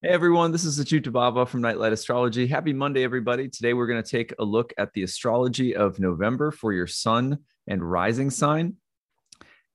Hey 0.00 0.10
everyone, 0.10 0.52
this 0.52 0.64
is 0.64 0.78
Acyuta-bhava 0.78 1.48
from 1.48 1.60
Nightlight 1.60 1.92
Astrology. 1.92 2.46
Happy 2.46 2.72
Monday, 2.72 3.02
everybody. 3.02 3.48
Today 3.48 3.74
we're 3.74 3.88
going 3.88 4.00
to 4.00 4.08
take 4.08 4.32
a 4.38 4.44
look 4.44 4.72
at 4.78 4.92
the 4.92 5.02
astrology 5.02 5.74
of 5.74 5.98
November 5.98 6.52
for 6.52 6.72
your 6.72 6.86
sun 6.86 7.38
and 7.66 7.82
rising 7.82 8.30
sign. 8.30 8.76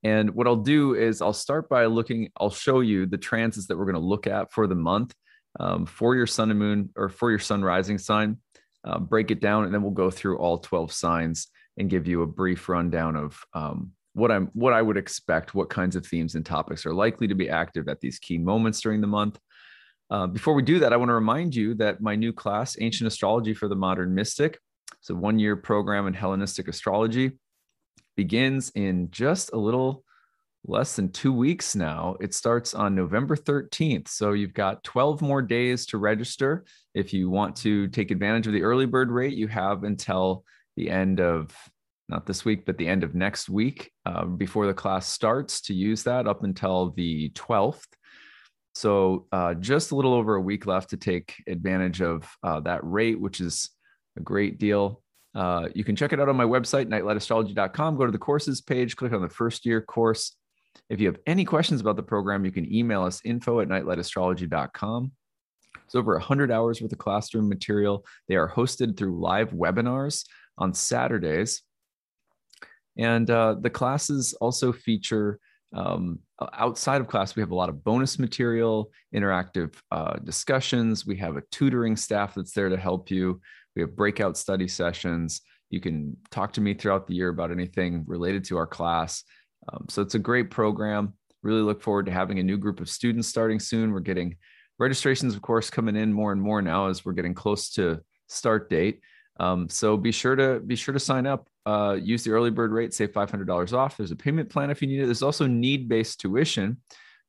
And 0.01 0.33
what 0.33 0.47
I'll 0.47 0.55
do 0.55 0.95
is 0.95 1.21
I'll 1.21 1.33
start 1.33 1.67
by 1.67 1.87
looking, 1.87 2.29
I'll 2.37 2.49
show 2.49 2.79
you 2.79 3.05
the 3.05 3.17
transits 3.17 3.67
that 3.67 3.77
we're 3.77 3.83
going 3.83 3.95
to 3.95 3.99
look 3.99 4.25
at 4.25 4.53
for 4.53 4.65
the 4.65 4.75
month 4.75 5.13
um, 5.59 5.85
for 5.85 6.15
your 6.15 6.25
sun 6.25 6.51
and 6.51 6.57
moon 6.57 6.91
or 6.95 7.09
for 7.09 7.29
your 7.29 7.37
sun 7.37 7.61
rising 7.61 7.97
sign, 7.97 8.37
uh, 8.85 8.99
break 8.99 9.29
it 9.29 9.41
down, 9.41 9.65
and 9.65 9.73
then 9.73 9.81
we'll 9.83 9.91
go 9.91 10.09
through 10.09 10.37
all 10.37 10.57
12 10.57 10.93
signs 10.93 11.47
and 11.75 11.89
give 11.89 12.07
you 12.07 12.21
a 12.21 12.27
brief 12.27 12.69
rundown 12.69 13.17
of 13.17 13.43
um, 13.53 13.91
what 14.13 14.31
I'm 14.31 14.51
what 14.53 14.71
I 14.71 14.81
would 14.81 14.95
expect, 14.95 15.53
what 15.53 15.69
kinds 15.69 15.97
of 15.97 16.05
themes 16.05 16.35
and 16.35 16.45
topics 16.45 16.85
are 16.85 16.93
likely 16.93 17.27
to 17.27 17.35
be 17.35 17.49
active 17.49 17.89
at 17.89 17.99
these 17.99 18.19
key 18.19 18.37
moments 18.37 18.79
during 18.79 19.01
the 19.01 19.07
month. 19.07 19.37
Uh, 20.13 20.27
before 20.27 20.53
we 20.53 20.61
do 20.61 20.77
that, 20.77 20.93
I 20.93 20.97
want 20.97 21.09
to 21.09 21.15
remind 21.15 21.55
you 21.55 21.73
that 21.75 21.99
my 21.99 22.15
new 22.15 22.31
class, 22.31 22.77
Ancient 22.79 23.07
Astrology 23.07 23.55
for 23.55 23.67
the 23.67 23.75
Modern 23.75 24.13
Mystic, 24.13 24.59
it's 24.99 25.09
a 25.09 25.15
one-year 25.15 25.55
program 25.55 26.05
in 26.05 26.13
Hellenistic 26.13 26.67
astrology, 26.67 27.31
begins 28.15 28.69
in 28.75 29.09
just 29.09 29.53
a 29.53 29.57
little 29.57 30.03
less 30.67 30.95
than 30.95 31.11
two 31.11 31.33
weeks 31.33 31.75
now. 31.75 32.15
It 32.21 32.35
starts 32.35 32.75
on 32.75 32.93
November 32.93 33.35
13th. 33.35 34.07
So 34.07 34.33
you've 34.33 34.53
got 34.53 34.83
12 34.83 35.23
more 35.23 35.41
days 35.41 35.87
to 35.87 35.97
register. 35.97 36.63
If 36.93 37.11
you 37.11 37.31
want 37.31 37.55
to 37.57 37.87
take 37.87 38.11
advantage 38.11 38.45
of 38.45 38.53
the 38.53 38.61
early 38.61 38.85
bird 38.85 39.09
rate, 39.09 39.33
you 39.33 39.47
have 39.47 39.83
until 39.83 40.43
the 40.77 40.91
end 40.91 41.21
of 41.21 41.57
not 42.07 42.27
this 42.27 42.45
week, 42.45 42.67
but 42.67 42.77
the 42.77 42.87
end 42.87 43.03
of 43.03 43.15
next 43.15 43.49
week 43.49 43.91
uh, 44.05 44.25
before 44.25 44.67
the 44.67 44.75
class 44.75 45.07
starts 45.07 45.59
to 45.61 45.73
use 45.73 46.03
that 46.03 46.27
up 46.27 46.43
until 46.43 46.91
the 46.91 47.31
12th. 47.31 47.87
So 48.75 49.27
uh, 49.31 49.53
just 49.53 49.91
a 49.91 49.95
little 49.95 50.13
over 50.13 50.35
a 50.35 50.41
week 50.41 50.65
left 50.65 50.89
to 50.91 50.97
take 50.97 51.35
advantage 51.47 52.01
of 52.01 52.27
uh, 52.43 52.59
that 52.61 52.81
rate, 52.83 53.19
which 53.19 53.39
is 53.39 53.69
a 54.17 54.21
great 54.21 54.57
deal. 54.59 55.01
Uh, 55.35 55.67
you 55.73 55.83
can 55.83 55.95
check 55.95 56.13
it 56.13 56.19
out 56.19 56.29
on 56.29 56.35
my 56.35 56.43
website, 56.43 56.87
nightlightastrology.com. 56.87 57.97
Go 57.97 58.05
to 58.05 58.11
the 58.11 58.17
courses 58.17 58.61
page, 58.61 58.95
click 58.95 59.13
on 59.13 59.21
the 59.21 59.29
first 59.29 59.65
year 59.65 59.81
course. 59.81 60.35
If 60.89 60.99
you 60.99 61.07
have 61.07 61.19
any 61.27 61.45
questions 61.45 61.81
about 61.81 61.95
the 61.95 62.03
program, 62.03 62.45
you 62.45 62.51
can 62.51 62.71
email 62.71 63.03
us 63.03 63.21
info 63.23 63.59
at 63.59 63.67
nightlightastrology.com. 63.67 65.11
It's 65.85 65.95
over 65.95 66.13
100 66.13 66.51
hours 66.51 66.81
worth 66.81 66.91
of 66.91 66.97
classroom 66.97 67.49
material. 67.49 68.05
They 68.27 68.35
are 68.35 68.49
hosted 68.49 68.97
through 68.97 69.19
live 69.19 69.51
webinars 69.51 70.25
on 70.57 70.73
Saturdays. 70.73 71.61
And 72.97 73.29
uh, 73.29 73.55
the 73.59 73.69
classes 73.69 74.33
also 74.33 74.71
feature 74.71 75.39
um, 75.73 76.19
outside 76.53 77.01
of 77.01 77.07
class, 77.07 77.35
we 77.35 77.41
have 77.41 77.51
a 77.51 77.55
lot 77.55 77.69
of 77.69 77.83
bonus 77.83 78.19
material, 78.19 78.91
interactive 79.15 79.73
uh, 79.91 80.17
discussions. 80.23 81.05
We 81.05 81.17
have 81.17 81.37
a 81.37 81.43
tutoring 81.51 81.95
staff 81.95 82.35
that's 82.35 82.53
there 82.53 82.69
to 82.69 82.77
help 82.77 83.09
you. 83.09 83.41
We 83.75 83.81
have 83.81 83.95
breakout 83.95 84.37
study 84.37 84.67
sessions. 84.67 85.41
You 85.69 85.81
can 85.81 86.15
talk 86.29 86.53
to 86.53 86.61
me 86.61 86.75
throughout 86.75 87.07
the 87.07 87.15
year 87.15 87.29
about 87.29 87.51
anything 87.51 88.03
related 88.05 88.43
to 88.45 88.57
our 88.57 88.67
class. 88.67 89.23
Um, 89.71 89.85
so 89.89 90.01
it's 90.01 90.15
a 90.15 90.19
great 90.19 90.51
program. 90.51 91.13
Really 91.41 91.61
look 91.61 91.81
forward 91.81 92.05
to 92.05 92.11
having 92.11 92.39
a 92.39 92.43
new 92.43 92.57
group 92.57 92.79
of 92.79 92.89
students 92.89 93.27
starting 93.27 93.59
soon. 93.59 93.91
We're 93.91 93.99
getting 94.01 94.35
registrations, 94.77 95.35
of 95.35 95.41
course, 95.41 95.69
coming 95.69 95.95
in 95.95 96.13
more 96.13 96.31
and 96.31 96.41
more 96.41 96.61
now 96.61 96.87
as 96.87 97.03
we're 97.03 97.13
getting 97.13 97.33
close 97.33 97.71
to 97.71 98.01
start 98.27 98.69
date. 98.69 99.01
Um, 99.39 99.67
so 99.69 99.97
be 99.97 100.11
sure 100.11 100.35
to 100.35 100.59
be 100.59 100.75
sure 100.75 100.93
to 100.93 100.99
sign 100.99 101.25
up. 101.25 101.47
Uh, 101.65 101.97
use 101.99 102.23
the 102.23 102.31
early 102.31 102.51
bird 102.51 102.71
rate, 102.71 102.93
save 102.93 103.11
five 103.13 103.31
hundred 103.31 103.47
dollars 103.47 103.73
off. 103.73 103.97
There's 103.97 104.11
a 104.11 104.15
payment 104.15 104.49
plan 104.49 104.69
if 104.69 104.81
you 104.81 104.87
need 104.87 105.01
it. 105.01 105.05
There's 105.05 105.23
also 105.23 105.47
need 105.47 105.89
based 105.89 106.19
tuition 106.19 106.77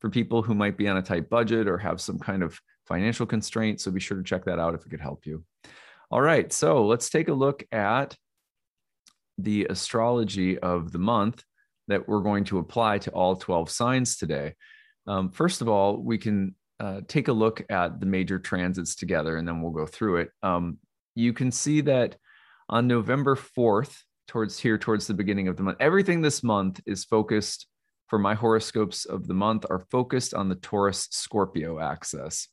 for 0.01 0.11
people 0.11 0.43
who 0.43 0.55
might 0.55 0.77
be 0.77 0.89
on 0.89 0.99
a 0.99 1.03
tight 1.03 1.31
budget 1.31 1.67
or 1.67 1.79
have 1.79 2.01
some 2.01 2.19
kind 2.19 2.43
of 2.43 2.61
financial 2.87 3.27
constraint. 3.27 3.81
So 3.81 3.91
be 3.91 4.01
sure 4.01 4.19
to 4.19 4.23
check 4.23 4.45
that 4.45 4.59
out 4.59 4.75
if 4.75 4.85
it 4.85 4.91
could 4.91 5.01
help 5.01 5.25
you. 5.25 5.45
All 6.11 6.21
right, 6.21 6.53
so 6.53 6.87
let's 6.87 7.09
take 7.09 7.29
a 7.29 7.33
look 7.33 7.65
at 7.73 8.17
the 9.39 9.67
astrology 9.71 10.59
of 10.59 10.93
the 10.93 10.99
month 10.99 11.43
that 11.89 12.07
we're 12.07 12.21
going 12.21 12.45
to 12.45 12.59
apply 12.59 12.99
to 12.99 13.11
all 13.11 13.37
12 13.37 13.71
signs 13.71 14.17
today. 14.17 14.55
Um, 15.07 15.31
first 15.31 15.61
of 15.61 15.69
all, 15.69 15.97
we 15.97 16.19
can 16.19 16.55
uh, 16.81 17.01
take 17.09 17.29
a 17.29 17.33
look 17.33 17.65
at 17.69 18.01
the 18.01 18.07
major 18.07 18.39
transits 18.39 18.95
together 18.95 19.37
and 19.37 19.47
then 19.47 19.61
we'll 19.61 19.73
go 19.73 19.87
through 19.87 20.19
it. 20.19 20.31
Um, 20.43 20.79
you 21.15 21.33
can 21.33 21.51
see 21.51 21.81
that 21.83 22.17
on 22.69 22.87
November 22.87 23.37
4th, 23.37 23.97
towards 24.27 24.59
here, 24.59 24.79
towards 24.79 25.07
the 25.07 25.15
beginning 25.15 25.49
of 25.49 25.57
the 25.57 25.63
month, 25.63 25.77
everything 25.81 26.23
this 26.23 26.43
month 26.43 26.81
is 26.87 27.05
focused 27.05 27.67
for 28.09 28.19
my 28.19 28.35
horoscopes 28.35 29.05
of 29.05 29.27
the 29.27 29.35
month 29.35 29.67
are 29.71 29.87
focused 29.91 30.35
on 30.35 30.49
the 30.49 30.55
Taurus 30.57 31.09
Scorpio 31.11 31.79
axis. 31.79 32.49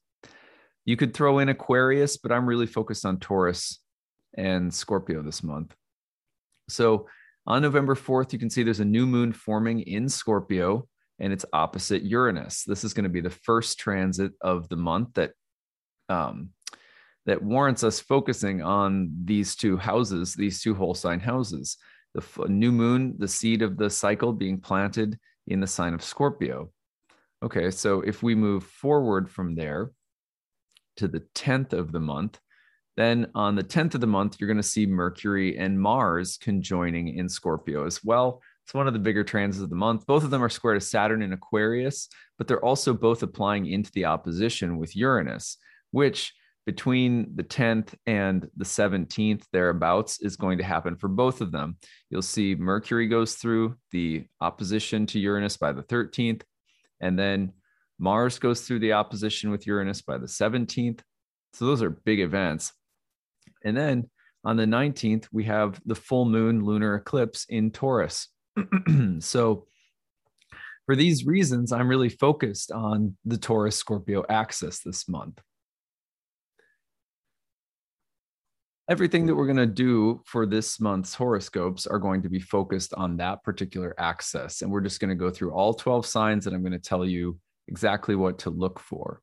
You 0.86 0.98
could 0.98 1.14
throw 1.14 1.40
in 1.40 1.50
Aquarius, 1.50 2.18
but 2.18 2.32
I'm 2.32 2.48
really 2.48 2.66
focused 2.66 3.06
on 3.06 3.20
Taurus 3.20 3.80
and 4.38 4.74
Scorpio 4.74 5.22
this 5.22 5.44
month. 5.44 5.76
So 6.70 7.08
on 7.46 7.62
November 7.62 7.96
4th, 7.96 8.34
you 8.34 8.40
can 8.40 8.50
see 8.50 8.64
there's 8.64 8.80
a 8.80 8.86
new 8.86 9.06
moon 9.06 9.34
forming 9.34 9.82
in 9.82 10.10
Scorpio 10.10 10.88
and 11.20 11.32
it's 11.32 11.46
opposite 11.54 12.04
Uranus. 12.04 12.64
This 12.64 12.84
is 12.84 12.94
going 12.94 13.04
to 13.04 13.10
be 13.10 13.22
the 13.22 13.30
first 13.30 13.78
transit 13.78 14.34
of 14.42 14.68
the 14.70 14.78
month 14.78 15.14
that 15.16 15.34
um, 16.10 16.50
that 17.26 17.44
warrants 17.44 17.84
us 17.84 18.00
focusing 18.00 18.62
on 18.62 19.12
these 19.24 19.56
two 19.56 19.78
houses, 19.78 20.34
these 20.34 20.62
two 20.62 20.74
whole 20.74 20.94
sign 20.94 21.20
houses. 21.20 21.78
The 22.14 22.24
new 22.48 22.72
moon, 22.72 23.16
the 23.18 23.28
seed 23.28 23.62
of 23.62 23.78
the 23.78 23.90
cycle 23.90 24.34
being 24.34 24.60
planted 24.60 25.18
in 25.48 25.60
the 25.60 25.68
sign 25.68 25.94
of 25.94 26.04
Scorpio. 26.04 26.72
Okay, 27.44 27.72
so 27.72 28.02
if 28.02 28.22
we 28.22 28.36
move 28.36 28.64
forward 28.64 29.30
from 29.30 29.56
there 29.56 29.92
to 30.98 31.08
the 31.08 31.24
10th 31.36 31.74
of 31.74 31.92
the 31.92 32.00
month, 32.00 32.40
then 32.98 33.28
on 33.34 33.56
the 33.56 33.64
10th 33.64 33.96
of 33.96 34.02
the 34.02 34.08
month, 34.08 34.38
you're 34.40 34.48
going 34.48 34.58
to 34.58 34.64
see 34.64 34.86
Mercury 34.86 35.58
and 35.58 35.80
Mars 35.80 36.38
conjoining 36.38 37.16
in 37.18 37.30
Scorpio 37.30 37.86
as 37.86 38.04
well. 38.04 38.42
It's 38.66 38.74
one 38.74 38.88
of 38.88 38.94
the 38.94 39.00
bigger 39.00 39.24
transits 39.24 39.64
of 39.64 39.70
the 39.70 39.76
month. 39.76 40.06
Both 40.06 40.24
of 40.24 40.30
them 40.30 40.44
are 40.44 40.50
square 40.50 40.74
to 40.74 40.82
Saturn 40.82 41.22
in 41.22 41.34
Aquarius, 41.34 42.10
but 42.38 42.48
they're 42.48 42.64
also 42.64 42.94
both 42.94 43.24
applying 43.24 43.66
into 43.66 43.92
the 43.94 44.06
opposition 44.06 44.78
with 44.78 44.96
Uranus, 44.96 45.58
which 45.92 46.34
between 46.66 47.36
the 47.36 47.44
10th 47.44 47.94
and 48.06 48.48
the 48.56 48.66
17th 48.66 49.44
thereabouts 49.52 50.22
is 50.22 50.36
going 50.36 50.58
to 50.60 50.64
happen 50.64 50.96
for 50.96 51.08
both 51.08 51.42
of 51.42 51.52
them. 51.52 51.78
You'll 52.10 52.22
see 52.22 52.56
Mercury 52.56 53.08
goes 53.08 53.36
through 53.36 53.76
the 53.92 54.26
opposition 54.42 55.06
to 55.08 55.20
Uranus 55.20 55.58
by 55.58 55.72
the 55.72 55.84
13th, 55.84 56.44
and 57.00 57.18
then 57.18 57.54
Mars 58.00 58.40
goes 58.40 58.62
through 58.62 58.80
the 58.80 58.94
opposition 58.94 59.52
with 59.52 59.66
Uranus 59.68 60.02
by 60.02 60.18
the 60.18 60.28
17th. 60.28 61.02
So 61.54 61.66
those 61.66 61.82
are 61.82 61.90
big 61.90 62.20
events. 62.20 62.74
And 63.64 63.76
then 63.76 64.10
on 64.44 64.58
the 64.58 64.66
19th, 64.66 65.28
we 65.32 65.44
have 65.46 65.80
the 65.86 65.96
full 65.96 66.26
moon 66.26 66.64
lunar 66.64 66.96
eclipse 66.96 67.46
in 67.50 67.72
Taurus. 67.72 68.28
so 69.20 69.68
for 70.86 70.96
these 70.96 71.26
reasons, 71.26 71.72
I'm 71.72 71.88
really 71.88 72.10
focused 72.10 72.72
on 72.72 73.18
the 73.24 73.38
Taurus 73.38 73.78
Scorpio 73.78 74.24
axis 74.30 74.80
this 74.80 75.08
month. 75.08 75.40
Everything 78.92 79.26
that 79.26 79.34
we're 79.34 79.46
going 79.46 79.56
to 79.56 79.66
do 79.66 80.22
for 80.26 80.46
this 80.46 80.82
month's 80.82 81.16
horoscopes 81.16 81.88
are 81.88 81.98
going 81.98 82.22
to 82.22 82.28
be 82.28 82.42
focused 82.42 82.94
on 82.96 83.16
that 83.16 83.42
particular 83.42 83.96
axis. 83.98 84.62
And 84.62 84.70
we're 84.70 84.82
just 84.82 85.00
going 85.00 85.08
to 85.08 85.16
go 85.16 85.30
through 85.30 85.54
all 85.54 85.74
12 85.74 86.06
signs 86.06 86.46
and 86.46 86.54
I'm 86.54 86.62
going 86.62 86.74
to 86.74 86.78
tell 86.78 87.06
you 87.06 87.40
exactly 87.70 88.18
what 88.18 88.40
to 88.40 88.50
look 88.50 88.82
for. 88.82 89.22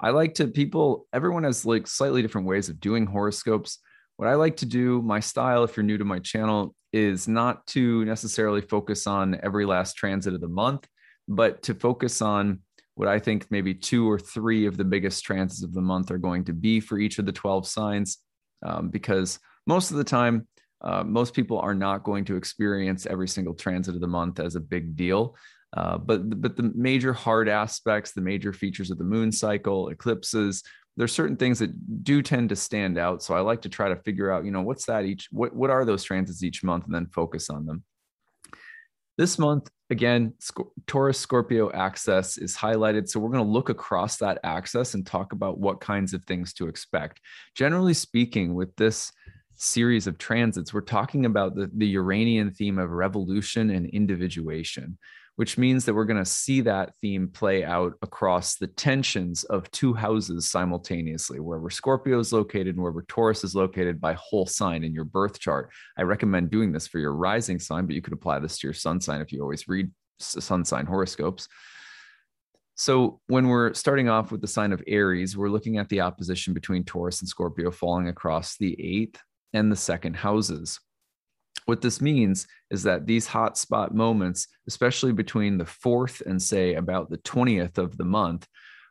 I 0.00 0.08
like 0.08 0.32
to, 0.36 0.46
people, 0.46 1.06
everyone 1.12 1.44
has 1.44 1.66
like 1.66 1.86
slightly 1.86 2.22
different 2.22 2.46
ways 2.46 2.70
of 2.70 2.80
doing 2.80 3.04
horoscopes. 3.04 3.80
What 4.16 4.26
I 4.26 4.36
like 4.36 4.56
to 4.56 4.66
do, 4.66 5.02
my 5.02 5.20
style, 5.20 5.64
if 5.64 5.76
you're 5.76 5.84
new 5.84 5.98
to 5.98 6.04
my 6.06 6.20
channel, 6.20 6.74
is 6.94 7.28
not 7.28 7.66
to 7.66 8.06
necessarily 8.06 8.62
focus 8.62 9.06
on 9.06 9.38
every 9.42 9.66
last 9.66 9.98
transit 9.98 10.32
of 10.32 10.40
the 10.40 10.48
month, 10.48 10.88
but 11.28 11.62
to 11.64 11.74
focus 11.74 12.22
on 12.22 12.60
what 12.94 13.06
I 13.06 13.18
think 13.18 13.50
maybe 13.50 13.74
two 13.74 14.10
or 14.10 14.18
three 14.18 14.64
of 14.64 14.78
the 14.78 14.84
biggest 14.84 15.24
transits 15.24 15.62
of 15.62 15.74
the 15.74 15.82
month 15.82 16.10
are 16.10 16.16
going 16.16 16.44
to 16.44 16.54
be 16.54 16.80
for 16.80 16.98
each 16.98 17.18
of 17.18 17.26
the 17.26 17.32
12 17.32 17.68
signs 17.68 18.16
um, 18.62 18.88
because 18.88 19.38
most 19.66 19.90
of 19.90 19.96
the 19.96 20.04
time, 20.04 20.46
uh, 20.82 21.04
most 21.04 21.34
people 21.34 21.58
are 21.58 21.74
not 21.74 22.04
going 22.04 22.24
to 22.24 22.36
experience 22.36 23.06
every 23.06 23.28
single 23.28 23.54
transit 23.54 23.94
of 23.94 24.00
the 24.00 24.06
month 24.06 24.40
as 24.40 24.56
a 24.56 24.60
big 24.60 24.96
deal. 24.96 25.36
Uh, 25.76 25.96
but 25.98 26.40
but 26.40 26.56
the 26.56 26.72
major 26.74 27.12
hard 27.12 27.48
aspects, 27.48 28.12
the 28.12 28.20
major 28.20 28.52
features 28.52 28.90
of 28.90 28.98
the 28.98 29.04
moon 29.04 29.30
cycle, 29.30 29.88
eclipses, 29.90 30.64
there's 30.96 31.12
certain 31.12 31.36
things 31.36 31.58
that 31.60 32.04
do 32.04 32.22
tend 32.22 32.48
to 32.48 32.56
stand 32.56 32.98
out. 32.98 33.22
So 33.22 33.34
I 33.34 33.40
like 33.40 33.62
to 33.62 33.68
try 33.68 33.88
to 33.88 33.96
figure 33.96 34.32
out, 34.32 34.44
you 34.44 34.50
know, 34.50 34.62
what's 34.62 34.86
that 34.86 35.04
each, 35.04 35.28
what 35.30 35.54
what 35.54 35.70
are 35.70 35.84
those 35.84 36.02
transits 36.02 36.42
each 36.42 36.64
month, 36.64 36.86
and 36.86 36.94
then 36.94 37.06
focus 37.06 37.50
on 37.50 37.66
them. 37.66 37.84
This 39.20 39.38
month, 39.38 39.68
again, 39.90 40.32
Taurus 40.86 41.18
Scorpio 41.18 41.70
axis 41.72 42.38
is 42.38 42.56
highlighted. 42.56 43.06
So 43.06 43.20
we're 43.20 43.28
going 43.28 43.44
to 43.44 43.50
look 43.50 43.68
across 43.68 44.16
that 44.16 44.38
axis 44.44 44.94
and 44.94 45.06
talk 45.06 45.34
about 45.34 45.60
what 45.60 45.78
kinds 45.78 46.14
of 46.14 46.24
things 46.24 46.54
to 46.54 46.68
expect. 46.68 47.20
Generally 47.54 47.92
speaking, 47.92 48.54
with 48.54 48.74
this 48.76 49.12
series 49.56 50.06
of 50.06 50.16
transits, 50.16 50.72
we're 50.72 50.80
talking 50.80 51.26
about 51.26 51.54
the, 51.54 51.70
the 51.76 51.88
Uranian 51.88 52.50
theme 52.50 52.78
of 52.78 52.92
revolution 52.92 53.68
and 53.68 53.84
individuation, 53.90 54.96
which 55.40 55.56
means 55.56 55.86
that 55.86 55.94
we're 55.94 56.04
going 56.04 56.22
to 56.22 56.30
see 56.30 56.60
that 56.60 56.94
theme 57.00 57.26
play 57.26 57.64
out 57.64 57.94
across 58.02 58.56
the 58.56 58.66
tensions 58.66 59.42
of 59.44 59.70
two 59.70 59.94
houses 59.94 60.50
simultaneously, 60.50 61.40
wherever 61.40 61.70
Scorpio 61.70 62.18
is 62.18 62.30
located 62.30 62.74
and 62.74 62.82
wherever 62.82 63.00
Taurus 63.08 63.42
is 63.42 63.54
located 63.54 64.02
by 64.02 64.12
whole 64.12 64.44
sign 64.44 64.84
in 64.84 64.92
your 64.92 65.06
birth 65.06 65.40
chart. 65.40 65.70
I 65.96 66.02
recommend 66.02 66.50
doing 66.50 66.72
this 66.72 66.86
for 66.86 66.98
your 66.98 67.14
rising 67.14 67.58
sign, 67.58 67.86
but 67.86 67.94
you 67.94 68.02
could 68.02 68.12
apply 68.12 68.38
this 68.40 68.58
to 68.58 68.66
your 68.66 68.74
sun 68.74 69.00
sign 69.00 69.22
if 69.22 69.32
you 69.32 69.40
always 69.40 69.66
read 69.66 69.90
sun 70.18 70.62
sign 70.62 70.84
horoscopes. 70.84 71.48
So, 72.74 73.22
when 73.28 73.48
we're 73.48 73.72
starting 73.72 74.10
off 74.10 74.30
with 74.30 74.42
the 74.42 74.46
sign 74.46 74.72
of 74.72 74.84
Aries, 74.86 75.38
we're 75.38 75.48
looking 75.48 75.78
at 75.78 75.88
the 75.88 76.02
opposition 76.02 76.52
between 76.52 76.84
Taurus 76.84 77.20
and 77.20 77.28
Scorpio 77.30 77.70
falling 77.70 78.08
across 78.08 78.58
the 78.58 78.76
eighth 78.78 79.18
and 79.54 79.72
the 79.72 79.76
second 79.76 80.16
houses. 80.16 80.80
What 81.66 81.80
this 81.80 82.00
means 82.00 82.46
is 82.70 82.82
that 82.84 83.06
these 83.06 83.28
hotspot 83.28 83.92
moments, 83.92 84.48
especially 84.66 85.12
between 85.12 85.58
the 85.58 85.66
fourth 85.66 86.22
and 86.24 86.40
say 86.40 86.74
about 86.74 87.10
the 87.10 87.18
20th 87.18 87.78
of 87.78 87.96
the 87.96 88.04
month, 88.04 88.46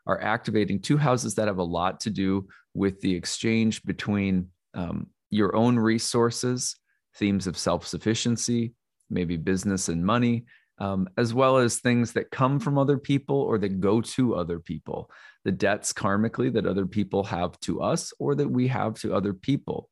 are 0.07 0.21
activating 0.21 0.80
two 0.80 0.98
houses 0.98 1.36
that 1.36 1.48
have 1.48 1.57
a 1.57 1.63
lot 1.63 2.00
to 2.01 2.10
do 2.10 2.48
with 2.74 3.00
the 3.01 3.13
exchange 3.13 3.83
between 3.83 4.50
um, 4.74 5.07
your 5.30 5.56
own 5.56 5.77
resources, 5.77 6.75
themes 7.16 7.48
of 7.48 7.57
self 7.57 7.86
sufficiency, 7.86 8.74
maybe 9.10 9.38
business 9.38 9.89
and 9.89 10.06
money, 10.06 10.45
um, 10.80 11.10
as 11.18 11.33
well 11.33 11.57
as 11.57 11.77
things 11.77 12.13
that 12.13 12.31
come 12.31 12.60
from 12.60 12.77
other 12.77 12.98
people 12.98 13.38
or 13.42 13.57
that 13.57 13.80
go 13.81 14.01
to 14.01 14.36
other 14.36 14.60
people, 14.60 15.12
the 15.44 15.51
debts 15.51 15.92
karmically 15.94 16.51
that 16.54 16.66
other 16.66 16.86
people 16.86 17.24
have 17.24 17.60
to 17.62 17.81
us 17.81 18.13
or 18.19 18.36
that 18.36 18.50
we 18.50 18.68
have 18.68 18.95
to 19.01 19.13
other 19.13 19.33
people. 19.33 19.89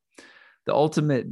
The 0.65 0.73
ultimate 0.73 1.27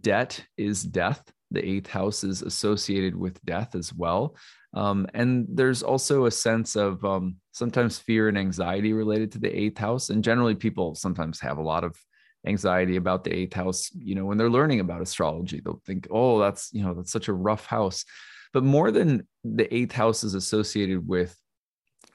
debt 0.00 0.44
is 0.56 0.82
death. 0.82 1.22
The 1.50 1.64
eighth 1.64 1.88
house 1.88 2.24
is 2.24 2.42
associated 2.42 3.14
with 3.16 3.44
death 3.44 3.74
as 3.74 3.92
well. 3.92 4.36
Um, 4.74 5.06
and 5.14 5.46
there's 5.48 5.82
also 5.82 6.26
a 6.26 6.30
sense 6.30 6.74
of 6.74 7.04
um, 7.04 7.36
sometimes 7.52 7.98
fear 7.98 8.28
and 8.28 8.36
anxiety 8.36 8.92
related 8.92 9.32
to 9.32 9.38
the 9.38 9.56
eighth 9.56 9.78
house. 9.78 10.10
And 10.10 10.24
generally, 10.24 10.54
people 10.54 10.94
sometimes 10.94 11.40
have 11.40 11.58
a 11.58 11.62
lot 11.62 11.84
of 11.84 11.96
anxiety 12.46 12.96
about 12.96 13.24
the 13.24 13.32
eighth 13.32 13.54
house. 13.54 13.90
You 13.94 14.16
know, 14.16 14.24
when 14.24 14.36
they're 14.36 14.50
learning 14.50 14.80
about 14.80 15.02
astrology, 15.02 15.60
they'll 15.64 15.82
think, 15.86 16.08
oh, 16.10 16.40
that's, 16.40 16.70
you 16.72 16.82
know, 16.82 16.94
that's 16.94 17.12
such 17.12 17.28
a 17.28 17.32
rough 17.32 17.66
house. 17.66 18.04
But 18.52 18.64
more 18.64 18.90
than 18.90 19.26
the 19.44 19.72
eighth 19.72 19.92
house 19.92 20.24
is 20.24 20.34
associated 20.34 21.06
with 21.06 21.36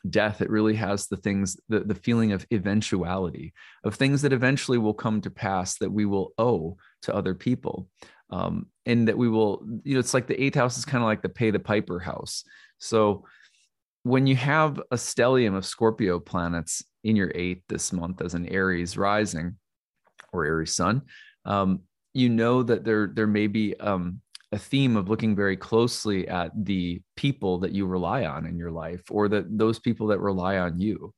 death 0.09 0.41
it 0.41 0.49
really 0.49 0.75
has 0.75 1.07
the 1.07 1.17
things 1.17 1.59
the, 1.67 1.81
the 1.81 1.95
feeling 1.95 2.31
of 2.31 2.45
eventuality 2.53 3.53
of 3.83 3.95
things 3.95 4.21
that 4.21 4.31
eventually 4.31 4.77
will 4.77 4.93
come 4.93 5.19
to 5.19 5.29
pass 5.29 5.77
that 5.77 5.91
we 5.91 6.05
will 6.05 6.31
owe 6.37 6.77
to 7.03 7.15
other 7.15 7.33
people. 7.33 7.89
Um, 8.31 8.67
and 8.85 9.07
that 9.07 9.17
we 9.17 9.27
will 9.27 9.65
you 9.83 9.95
know 9.95 9.99
it's 9.99 10.13
like 10.13 10.27
the 10.27 10.41
eighth 10.41 10.55
house 10.55 10.77
is 10.77 10.85
kind 10.85 11.03
of 11.03 11.07
like 11.07 11.21
the 11.21 11.29
pay 11.29 11.51
the 11.51 11.59
piper 11.59 11.99
house. 11.99 12.43
So 12.77 13.25
when 14.03 14.27
you 14.27 14.35
have 14.35 14.79
a 14.91 14.95
stellium 14.95 15.55
of 15.55 15.65
scorpio 15.65 16.19
planets 16.19 16.83
in 17.03 17.15
your 17.15 17.31
eighth 17.35 17.63
this 17.67 17.91
month 17.91 18.21
as 18.21 18.33
an 18.33 18.47
aries 18.47 18.97
rising 18.97 19.55
or 20.31 20.45
aries 20.45 20.73
sun 20.73 21.01
um, 21.45 21.81
you 22.13 22.29
know 22.29 22.63
that 22.63 22.83
there 22.83 23.11
there 23.13 23.27
may 23.27 23.47
be 23.47 23.77
um, 23.79 24.21
a 24.51 24.57
theme 24.57 24.97
of 24.97 25.09
looking 25.09 25.35
very 25.35 25.55
closely 25.55 26.27
at 26.27 26.51
the 26.65 27.01
people 27.15 27.59
that 27.59 27.71
you 27.71 27.85
rely 27.85 28.25
on 28.25 28.45
in 28.45 28.57
your 28.57 28.71
life 28.71 29.03
or 29.09 29.27
that 29.27 29.45
those 29.57 29.79
people 29.79 30.07
that 30.07 30.19
rely 30.19 30.57
on 30.57 30.79
you 30.79 31.13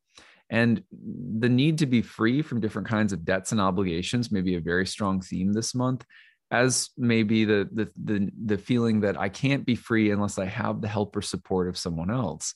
and 0.52 0.82
the 1.40 1.48
need 1.48 1.78
to 1.78 1.86
be 1.86 2.02
free 2.02 2.42
from 2.42 2.60
different 2.60 2.86
kinds 2.86 3.12
of 3.12 3.24
debts 3.24 3.50
and 3.50 3.60
obligations 3.60 4.30
may 4.30 4.40
be 4.40 4.54
a 4.54 4.60
very 4.60 4.86
strong 4.86 5.20
theme 5.20 5.52
this 5.52 5.74
month 5.74 6.04
as 6.52 6.90
maybe 6.96 7.44
the, 7.44 7.68
the 7.72 7.90
the 8.04 8.30
the 8.44 8.58
feeling 8.58 9.00
that 9.00 9.18
i 9.18 9.28
can't 9.28 9.66
be 9.66 9.74
free 9.74 10.10
unless 10.10 10.38
i 10.38 10.44
have 10.44 10.80
the 10.80 10.88
help 10.88 11.16
or 11.16 11.22
support 11.22 11.68
of 11.68 11.76
someone 11.76 12.10
else 12.10 12.54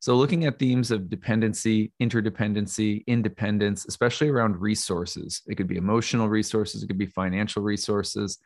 so 0.00 0.14
looking 0.14 0.44
at 0.44 0.58
themes 0.58 0.90
of 0.90 1.08
dependency 1.08 1.92
interdependency 2.02 3.06
independence 3.06 3.86
especially 3.86 4.28
around 4.28 4.60
resources 4.60 5.42
it 5.46 5.54
could 5.54 5.68
be 5.68 5.76
emotional 5.76 6.28
resources 6.28 6.82
it 6.82 6.86
could 6.86 6.98
be 6.98 7.06
financial 7.06 7.62
resources 7.62 8.38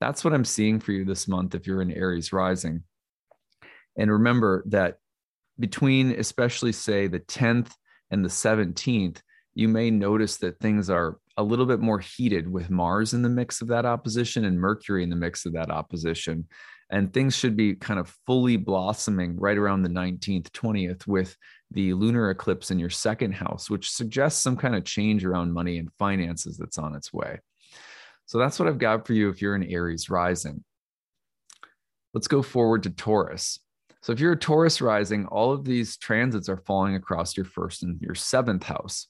that's 0.00 0.24
what 0.24 0.34
I'm 0.34 0.44
seeing 0.44 0.80
for 0.80 0.92
you 0.92 1.04
this 1.04 1.26
month 1.26 1.54
if 1.54 1.66
you're 1.66 1.82
in 1.82 1.92
Aries 1.92 2.32
rising. 2.32 2.82
And 3.96 4.12
remember 4.12 4.62
that 4.66 4.98
between, 5.58 6.12
especially 6.12 6.72
say 6.72 7.06
the 7.06 7.20
10th 7.20 7.70
and 8.10 8.24
the 8.24 8.28
17th, 8.28 9.20
you 9.54 9.68
may 9.68 9.90
notice 9.90 10.36
that 10.38 10.58
things 10.58 10.90
are 10.90 11.18
a 11.36 11.42
little 11.42 11.66
bit 11.66 11.80
more 11.80 11.98
heated 11.98 12.50
with 12.50 12.70
Mars 12.70 13.14
in 13.14 13.22
the 13.22 13.28
mix 13.28 13.60
of 13.60 13.68
that 13.68 13.86
opposition 13.86 14.44
and 14.44 14.60
Mercury 14.60 15.02
in 15.02 15.10
the 15.10 15.16
mix 15.16 15.46
of 15.46 15.52
that 15.54 15.70
opposition. 15.70 16.46
And 16.90 17.12
things 17.12 17.34
should 17.34 17.56
be 17.56 17.74
kind 17.74 17.98
of 17.98 18.14
fully 18.26 18.56
blossoming 18.56 19.36
right 19.36 19.58
around 19.58 19.82
the 19.82 19.88
19th, 19.88 20.50
20th 20.50 21.06
with 21.06 21.36
the 21.72 21.94
lunar 21.94 22.30
eclipse 22.30 22.70
in 22.70 22.78
your 22.78 22.90
second 22.90 23.32
house, 23.32 23.68
which 23.68 23.90
suggests 23.90 24.42
some 24.42 24.56
kind 24.56 24.76
of 24.76 24.84
change 24.84 25.24
around 25.24 25.52
money 25.52 25.78
and 25.78 25.92
finances 25.98 26.56
that's 26.56 26.78
on 26.78 26.94
its 26.94 27.12
way. 27.12 27.40
So 28.26 28.38
that's 28.38 28.58
what 28.58 28.68
I've 28.68 28.78
got 28.78 29.06
for 29.06 29.14
you 29.14 29.28
if 29.30 29.42
you're 29.42 29.54
an 29.54 29.64
Aries 29.64 30.10
rising. 30.10 30.64
Let's 32.14 32.28
go 32.28 32.42
forward 32.42 32.84
to 32.84 32.90
Taurus. 32.90 33.58
So 34.06 34.12
if 34.12 34.20
you're 34.20 34.34
a 34.34 34.38
Taurus 34.38 34.80
rising, 34.80 35.26
all 35.26 35.50
of 35.50 35.64
these 35.64 35.96
transits 35.96 36.48
are 36.48 36.62
falling 36.64 36.94
across 36.94 37.36
your 37.36 37.44
first 37.44 37.82
and 37.82 38.00
your 38.00 38.14
seventh 38.14 38.62
house. 38.62 39.08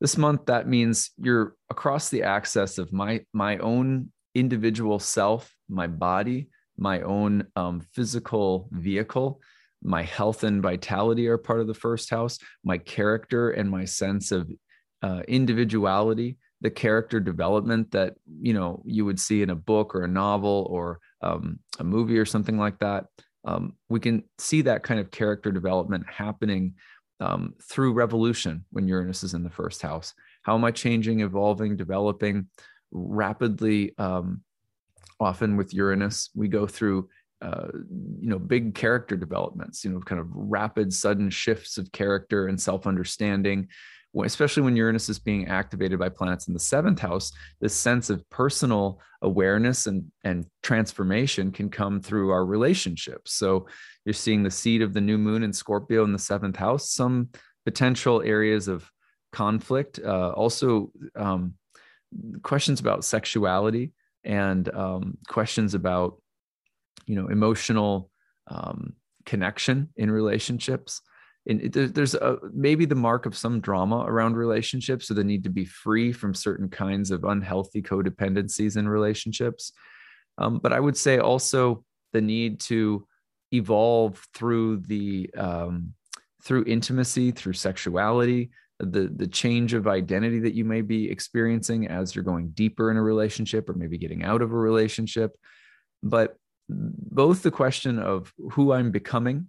This 0.00 0.16
month, 0.16 0.46
that 0.46 0.66
means 0.66 1.10
you're 1.18 1.54
across 1.68 2.08
the 2.08 2.22
axis 2.22 2.78
of 2.78 2.94
my 2.94 3.26
my 3.34 3.58
own 3.58 4.10
individual 4.34 4.98
self, 4.98 5.54
my 5.68 5.86
body, 5.86 6.48
my 6.78 7.02
own 7.02 7.46
um, 7.56 7.82
physical 7.92 8.70
vehicle, 8.72 9.38
my 9.82 10.00
health 10.00 10.44
and 10.44 10.62
vitality 10.62 11.28
are 11.28 11.36
part 11.36 11.60
of 11.60 11.66
the 11.66 11.74
first 11.74 12.08
house. 12.08 12.38
My 12.64 12.78
character 12.78 13.50
and 13.50 13.70
my 13.70 13.84
sense 13.84 14.32
of 14.32 14.50
uh, 15.02 15.20
individuality 15.28 16.38
the 16.62 16.70
character 16.70 17.18
development 17.18 17.90
that 17.90 18.14
you 18.40 18.54
know 18.54 18.82
you 18.86 19.04
would 19.04 19.18
see 19.20 19.42
in 19.42 19.50
a 19.50 19.54
book 19.54 19.94
or 19.94 20.04
a 20.04 20.08
novel 20.08 20.66
or 20.70 21.00
um, 21.20 21.58
a 21.80 21.84
movie 21.84 22.16
or 22.16 22.24
something 22.24 22.56
like 22.56 22.78
that 22.78 23.06
um, 23.44 23.74
we 23.88 24.00
can 24.00 24.24
see 24.38 24.62
that 24.62 24.82
kind 24.82 25.00
of 25.00 25.10
character 25.10 25.50
development 25.50 26.04
happening 26.08 26.74
um, 27.20 27.54
through 27.62 27.92
revolution 27.92 28.64
when 28.70 28.88
uranus 28.88 29.22
is 29.22 29.34
in 29.34 29.44
the 29.44 29.50
first 29.50 29.82
house. 29.82 30.14
How 30.42 30.54
am 30.54 30.64
i 30.64 30.70
changing 30.70 31.20
evolving 31.20 31.76
developing 31.76 32.48
rapidly 32.90 33.94
um, 33.98 34.42
often 35.20 35.56
with 35.56 35.72
uranus? 35.72 36.30
We 36.34 36.48
go 36.48 36.66
through 36.66 37.08
uh, 37.40 37.68
you 38.20 38.28
know 38.28 38.38
big 38.38 38.72
character 38.72 39.16
developments 39.16 39.84
you 39.84 39.90
know 39.90 39.98
kind 39.98 40.20
of 40.20 40.28
rapid 40.32 40.92
sudden 40.92 41.28
shifts 41.28 41.76
of 41.76 41.90
character 41.90 42.46
and 42.46 42.60
self-understanding 42.60 43.66
especially 44.20 44.62
when 44.62 44.76
Uranus 44.76 45.08
is 45.08 45.18
being 45.18 45.48
activated 45.48 45.98
by 45.98 46.08
planets 46.08 46.46
in 46.48 46.54
the 46.54 46.60
seventh 46.60 46.98
house, 46.98 47.32
this 47.60 47.74
sense 47.74 48.10
of 48.10 48.28
personal 48.28 49.00
awareness 49.22 49.86
and, 49.86 50.10
and 50.24 50.46
transformation 50.62 51.50
can 51.50 51.70
come 51.70 52.00
through 52.00 52.30
our 52.30 52.44
relationships. 52.44 53.32
So 53.32 53.66
you're 54.04 54.12
seeing 54.12 54.42
the 54.42 54.50
seed 54.50 54.82
of 54.82 54.92
the 54.92 55.00
new 55.00 55.16
moon 55.16 55.42
in 55.42 55.52
Scorpio 55.52 56.04
in 56.04 56.12
the 56.12 56.18
seventh 56.18 56.56
house, 56.56 56.90
some 56.90 57.30
potential 57.64 58.22
areas 58.22 58.68
of 58.68 58.90
conflict, 59.32 59.98
uh, 60.04 60.30
also 60.30 60.90
um, 61.16 61.54
questions 62.42 62.80
about 62.80 63.04
sexuality 63.04 63.92
and 64.24 64.68
um, 64.74 65.16
questions 65.28 65.74
about, 65.74 66.20
you 67.06 67.16
know, 67.16 67.28
emotional 67.28 68.10
um, 68.48 68.94
connection 69.24 69.88
in 69.96 70.10
relationships 70.10 71.00
and 71.46 71.72
there's 71.72 72.14
a, 72.14 72.38
maybe 72.52 72.84
the 72.84 72.94
mark 72.94 73.26
of 73.26 73.36
some 73.36 73.60
drama 73.60 74.04
around 74.06 74.36
relationships 74.36 75.08
so 75.08 75.14
the 75.14 75.24
need 75.24 75.42
to 75.44 75.50
be 75.50 75.64
free 75.64 76.12
from 76.12 76.34
certain 76.34 76.68
kinds 76.68 77.10
of 77.10 77.24
unhealthy 77.24 77.82
codependencies 77.82 78.76
in 78.76 78.88
relationships. 78.88 79.72
Um, 80.38 80.60
but 80.60 80.72
i 80.72 80.80
would 80.80 80.96
say 80.96 81.18
also 81.18 81.84
the 82.12 82.20
need 82.20 82.60
to 82.60 83.06
evolve 83.52 84.24
through 84.34 84.78
the 84.78 85.30
um, 85.36 85.94
through 86.42 86.64
intimacy 86.66 87.30
through 87.32 87.52
sexuality 87.52 88.50
the 88.78 89.12
the 89.14 89.26
change 89.26 89.74
of 89.74 89.86
identity 89.86 90.40
that 90.40 90.54
you 90.54 90.64
may 90.64 90.80
be 90.80 91.10
experiencing 91.10 91.86
as 91.88 92.14
you're 92.14 92.24
going 92.24 92.48
deeper 92.50 92.90
in 92.90 92.96
a 92.96 93.02
relationship 93.02 93.68
or 93.68 93.74
maybe 93.74 93.98
getting 93.98 94.24
out 94.24 94.42
of 94.42 94.52
a 94.52 94.56
relationship. 94.56 95.36
But 96.02 96.36
both 96.68 97.42
the 97.42 97.50
question 97.50 97.98
of 97.98 98.32
who 98.52 98.72
i'm 98.72 98.90
becoming 98.90 99.48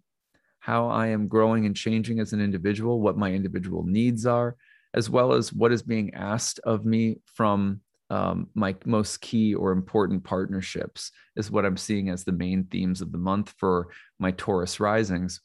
how 0.63 0.87
I 0.87 1.07
am 1.07 1.27
growing 1.27 1.65
and 1.65 1.75
changing 1.75 2.21
as 2.21 2.31
an 2.31 2.39
individual, 2.39 3.01
what 3.01 3.17
my 3.17 3.33
individual 3.33 3.83
needs 3.83 4.25
are, 4.25 4.55
as 4.93 5.09
well 5.09 5.33
as 5.33 5.51
what 5.51 5.73
is 5.73 5.83
being 5.83 6.13
asked 6.13 6.61
of 6.63 6.85
me 6.85 7.17
from 7.25 7.81
um, 8.09 8.47
my 8.55 8.73
most 8.85 9.19
key 9.19 9.53
or 9.53 9.73
important 9.73 10.23
partnerships, 10.23 11.11
is 11.35 11.51
what 11.51 11.65
I'm 11.65 11.75
seeing 11.75 12.07
as 12.07 12.23
the 12.23 12.31
main 12.31 12.63
themes 12.63 13.01
of 13.01 13.11
the 13.11 13.17
month 13.17 13.53
for 13.57 13.89
my 14.19 14.31
Taurus 14.31 14.79
risings. 14.79 15.41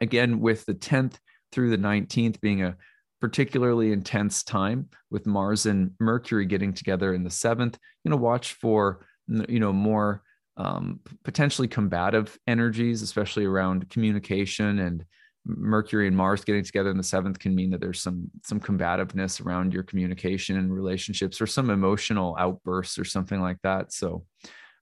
Again, 0.00 0.38
with 0.38 0.64
the 0.64 0.74
10th 0.74 1.18
through 1.50 1.70
the 1.70 1.78
19th 1.78 2.40
being 2.40 2.62
a 2.62 2.76
particularly 3.20 3.90
intense 3.90 4.44
time 4.44 4.88
with 5.10 5.26
Mars 5.26 5.66
and 5.66 5.90
Mercury 5.98 6.46
getting 6.46 6.72
together 6.72 7.14
in 7.14 7.24
the 7.24 7.30
seventh, 7.30 7.80
you 8.04 8.12
know, 8.12 8.16
watch 8.16 8.52
for 8.52 9.04
you 9.26 9.58
know 9.58 9.72
more 9.72 10.22
um, 10.56 11.00
potentially 11.24 11.68
combative 11.68 12.38
energies, 12.46 13.02
especially 13.02 13.44
around 13.44 13.88
communication 13.90 14.78
and 14.78 15.04
Mercury 15.46 16.08
and 16.08 16.16
Mars 16.16 16.44
getting 16.44 16.64
together 16.64 16.90
in 16.90 16.96
the 16.96 17.02
seventh 17.02 17.38
can 17.38 17.54
mean 17.54 17.70
that 17.70 17.80
there's 17.80 18.00
some 18.00 18.28
some 18.42 18.58
combativeness 18.58 19.40
around 19.40 19.72
your 19.72 19.84
communication 19.84 20.56
and 20.56 20.72
relationships, 20.72 21.40
or 21.40 21.46
some 21.46 21.70
emotional 21.70 22.36
outbursts 22.38 22.98
or 22.98 23.04
something 23.04 23.40
like 23.40 23.58
that. 23.62 23.92
So, 23.92 24.24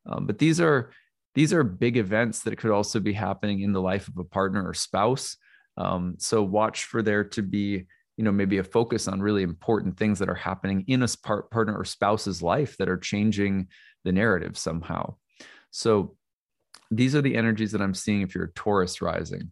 um, 0.06 0.26
but 0.26 0.38
these 0.38 0.60
are 0.60 0.90
these 1.34 1.52
are 1.52 1.64
big 1.64 1.96
events 1.96 2.40
that 2.42 2.56
could 2.56 2.70
also 2.70 2.98
be 2.98 3.12
happening 3.12 3.60
in 3.60 3.72
the 3.72 3.82
life 3.82 4.08
of 4.08 4.16
a 4.16 4.24
partner 4.24 4.66
or 4.66 4.74
spouse. 4.74 5.36
Um, 5.76 6.14
so 6.18 6.42
watch 6.42 6.84
for 6.84 7.02
there 7.02 7.24
to 7.24 7.42
be 7.42 7.84
you 8.16 8.24
know 8.24 8.32
maybe 8.32 8.58
a 8.58 8.64
focus 8.64 9.06
on 9.06 9.20
really 9.20 9.42
important 9.42 9.98
things 9.98 10.18
that 10.20 10.30
are 10.30 10.34
happening 10.34 10.84
in 10.86 11.02
a 11.02 11.08
part, 11.22 11.50
partner 11.50 11.76
or 11.76 11.84
spouse's 11.84 12.42
life 12.42 12.76
that 12.78 12.88
are 12.88 12.96
changing 12.96 13.68
the 14.04 14.12
narrative 14.12 14.56
somehow 14.56 15.14
so 15.74 16.14
these 16.90 17.14
are 17.14 17.22
the 17.22 17.34
energies 17.34 17.72
that 17.72 17.82
i'm 17.82 17.94
seeing 17.94 18.22
if 18.22 18.34
you're 18.34 18.44
a 18.44 18.52
taurus 18.52 19.02
rising 19.02 19.50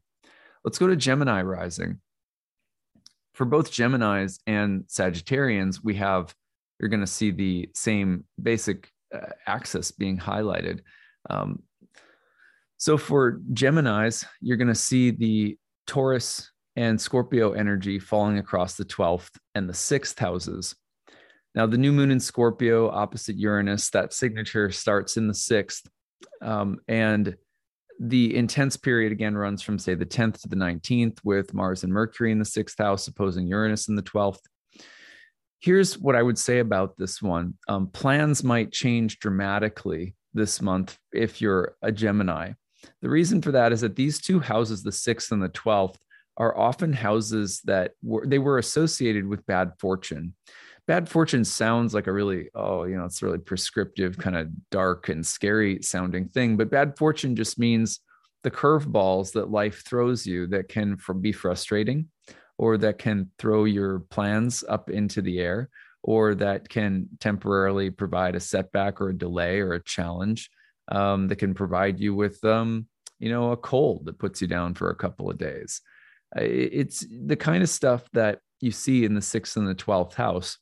let's 0.65 0.79
go 0.79 0.87
to 0.87 0.97
gemini 0.97 1.43
rising 1.43 1.99
for 3.35 3.45
both 3.45 3.73
geminis 3.73 4.39
and 4.47 4.85
sagittarians 4.85 5.81
we 5.83 5.95
have 5.95 6.33
you're 6.79 6.89
going 6.89 7.01
to 7.01 7.07
see 7.07 7.31
the 7.31 7.69
same 7.75 8.25
basic 8.41 8.91
uh, 9.13 9.31
axis 9.47 9.91
being 9.91 10.17
highlighted 10.17 10.81
um, 11.29 11.63
so 12.77 12.97
for 12.97 13.41
geminis 13.53 14.25
you're 14.41 14.57
going 14.57 14.69
to 14.69 14.75
see 14.75 15.11
the 15.11 15.59
taurus 15.87 16.53
and 16.77 17.01
Scorpio 17.01 17.53
energy 17.53 17.99
falling 17.99 18.39
across 18.39 18.77
the 18.77 18.85
12th 18.85 19.31
and 19.55 19.69
the 19.69 19.75
6th 19.75 20.19
houses. 20.19 20.75
Now, 21.55 21.67
the 21.67 21.77
new 21.77 21.93
moon 21.93 22.11
in 22.11 22.21
Scorpio 22.21 22.91
opposite 22.91 23.37
Uranus, 23.37 23.91
that 23.91 24.15
signature 24.15 24.71
starts 24.71 25.19
in 25.19 25.27
the 25.27 25.35
6th. 25.35 25.87
Um, 26.41 26.81
and 26.89 27.37
the 28.01 28.35
intense 28.35 28.77
period 28.77 29.13
again 29.13 29.37
runs 29.37 29.63
from, 29.63 29.79
say, 29.79 29.95
the 29.95 30.07
10th 30.07 30.43
to 30.43 30.49
the 30.49 30.57
19th, 30.57 31.19
with 31.25 31.55
Mars 31.55 31.85
and 31.85 31.93
Mercury 31.93 32.33
in 32.33 32.39
the 32.39 32.45
6th 32.45 32.79
house, 32.79 33.07
opposing 33.07 33.47
Uranus 33.47 33.89
in 33.89 33.95
the 33.95 34.03
12th. 34.03 34.41
Here's 35.61 35.97
what 35.97 36.17
I 36.17 36.23
would 36.23 36.39
say 36.39 36.59
about 36.59 36.97
this 36.99 37.23
one 37.23 37.55
um, 37.69 37.87
plans 37.87 38.43
might 38.43 38.73
change 38.73 39.21
dramatically 39.21 40.17
this 40.35 40.61
month 40.61 40.99
if 41.13 41.41
you're 41.41 41.77
a 41.83 41.93
Gemini. 41.93 42.53
The 43.01 43.11
reason 43.11 43.41
for 43.41 43.53
that 43.53 43.73
is 43.73 43.83
that 43.83 43.95
these 43.95 44.21
two 44.21 44.41
houses, 44.41 44.83
the 44.83 44.91
6th 44.91 45.31
and 45.31 45.43
the 45.43 45.49
12th, 45.51 45.97
are 46.37 46.59
often 46.59 46.93
houses 46.93 47.61
that 47.65 47.93
were 48.03 48.27
they 48.27 48.39
were 48.39 48.59
associated 48.59 49.27
with 49.27 49.47
bad 49.47 49.73
fortune. 49.79 50.35
Bad 50.89 51.09
fortune 51.09 51.45
sounds 51.45 51.95
like 51.95 52.09
a 52.09 52.13
really 52.13 52.49
oh 52.55 52.85
you 52.85 52.97
know 52.97 53.05
it's 53.05 53.23
really 53.23 53.39
prescriptive 53.39 54.19
kind 54.19 54.37
of 54.37 54.49
dark 54.71 55.09
and 55.09 55.25
scary 55.25 55.81
sounding 55.83 56.29
thing, 56.29 56.57
but 56.57 56.71
bad 56.71 56.99
fortune 56.99 57.37
just 57.37 57.59
means 57.59 58.01
the 58.43 58.51
curveballs 58.51 59.33
that 59.33 59.51
life 59.51 59.85
throws 59.85 60.27
you 60.27 60.49
that 60.49 60.69
can 60.69 60.99
be 61.21 61.33
frustrating 61.33 62.09
or 62.59 62.77
that 62.79 62.99
can 62.99 63.31
throw 63.39 63.65
your 63.65 64.01
plans 64.01 64.65
up 64.69 64.91
into 64.91 65.23
the 65.23 65.39
air 65.39 65.69
or 66.03 66.35
that 66.35 66.69
can 66.69 67.09
temporarily 67.21 67.91
provide 67.91 68.35
a 68.35 68.41
setback 68.41 69.01
or 69.01 69.11
a 69.11 69.17
delay 69.17 69.61
or 69.61 69.75
a 69.75 69.85
challenge 69.85 70.51
um, 70.89 71.29
that 71.29 71.37
can 71.37 71.55
provide 71.55 72.01
you 72.01 72.15
with 72.15 72.45
um, 72.45 72.87
you 73.19 73.31
know 73.31 73.53
a 73.53 73.57
cold 73.57 74.07
that 74.07 74.19
puts 74.19 74.43
you 74.43 74.49
down 74.49 74.75
for 74.75 74.91
a 74.91 74.97
couple 74.97 75.31
of 75.31 75.39
days. 75.39 75.81
It's 76.35 77.07
the 77.09 77.37
kind 77.37 77.63
of 77.63 77.69
stuff 77.69 78.09
that 78.15 78.41
you 78.61 78.71
see 78.71 79.05
in 79.05 79.15
the 79.15 79.21
sixth 79.21 79.57
and 79.57 79.69
the 79.69 79.75
12th 79.75 80.15
house 80.15 80.59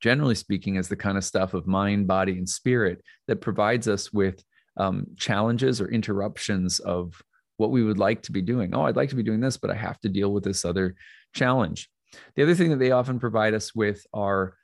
generally 0.00 0.34
speaking 0.34 0.76
is 0.76 0.88
the 0.88 0.96
kind 0.96 1.18
of 1.18 1.24
stuff 1.24 1.54
of 1.54 1.66
mind 1.66 2.06
body 2.06 2.32
and 2.32 2.48
spirit 2.48 3.02
that 3.26 3.40
provides 3.40 3.88
us 3.88 4.12
with 4.12 4.42
um, 4.76 5.06
challenges 5.16 5.80
or 5.80 5.88
interruptions 5.88 6.78
of 6.80 7.20
what 7.56 7.70
we 7.70 7.82
would 7.82 7.98
like 7.98 8.22
to 8.22 8.32
be 8.32 8.42
doing. 8.42 8.74
Oh 8.74 8.82
i'd 8.82 8.96
like 8.96 9.08
to 9.10 9.16
be 9.16 9.22
doing 9.22 9.40
this 9.40 9.56
but 9.56 9.70
i 9.70 9.74
have 9.74 9.98
to 10.00 10.08
deal 10.08 10.32
with 10.32 10.44
this 10.44 10.64
other 10.64 10.94
challenge. 11.34 11.90
The 12.36 12.42
other 12.42 12.54
thing 12.54 12.70
that 12.70 12.78
they 12.78 12.92
often 12.92 13.18
provide 13.18 13.54
us 13.54 13.74
with 13.74 14.04
are 14.14 14.54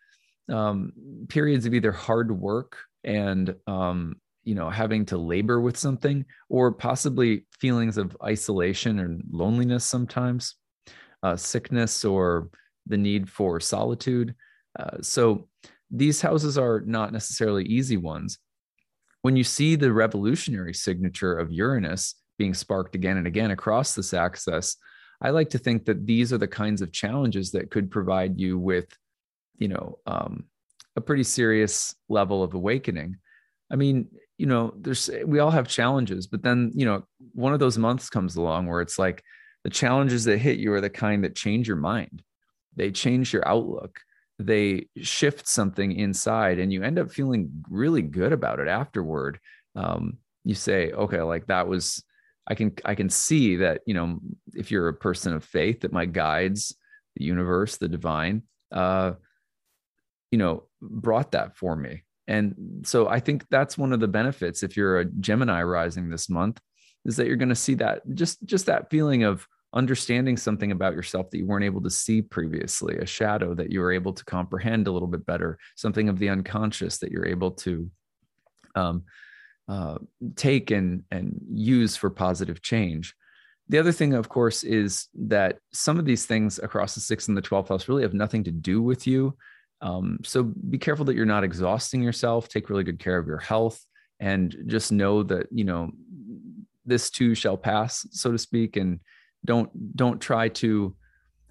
um, 0.51 0.93
periods 1.29 1.67
of 1.67 1.75
either 1.75 1.93
hard 1.93 2.31
work 2.31 2.79
and 3.03 3.55
um, 3.67 4.17
you 4.45 4.55
know 4.55 4.71
having 4.71 5.07
to 5.07 5.19
labor 5.19 5.61
with 5.61 5.77
something 5.77 6.25
or 6.49 6.73
possibly 6.73 7.47
feelings 7.59 7.99
of 7.99 8.17
isolation 8.23 8.99
and 9.01 9.23
loneliness 9.31 9.85
sometimes 9.85 10.57
uh, 11.23 11.37
sickness 11.37 12.05
or 12.05 12.49
the 12.87 12.99
need 12.99 13.29
for 13.29 13.59
solitude 13.61 14.35
uh, 14.79 14.99
so 15.01 15.49
these 15.91 16.21
houses 16.21 16.59
are 16.59 16.81
not 16.81 17.13
necessarily 17.13 17.65
easy 17.65 17.97
ones 17.97 18.39
when 19.23 19.37
you 19.37 19.45
see 19.45 19.77
the 19.77 19.93
revolutionary 19.93 20.75
signature 20.75 21.37
of 21.37 21.53
uranus 21.53 22.15
being 22.39 22.55
sparked 22.55 22.95
again 22.95 23.17
and 23.17 23.27
again 23.27 23.51
across 23.51 23.95
this 23.95 24.13
axis 24.13 24.77
i 25.21 25.31
like 25.31 25.51
to 25.51 25.59
think 25.59 25.85
that 25.85 26.07
these 26.07 26.33
are 26.33 26.39
the 26.39 26.49
kinds 26.49 26.83
of 26.83 26.93
challenges 26.93 27.51
that 27.53 27.71
could 27.71 27.91
provide 27.91 28.39
you 28.39 28.59
with 28.59 28.87
you 29.59 29.69
know 29.69 29.99
um, 30.07 30.45
a 30.97 31.01
pretty 31.01 31.25
serious 31.25 31.95
level 32.09 32.43
of 32.43 32.55
awakening 32.55 33.17
I 33.71 33.77
mean, 33.77 34.09
you 34.39 34.47
know, 34.47 34.73
there's 34.77 35.11
we 35.27 35.39
all 35.39 35.51
have 35.51 35.69
challenges, 35.69 36.27
but 36.27 36.43
then, 36.43 36.73
you 36.75 36.85
know, 36.85 37.05
one 37.33 37.53
of 37.53 37.61
those 37.61 37.79
months 37.79 38.09
comes 38.09 38.37
along 38.37 38.67
where 38.67 38.81
it's 38.81 38.99
like 38.99 39.23
the 39.63 39.71
challenges 39.71 40.25
that 40.25 40.39
hit 40.39 40.59
you 40.59 40.73
are 40.75 40.81
the 40.81 40.91
kind 40.91 41.25
that 41.25 41.35
change 41.35 41.67
your 41.67 41.77
mind. 41.77 42.23
They 42.77 42.91
change 42.91 43.33
your 43.33 43.47
outlook. 43.47 44.01
They 44.39 44.89
shift 44.97 45.47
something 45.49 45.93
inside 45.93 46.59
and 46.59 46.73
you 46.73 46.83
end 46.83 46.99
up 46.99 47.11
feeling 47.11 47.65
really 47.71 48.03
good 48.03 48.33
about 48.33 48.61
it 48.61 48.69
afterward. 48.69 49.39
Um, 49.77 50.19
you 50.45 50.55
say, 50.55 50.91
okay, 50.93 51.23
like 51.23 51.47
that 51.47 51.69
was 51.69 52.03
I 52.47 52.55
can 52.55 52.73
I 52.85 52.95
can 52.95 53.09
see 53.09 53.57
that, 53.57 53.81
you 53.87 53.95
know, 53.95 54.19
if 54.55 54.71
you're 54.71 54.89
a 54.89 54.95
person 54.95 55.33
of 55.33 55.45
faith, 55.45 55.81
that 55.81 55.93
my 55.93 56.05
guides, 56.05 56.77
the 57.17 57.25
universe, 57.25 57.77
the 57.77 57.89
divine, 57.89 58.43
uh, 58.73 59.13
you 60.31 60.39
know, 60.39 60.65
brought 60.83 61.33
that 61.33 61.57
for 61.57 61.75
me 61.77 62.03
and 62.27 62.83
so 62.85 63.09
I 63.09 63.21
think 63.21 63.47
that's 63.51 63.77
one 63.77 63.93
of 63.93 64.01
the 64.01 64.09
benefits 64.09 64.63
if 64.63 64.77
you're 64.77 65.01
a 65.01 65.05
Gemini 65.05 65.63
rising 65.63 66.09
this 66.09 66.31
month 66.31 66.61
is 67.05 67.17
that 67.17 67.27
you're 67.27 67.37
going 67.37 67.51
to 67.51 67.55
see 67.55 67.75
that 67.75 68.03
just 68.15 68.45
just 68.45 68.67
that 68.67 68.91
feeling 68.91 69.25
of 69.25 69.47
understanding 69.75 70.37
something 70.37 70.73
about 70.73 70.95
yourself 70.95 71.31
that 71.31 71.39
you 71.39 71.47
weren't 71.47 71.65
able 71.65 71.83
to 71.83 71.91
see 71.91 72.23
previously, 72.23 72.97
a 72.99 73.07
shadow 73.07 73.55
that 73.55 73.71
you 73.71 73.81
were 73.81 73.93
able 73.93 74.13
to 74.13 74.25
comprehend 74.25 74.87
a 74.87 74.93
little 74.93 75.09
bit 75.09 75.27
better, 75.27 75.59
something 75.77 76.09
of 76.09 76.19
the 76.19 76.29
unconscious 76.29 76.99
that 76.99 77.11
you're 77.11 77.27
able 77.27 77.51
to 77.51 77.91
um, 78.77 79.03
uh, 79.69 79.99
take 80.37 80.71
and 80.71 81.03
and 81.11 81.41
use 81.51 81.97
for 81.97 82.11
positive 82.11 82.63
change. 82.63 83.15
The 83.69 83.79
other 83.79 83.93
thing, 83.93 84.15
of 84.15 84.29
course, 84.29 84.63
is 84.63 85.09
that 85.15 85.59
some 85.73 85.99
of 85.99 86.05
these 86.05 86.27
things 86.27 86.59
across 86.59 86.95
the 86.95 87.01
sixth 87.01 87.29
and 87.29 87.37
the 87.37 87.43
12th 87.43 87.69
house 87.69 87.89
really 87.89 88.03
have 88.03 88.13
nothing 88.15 88.45
to 88.45 88.51
do 88.51 88.83
with 88.83 89.07
you. 89.07 89.37
Um, 89.81 90.19
so 90.23 90.43
be 90.43 90.79
careful 90.79 91.07
that 91.07 91.17
you're 91.17 91.25
not 91.25 91.45
exhausting 91.45 92.03
yourself. 92.03 92.49
Take 92.49 92.69
really 92.69 92.85
good 92.85 92.99
care 92.99 93.19
of 93.19 93.27
your 93.27 93.39
health, 93.39 93.85
and 94.21 94.55
just 94.67 94.93
know 94.93 95.23
that 95.25 95.47
you 95.51 95.65
know 95.65 95.91
this 96.87 97.11
too 97.11 97.35
shall 97.35 97.57
pass, 97.57 98.07
so 98.11 98.31
to 98.31 98.39
speak. 98.39 98.77
And 98.77 99.01
don't 99.45 99.97
don't 99.97 100.21
try 100.21 100.49
to 100.49 100.95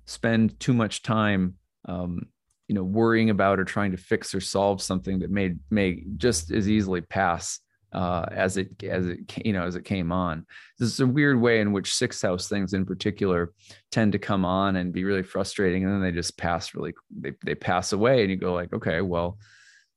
spend 0.05 0.59
too 0.59 0.73
much 0.73 1.03
time, 1.03 1.55
um, 1.85 2.23
you 2.67 2.75
know, 2.75 2.83
worrying 2.83 3.29
about 3.29 3.59
or 3.59 3.65
trying 3.65 3.91
to 3.91 3.97
fix 3.97 4.33
or 4.33 4.41
solve 4.41 4.81
something 4.81 5.19
that 5.19 5.31
may 5.31 5.55
may 5.69 6.03
just 6.17 6.51
as 6.51 6.69
easily 6.69 7.01
pass 7.01 7.59
uh, 7.93 8.25
as 8.31 8.57
it 8.57 8.83
as 8.83 9.07
it 9.07 9.19
you 9.45 9.53
know 9.53 9.63
as 9.63 9.75
it 9.75 9.85
came 9.85 10.11
on. 10.11 10.45
This 10.79 10.91
is 10.91 10.99
a 10.99 11.07
weird 11.07 11.39
way 11.39 11.61
in 11.61 11.71
which 11.71 11.93
six 11.93 12.21
house 12.21 12.49
things 12.49 12.73
in 12.73 12.85
particular 12.85 13.53
tend 13.91 14.11
to 14.13 14.19
come 14.19 14.45
on 14.45 14.75
and 14.75 14.91
be 14.91 15.03
really 15.03 15.23
frustrating, 15.23 15.83
and 15.83 15.93
then 15.93 16.01
they 16.01 16.11
just 16.11 16.37
pass 16.37 16.73
really 16.73 16.93
they 17.11 17.33
they 17.45 17.55
pass 17.55 17.93
away, 17.93 18.21
and 18.21 18.31
you 18.31 18.35
go 18.35 18.53
like, 18.53 18.73
okay, 18.73 19.01
well, 19.01 19.37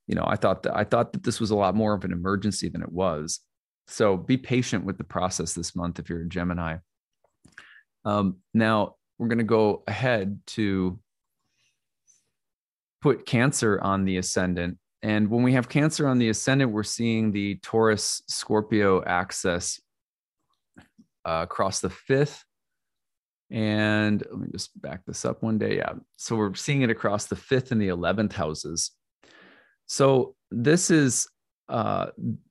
you 0.06 0.14
know, 0.14 0.24
I 0.26 0.36
thought 0.36 0.62
that 0.64 0.76
I 0.76 0.84
thought 0.84 1.12
that 1.14 1.24
this 1.24 1.40
was 1.40 1.50
a 1.50 1.56
lot 1.56 1.74
more 1.74 1.94
of 1.94 2.04
an 2.04 2.12
emergency 2.12 2.68
than 2.68 2.82
it 2.82 2.92
was. 2.92 3.40
So 3.88 4.16
be 4.16 4.36
patient 4.36 4.84
with 4.84 4.98
the 4.98 5.04
process 5.04 5.54
this 5.54 5.74
month 5.74 5.98
if 5.98 6.10
you're 6.10 6.22
a 6.22 6.28
Gemini. 6.28 6.76
Um, 8.06 8.36
now 8.54 8.94
we're 9.18 9.28
going 9.28 9.38
to 9.38 9.44
go 9.44 9.82
ahead 9.86 10.40
to 10.46 10.98
put 13.02 13.26
Cancer 13.26 13.78
on 13.82 14.06
the 14.06 14.16
ascendant 14.16 14.78
and 15.06 15.30
when 15.30 15.44
we 15.44 15.52
have 15.52 15.68
Cancer 15.68 16.08
on 16.08 16.18
the 16.18 16.30
ascendant, 16.30 16.72
we're 16.72 16.82
seeing 16.82 17.30
the 17.30 17.60
Taurus 17.62 18.22
Scorpio 18.26 19.04
axis 19.04 19.80
uh, 21.24 21.42
across 21.44 21.80
the 21.80 21.90
fifth. 21.90 22.44
And 23.52 24.20
let 24.28 24.40
me 24.40 24.48
just 24.50 24.80
back 24.82 25.02
this 25.06 25.24
up 25.24 25.44
one 25.44 25.58
day. 25.58 25.76
Yeah. 25.76 25.92
So 26.16 26.34
we're 26.34 26.54
seeing 26.54 26.82
it 26.82 26.90
across 26.90 27.26
the 27.26 27.36
fifth 27.36 27.70
and 27.70 27.80
the 27.80 27.86
11th 27.86 28.32
houses. 28.32 28.90
So 29.86 30.34
this 30.50 30.90
is 30.90 31.28
uh, 31.68 32.06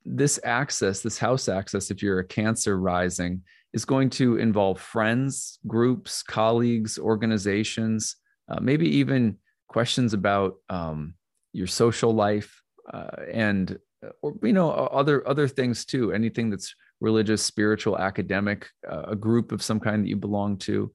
this 0.06 0.40
axis, 0.46 1.02
this 1.02 1.18
house 1.18 1.50
axis, 1.50 1.92
if 1.92 2.02
you're 2.02 2.20
a 2.20 2.26
Cancer 2.26 2.80
rising, 2.80 3.42
is 3.76 3.84
going 3.84 4.10
to 4.10 4.38
involve 4.38 4.80
friends, 4.80 5.60
groups, 5.68 6.24
colleagues, 6.24 6.98
organizations, 6.98 8.16
uh, 8.50 8.60
maybe 8.62 8.88
even 8.88 9.38
questions 9.68 10.14
about 10.14 10.56
um, 10.70 11.14
your 11.52 11.68
social 11.68 12.14
life 12.14 12.62
uh, 12.94 13.10
and 13.32 13.78
or 14.22 14.34
you 14.44 14.54
know 14.54 14.72
other 14.72 15.28
other 15.28 15.48
things 15.48 15.84
too. 15.84 16.14
Anything 16.14 16.50
that's 16.50 16.74
religious 17.02 17.44
spiritual 17.44 17.98
academic 17.98 18.70
uh, 18.90 19.04
a 19.08 19.16
group 19.16 19.52
of 19.52 19.62
some 19.62 19.82
kind 19.82 20.04
that 20.04 20.10
you 20.10 20.16
belong 20.16 20.58
to. 20.58 20.92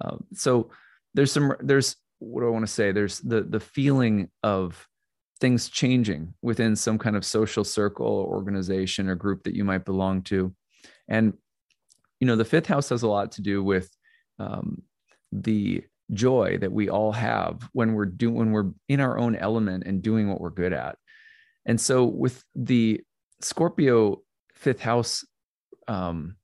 Uh, 0.00 0.18
so 0.34 0.70
there's 1.14 1.32
some 1.32 1.54
there's 1.60 1.96
what 2.18 2.42
do 2.42 2.46
i 2.46 2.50
want 2.50 2.66
to 2.66 2.72
say? 2.72 2.92
There's 2.92 3.20
the 3.20 3.42
the 3.42 3.60
feeling 3.60 4.28
of 4.42 4.86
things 5.40 5.70
changing 5.70 6.34
within 6.42 6.76
some 6.76 6.98
kind 6.98 7.16
of 7.16 7.24
social 7.24 7.64
circle 7.64 8.06
or 8.06 8.26
organization 8.26 9.08
or 9.08 9.14
group 9.14 9.44
that 9.44 9.54
you 9.54 9.64
might 9.64 9.86
belong 9.86 10.20
to. 10.22 10.52
And 11.08 11.32
you 12.20 12.26
know 12.26 12.36
the 12.36 12.44
fifth 12.44 12.66
house 12.66 12.88
has 12.88 13.02
a 13.02 13.08
lot 13.08 13.32
to 13.32 13.42
do 13.42 13.62
with 13.62 13.90
um, 14.38 14.82
the 15.32 15.82
joy 16.12 16.56
that 16.58 16.72
we 16.72 16.88
all 16.88 17.12
have 17.12 17.68
when 17.72 17.92
we're 17.92 18.06
doing 18.06 18.34
when 18.34 18.52
we're 18.52 18.70
in 18.88 19.00
our 19.00 19.18
own 19.18 19.36
element 19.36 19.84
and 19.86 20.02
doing 20.02 20.28
what 20.28 20.40
we're 20.40 20.50
good 20.50 20.72
at. 20.72 20.96
And 21.66 21.80
so 21.80 22.04
with 22.04 22.42
the 22.54 23.00
scorpio 23.40 24.22
fifth 24.54 24.80
house 24.80 25.24
um, 25.86 26.36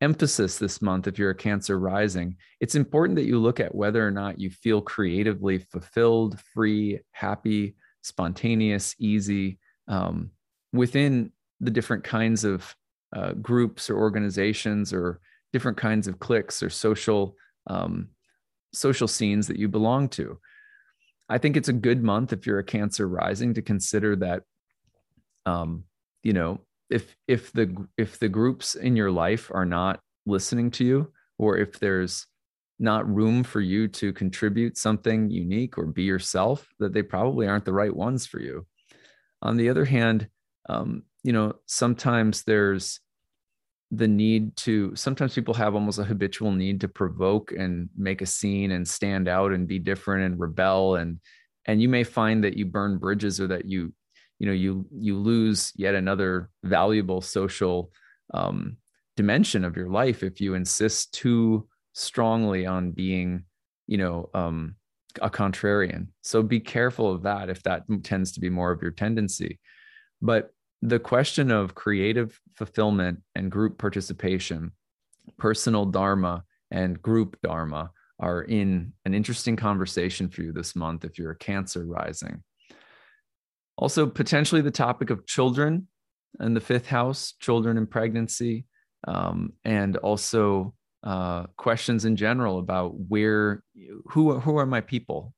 emphasis 0.00 0.58
this 0.58 0.82
month 0.82 1.06
if 1.06 1.18
you're 1.18 1.30
a 1.30 1.34
cancer 1.34 1.78
rising 1.78 2.36
it's 2.60 2.74
important 2.74 3.16
that 3.16 3.26
you 3.26 3.38
look 3.38 3.60
at 3.60 3.74
whether 3.74 4.06
or 4.06 4.10
not 4.10 4.38
you 4.38 4.50
feel 4.50 4.80
creatively 4.80 5.58
fulfilled 5.58 6.38
free 6.52 7.00
happy 7.12 7.74
spontaneous 8.02 8.94
easy 8.98 9.58
um, 9.88 10.30
within 10.72 11.30
the 11.60 11.70
different 11.70 12.04
kinds 12.04 12.44
of 12.44 12.74
uh, 13.14 13.32
groups 13.34 13.88
or 13.88 13.96
organizations 13.96 14.92
or 14.92 15.20
different 15.52 15.78
kinds 15.78 16.08
of 16.08 16.18
cliques 16.18 16.62
or 16.62 16.70
social 16.70 17.36
um, 17.68 18.08
social 18.72 19.08
scenes 19.08 19.46
that 19.46 19.58
you 19.58 19.68
belong 19.68 20.08
to. 20.08 20.38
I 21.28 21.38
think 21.38 21.56
it's 21.56 21.68
a 21.68 21.72
good 21.72 22.02
month 22.02 22.32
if 22.32 22.46
you're 22.46 22.58
a 22.58 22.64
Cancer 22.64 23.08
rising 23.08 23.54
to 23.54 23.62
consider 23.62 24.16
that. 24.16 24.42
Um, 25.46 25.84
you 26.22 26.32
know, 26.32 26.60
if 26.90 27.16
if 27.28 27.52
the 27.52 27.86
if 27.96 28.18
the 28.18 28.28
groups 28.28 28.74
in 28.74 28.96
your 28.96 29.10
life 29.10 29.50
are 29.54 29.64
not 29.64 30.00
listening 30.26 30.70
to 30.72 30.84
you, 30.84 31.12
or 31.38 31.56
if 31.56 31.78
there's 31.78 32.26
not 32.78 33.08
room 33.08 33.44
for 33.44 33.60
you 33.60 33.86
to 33.86 34.12
contribute 34.12 34.76
something 34.76 35.30
unique 35.30 35.78
or 35.78 35.86
be 35.86 36.02
yourself, 36.02 36.66
that 36.80 36.92
they 36.92 37.02
probably 37.02 37.46
aren't 37.46 37.64
the 37.64 37.72
right 37.72 37.94
ones 37.94 38.26
for 38.26 38.40
you. 38.40 38.66
On 39.42 39.56
the 39.56 39.68
other 39.68 39.84
hand, 39.84 40.28
um, 40.68 41.04
you 41.22 41.32
know, 41.32 41.54
sometimes 41.66 42.42
there's 42.42 43.00
the 43.90 44.08
need 44.08 44.56
to 44.56 44.94
sometimes 44.96 45.34
people 45.34 45.54
have 45.54 45.74
almost 45.74 45.98
a 45.98 46.04
habitual 46.04 46.52
need 46.52 46.80
to 46.80 46.88
provoke 46.88 47.52
and 47.52 47.88
make 47.96 48.22
a 48.22 48.26
scene 48.26 48.72
and 48.72 48.86
stand 48.86 49.28
out 49.28 49.52
and 49.52 49.68
be 49.68 49.78
different 49.78 50.24
and 50.24 50.40
rebel. 50.40 50.96
And 50.96 51.20
and 51.66 51.80
you 51.80 51.88
may 51.88 52.04
find 52.04 52.44
that 52.44 52.56
you 52.56 52.66
burn 52.66 52.98
bridges 52.98 53.40
or 53.40 53.46
that 53.48 53.66
you 53.66 53.92
you 54.38 54.46
know 54.46 54.52
you 54.52 54.86
you 54.92 55.16
lose 55.16 55.72
yet 55.76 55.94
another 55.94 56.50
valuable 56.62 57.20
social 57.20 57.90
um, 58.32 58.76
dimension 59.16 59.64
of 59.64 59.76
your 59.76 59.88
life 59.88 60.22
if 60.22 60.40
you 60.40 60.54
insist 60.54 61.14
too 61.14 61.68
strongly 61.92 62.66
on 62.66 62.90
being 62.90 63.44
you 63.86 63.98
know 63.98 64.28
um, 64.34 64.74
a 65.20 65.30
contrarian. 65.30 66.08
So 66.22 66.42
be 66.42 66.60
careful 66.60 67.12
of 67.12 67.22
that 67.22 67.48
if 67.48 67.62
that 67.64 67.84
tends 68.02 68.32
to 68.32 68.40
be 68.40 68.50
more 68.50 68.72
of 68.72 68.82
your 68.82 68.90
tendency. 68.90 69.60
But 70.20 70.50
the 70.84 70.98
question 70.98 71.50
of 71.50 71.74
creative 71.74 72.38
fulfillment 72.56 73.22
and 73.34 73.50
group 73.50 73.78
participation, 73.78 74.70
personal 75.38 75.86
dharma 75.86 76.44
and 76.70 77.00
group 77.00 77.38
dharma 77.42 77.90
are 78.20 78.42
in 78.42 78.92
an 79.06 79.14
interesting 79.14 79.56
conversation 79.56 80.28
for 80.28 80.42
you 80.42 80.52
this 80.52 80.76
month 80.76 81.06
if 81.06 81.18
you're 81.18 81.30
a 81.30 81.38
Cancer 81.38 81.86
rising. 81.86 82.42
Also, 83.78 84.06
potentially 84.06 84.60
the 84.60 84.70
topic 84.70 85.08
of 85.08 85.26
children 85.26 85.88
in 86.38 86.52
the 86.52 86.60
fifth 86.60 86.86
house, 86.86 87.32
children 87.40 87.78
in 87.78 87.86
pregnancy, 87.86 88.66
um, 89.08 89.54
and 89.64 89.96
also 89.96 90.74
uh, 91.02 91.44
questions 91.56 92.04
in 92.04 92.14
general 92.14 92.58
about 92.58 92.92
where, 93.08 93.64
who, 94.10 94.38
who 94.38 94.58
are 94.58 94.66
my 94.66 94.82
people? 94.82 95.32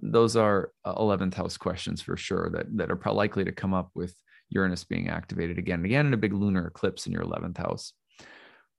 Those 0.00 0.36
are 0.36 0.70
11th 0.86 1.34
house 1.34 1.58
questions 1.58 2.00
for 2.00 2.16
sure 2.16 2.48
that, 2.54 2.74
that 2.78 2.90
are 2.90 3.12
likely 3.12 3.44
to 3.44 3.52
come 3.52 3.74
up 3.74 3.90
with 3.94 4.14
Uranus 4.50 4.84
being 4.84 5.08
activated 5.08 5.58
again 5.58 5.80
and 5.80 5.86
again 5.86 6.06
in 6.06 6.14
a 6.14 6.18
big 6.18 6.32
lunar 6.32 6.66
eclipse 6.66 7.06
in 7.06 7.12
your 7.12 7.24
11th 7.24 7.58
house. 7.58 7.92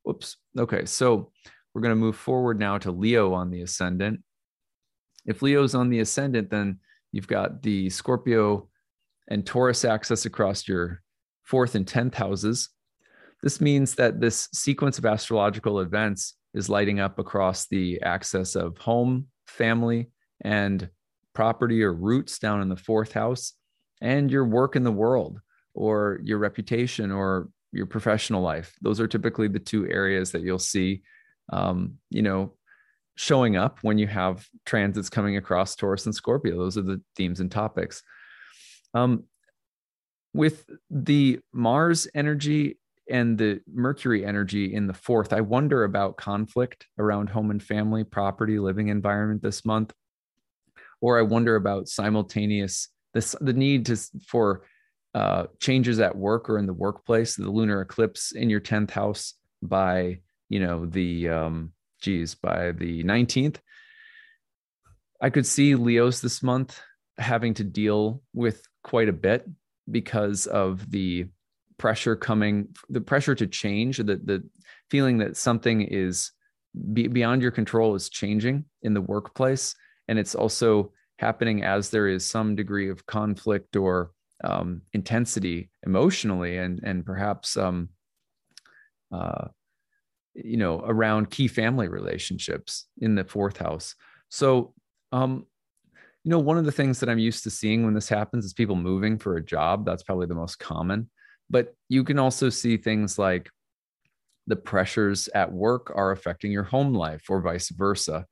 Whoops. 0.03 0.37
Okay, 0.57 0.85
so 0.85 1.31
we're 1.73 1.81
going 1.81 1.91
to 1.91 1.95
move 1.95 2.15
forward 2.15 2.59
now 2.59 2.77
to 2.79 2.91
Leo 2.91 3.33
on 3.33 3.51
the 3.51 3.61
ascendant. 3.61 4.21
If 5.25 5.41
Leo's 5.41 5.75
on 5.75 5.89
the 5.89 5.99
ascendant, 5.99 6.49
then 6.49 6.79
you've 7.11 7.27
got 7.27 7.61
the 7.61 7.89
Scorpio 7.89 8.69
and 9.27 9.45
Taurus 9.45 9.83
axis 9.83 10.25
across 10.25 10.67
your 10.67 11.01
fourth 11.43 11.75
and 11.75 11.85
10th 11.85 12.15
houses. 12.15 12.69
This 13.43 13.61
means 13.61 13.95
that 13.95 14.19
this 14.19 14.47
sequence 14.53 14.97
of 14.97 15.05
astrological 15.05 15.81
events 15.81 16.35
is 16.53 16.69
lighting 16.69 16.99
up 16.99 17.19
across 17.19 17.67
the 17.67 18.01
axis 18.01 18.55
of 18.55 18.77
home, 18.77 19.27
family, 19.47 20.09
and 20.41 20.89
property 21.35 21.83
or 21.83 21.93
roots 21.93 22.39
down 22.39 22.61
in 22.61 22.69
the 22.69 22.75
fourth 22.75 23.11
house, 23.11 23.53
and 24.01 24.31
your 24.31 24.45
work 24.45 24.75
in 24.75 24.83
the 24.83 24.91
world 24.91 25.39
or 25.77 26.19
your 26.23 26.39
reputation 26.39 27.11
or 27.11 27.49
your 27.71 27.85
professional 27.85 28.41
life. 28.41 28.75
Those 28.81 28.99
are 28.99 29.07
typically 29.07 29.47
the 29.47 29.59
two 29.59 29.87
areas 29.87 30.31
that 30.31 30.41
you'll 30.41 30.57
see, 30.57 31.03
um, 31.53 31.99
you 32.09 32.23
know, 32.23 32.53
showing 33.15 33.55
up 33.55 33.77
when 33.83 33.99
you 33.99 34.07
have 34.07 34.47
transits 34.65 35.09
coming 35.09 35.37
across 35.37 35.75
Taurus 35.75 36.07
and 36.07 36.15
Scorpio. 36.15 36.57
Those 36.57 36.79
are 36.79 36.81
the 36.81 37.01
themes 37.15 37.39
and 37.39 37.51
topics. 37.51 38.01
Um, 38.95 39.25
with 40.33 40.65
the 40.89 41.39
Mars 41.53 42.07
energy 42.15 42.79
and 43.09 43.37
the 43.37 43.61
Mercury 43.71 44.25
energy 44.25 44.73
in 44.73 44.87
the 44.87 44.95
fourth, 44.95 45.31
I 45.31 45.41
wonder 45.41 45.83
about 45.83 46.17
conflict 46.17 46.87
around 46.97 47.29
home 47.29 47.51
and 47.51 47.61
family, 47.61 48.03
property, 48.03 48.57
living 48.57 48.87
environment 48.87 49.43
this 49.43 49.63
month. 49.63 49.93
Or 51.01 51.19
I 51.19 51.21
wonder 51.21 51.55
about 51.55 51.87
simultaneous 51.87 52.89
this 53.13 53.35
the 53.39 53.53
need 53.53 53.85
to 53.87 53.97
for 54.27 54.63
uh, 55.13 55.47
changes 55.59 55.99
at 55.99 56.15
work 56.15 56.49
or 56.49 56.57
in 56.57 56.65
the 56.65 56.73
workplace, 56.73 57.35
the 57.35 57.49
lunar 57.49 57.81
eclipse 57.81 58.31
in 58.31 58.49
your 58.49 58.61
10th 58.61 58.91
house 58.91 59.33
by, 59.61 60.19
you 60.49 60.59
know, 60.59 60.85
the, 60.85 61.29
um, 61.29 61.71
geez, 62.01 62.35
by 62.35 62.71
the 62.71 63.03
19th. 63.03 63.57
I 65.19 65.29
could 65.29 65.45
see 65.45 65.75
Leos 65.75 66.21
this 66.21 66.43
month 66.43 66.79
having 67.17 67.55
to 67.55 67.63
deal 67.63 68.21
with 68.33 68.61
quite 68.83 69.09
a 69.09 69.13
bit 69.13 69.47
because 69.89 70.45
of 70.45 70.91
the 70.91 71.27
pressure 71.77 72.15
coming, 72.15 72.69
the 72.89 73.01
pressure 73.01 73.35
to 73.35 73.47
change, 73.47 73.97
the, 73.97 74.03
the 74.23 74.43
feeling 74.89 75.17
that 75.19 75.37
something 75.37 75.81
is 75.81 76.31
be, 76.93 77.07
beyond 77.07 77.41
your 77.41 77.51
control 77.51 77.95
is 77.95 78.09
changing 78.09 78.65
in 78.83 78.93
the 78.93 79.01
workplace. 79.01 79.75
And 80.07 80.19
it's 80.19 80.35
also 80.35 80.91
happening 81.19 81.63
as 81.63 81.89
there 81.89 82.07
is 82.07 82.25
some 82.25 82.55
degree 82.55 82.89
of 82.89 83.05
conflict 83.05 83.75
or 83.75 84.11
um, 84.43 84.81
intensity 84.93 85.69
emotionally 85.85 86.57
and 86.57 86.79
and 86.83 87.05
perhaps 87.05 87.57
um, 87.57 87.89
uh, 89.11 89.47
you 90.35 90.57
know 90.57 90.81
around 90.85 91.29
key 91.29 91.47
family 91.47 91.87
relationships 91.87 92.85
in 92.99 93.15
the 93.15 93.23
fourth 93.23 93.57
house. 93.57 93.95
So 94.29 94.73
um, 95.11 95.45
you 96.23 96.31
know 96.31 96.39
one 96.39 96.57
of 96.57 96.65
the 96.65 96.71
things 96.71 96.99
that 96.99 97.09
i'm 97.09 97.19
used 97.19 97.43
to 97.43 97.49
seeing 97.49 97.85
when 97.85 97.93
this 97.93 98.09
happens 98.09 98.43
is 98.43 98.53
people 98.53 98.75
moving 98.75 99.17
for 99.17 99.37
a 99.37 99.43
job. 99.43 99.85
That's 99.85 100.03
probably 100.03 100.27
the 100.27 100.35
most 100.35 100.59
common. 100.59 101.09
But 101.49 101.73
you 101.87 102.03
can 102.03 102.19
also 102.19 102.49
see 102.49 102.75
things 102.75 103.17
like 103.17 103.49
the 104.47 104.55
pressures 104.55 105.27
at 105.35 105.51
work 105.51 105.91
are 105.95 106.11
affecting 106.11 106.51
your 106.51 106.63
home 106.63 106.93
life 106.93 107.23
or 107.29 107.41
vice 107.41 107.69
versa 107.69 108.25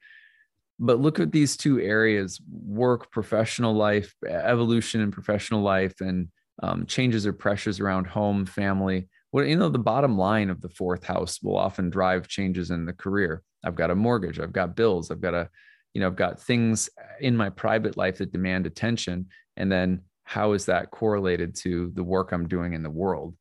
but 0.80 1.00
look 1.00 1.20
at 1.20 1.32
these 1.32 1.56
two 1.56 1.80
areas 1.80 2.42
work 2.52 3.12
professional 3.12 3.74
life 3.74 4.14
evolution 4.28 5.02
in 5.02 5.12
professional 5.12 5.62
life 5.62 6.02
and 6.02 6.28
um, 6.64 6.86
changes 6.86 7.26
or 7.26 7.34
pressures 7.34 7.80
around 7.80 8.08
home 8.08 8.46
family. 8.46 9.08
Well 9.32 9.46
you 9.46 9.56
know 9.56 9.70
the 9.70 9.80
bottom 9.80 10.18
line 10.18 10.50
of 10.50 10.62
the 10.62 10.70
fourth 10.70 11.04
house 11.04 11.42
will 11.42 11.58
often 11.58 11.90
drive 11.90 12.28
changes 12.28 12.72
in 12.72 12.86
the 12.86 12.94
career. 12.94 13.42
I've 13.64 13.76
got 13.76 13.92
a 13.92 13.96
mortgage 13.96 14.40
i've 14.40 14.54
got 14.54 14.76
bills 14.76 15.10
i've 15.10 15.22
got 15.22 15.34
a 15.34 15.50
you 15.94 16.02
know 16.02 16.08
i've 16.08 16.16
got 16.16 16.40
things 16.40 16.90
in 17.20 17.36
my 17.36 17.50
private 17.50 17.98
life 17.98 18.20
that 18.20 18.32
demand 18.32 18.68
attention 18.68 19.28
and 19.58 19.72
then 19.72 20.02
how 20.24 20.54
is 20.54 20.66
that 20.66 20.92
correlated 20.92 21.56
to 21.56 21.92
the 21.96 22.04
work 22.04 22.32
i'm 22.32 22.48
doing 22.48 22.74
in 22.74 22.84
the 22.84 22.90
world? 22.90 23.36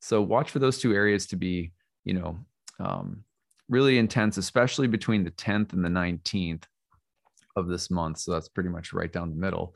So 0.00 0.20
watch 0.20 0.50
for 0.50 0.58
those 0.58 0.78
two 0.78 0.92
areas 0.92 1.26
to 1.28 1.36
be 1.36 1.72
you 2.04 2.14
know 2.14 2.38
um, 2.78 3.24
really 3.68 3.98
intense 3.98 4.36
especially 4.36 4.88
between 4.88 5.24
the 5.24 5.30
10th 5.30 5.72
and 5.72 5.84
the 5.84 5.88
19th 5.88 6.64
of 7.56 7.68
this 7.68 7.90
month. 7.90 8.18
So 8.18 8.32
that's 8.32 8.48
pretty 8.48 8.70
much 8.70 8.92
right 8.92 9.12
down 9.12 9.30
the 9.30 9.36
middle. 9.36 9.74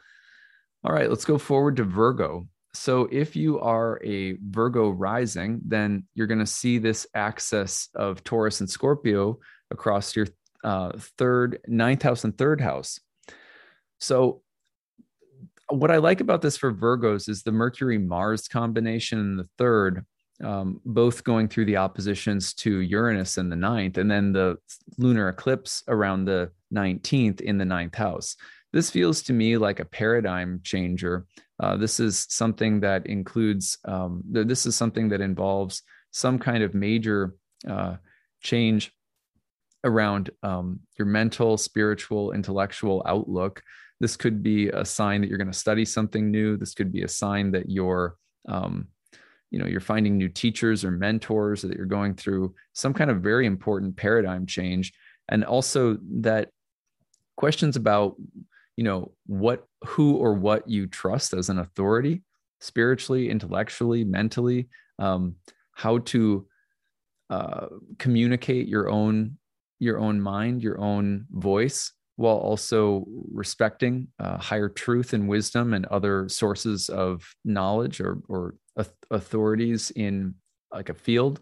All 0.84 0.92
right, 0.92 1.10
let's 1.10 1.24
go 1.24 1.38
forward 1.38 1.76
to 1.76 1.84
Virgo. 1.84 2.46
So 2.74 3.08
if 3.10 3.34
you 3.34 3.58
are 3.60 4.00
a 4.04 4.36
Virgo 4.50 4.90
rising, 4.90 5.60
then 5.66 6.04
you're 6.14 6.26
going 6.26 6.40
to 6.40 6.46
see 6.46 6.78
this 6.78 7.06
axis 7.14 7.88
of 7.94 8.22
Taurus 8.22 8.60
and 8.60 8.68
Scorpio 8.68 9.38
across 9.70 10.14
your 10.14 10.26
uh, 10.62 10.92
third, 11.16 11.58
ninth 11.66 12.02
house, 12.02 12.24
and 12.24 12.36
third 12.36 12.60
house. 12.60 13.00
So 13.98 14.42
what 15.68 15.90
I 15.90 15.96
like 15.96 16.20
about 16.20 16.42
this 16.42 16.56
for 16.56 16.72
Virgos 16.72 17.28
is 17.28 17.42
the 17.42 17.52
Mercury 17.52 17.98
Mars 17.98 18.46
combination 18.46 19.18
in 19.18 19.36
the 19.36 19.48
third, 19.58 20.04
um, 20.44 20.80
both 20.84 21.24
going 21.24 21.48
through 21.48 21.64
the 21.64 21.78
oppositions 21.78 22.52
to 22.54 22.80
Uranus 22.80 23.38
in 23.38 23.48
the 23.48 23.56
ninth, 23.56 23.98
and 23.98 24.10
then 24.10 24.32
the 24.32 24.58
lunar 24.98 25.28
eclipse 25.28 25.82
around 25.88 26.24
the 26.24 26.50
19th 26.74 27.40
in 27.40 27.58
the 27.58 27.64
ninth 27.64 27.94
house. 27.94 28.36
This 28.72 28.90
feels 28.90 29.22
to 29.22 29.32
me 29.32 29.56
like 29.56 29.80
a 29.80 29.84
paradigm 29.84 30.60
changer. 30.62 31.26
Uh, 31.58 31.76
this 31.76 31.98
is 32.00 32.26
something 32.28 32.80
that 32.80 33.06
includes, 33.06 33.78
um, 33.84 34.22
this 34.30 34.66
is 34.66 34.76
something 34.76 35.08
that 35.10 35.20
involves 35.20 35.82
some 36.10 36.38
kind 36.38 36.62
of 36.62 36.74
major 36.74 37.34
uh, 37.66 37.96
change 38.42 38.92
around 39.84 40.30
um, 40.42 40.80
your 40.98 41.06
mental, 41.06 41.56
spiritual, 41.56 42.32
intellectual 42.32 43.02
outlook. 43.06 43.62
This 44.00 44.16
could 44.16 44.42
be 44.42 44.68
a 44.68 44.84
sign 44.84 45.20
that 45.20 45.28
you're 45.28 45.38
going 45.38 45.50
to 45.50 45.58
study 45.58 45.84
something 45.84 46.30
new. 46.30 46.56
This 46.56 46.74
could 46.74 46.92
be 46.92 47.02
a 47.02 47.08
sign 47.08 47.52
that 47.52 47.70
you're, 47.70 48.16
um, 48.46 48.88
you 49.50 49.58
know, 49.58 49.66
you're 49.66 49.80
finding 49.80 50.18
new 50.18 50.28
teachers 50.28 50.84
or 50.84 50.90
mentors, 50.90 51.64
or 51.64 51.68
that 51.68 51.76
you're 51.76 51.86
going 51.86 52.14
through 52.14 52.54
some 52.74 52.92
kind 52.92 53.10
of 53.10 53.22
very 53.22 53.46
important 53.46 53.96
paradigm 53.96 54.44
change, 54.44 54.92
and 55.28 55.44
also 55.44 55.98
that 56.20 56.50
questions 57.36 57.76
about, 57.76 58.16
you 58.76 58.84
know, 58.84 59.12
what, 59.26 59.66
who, 59.84 60.16
or 60.16 60.34
what 60.34 60.68
you 60.68 60.86
trust 60.86 61.32
as 61.32 61.48
an 61.48 61.58
authority, 61.58 62.22
spiritually, 62.60 63.30
intellectually, 63.30 64.04
mentally, 64.04 64.68
um, 64.98 65.36
how 65.72 65.98
to 65.98 66.46
uh, 67.30 67.66
communicate 67.98 68.68
your 68.68 68.88
own 68.88 69.36
your 69.78 69.98
own 69.98 70.20
mind, 70.20 70.62
your 70.62 70.80
own 70.80 71.26
voice, 71.30 71.92
while 72.16 72.36
also 72.36 73.04
respecting 73.30 74.08
uh, 74.18 74.38
higher 74.38 74.68
truth 74.68 75.12
and 75.12 75.28
wisdom 75.28 75.74
and 75.74 75.84
other 75.86 76.28
sources 76.28 76.88
of 76.88 77.34
knowledge 77.44 78.00
or, 78.00 78.18
or 78.28 78.54
authorities 79.10 79.90
in 79.90 80.34
like 80.72 80.88
a 80.88 80.94
field. 80.94 81.40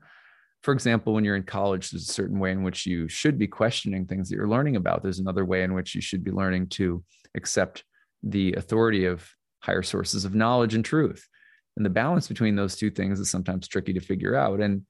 For 0.64 0.72
example, 0.72 1.12
when 1.12 1.24
you're 1.24 1.37
in 1.37 1.42
college, 1.42 1.90
there's 1.90 2.09
a 2.09 2.12
certain 2.12 2.38
way 2.38 2.50
in 2.50 2.62
which 2.62 2.87
you 2.87 3.07
should 3.07 3.38
be 3.38 3.46
questioning 3.46 4.07
things 4.07 4.29
that 4.29 4.37
you're 4.37 4.48
learning 4.48 4.77
about. 4.77 5.03
There's 5.03 5.18
another 5.18 5.44
way 5.44 5.62
in 5.62 5.74
which 5.74 5.94
you 5.94 6.00
should 6.00 6.24
be 6.24 6.31
learning 6.31 6.68
to 6.70 7.05
accept 7.37 7.85
the 8.22 8.55
authority 8.55 9.05
of 9.05 9.29
higher 9.61 9.83
sources 9.83 10.24
of 10.24 10.35
knowledge 10.35 10.74
and 10.74 10.83
truth. 10.83 11.29
And 11.77 11.85
the 11.85 11.90
balance 11.90 12.29
between 12.29 12.57
those 12.57 12.77
two 12.77 12.90
things 12.90 13.20
is 13.20 13.31
sometimes 13.31 13.68
tricky 13.68 13.92
to 13.92 14.00
figure 14.00 14.35
out. 14.35 14.61
And 14.61 14.87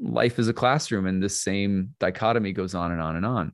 life 0.00 0.38
is 0.38 0.46
a 0.46 0.52
classroom, 0.52 1.06
and 1.06 1.20
this 1.20 1.42
same 1.42 1.94
dichotomy 1.98 2.52
goes 2.52 2.76
on 2.76 2.92
and 2.92 3.02
on 3.02 3.16
and 3.16 3.26
on 3.26 3.52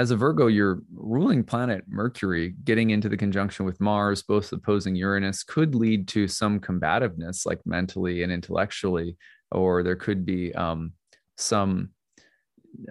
as 0.00 0.10
a 0.10 0.16
Virgo, 0.16 0.46
your 0.46 0.82
ruling 0.94 1.44
planet 1.44 1.84
Mercury 1.86 2.54
getting 2.64 2.88
into 2.88 3.10
the 3.10 3.18
conjunction 3.18 3.66
with 3.66 3.82
Mars, 3.82 4.22
both 4.22 4.50
opposing 4.50 4.96
Uranus, 4.96 5.42
could 5.42 5.74
lead 5.74 6.08
to 6.08 6.26
some 6.26 6.58
combativeness, 6.58 7.44
like 7.44 7.60
mentally 7.66 8.22
and 8.22 8.32
intellectually, 8.32 9.18
or 9.52 9.82
there 9.82 9.96
could 9.96 10.24
be 10.24 10.54
um, 10.54 10.92
some, 11.36 11.90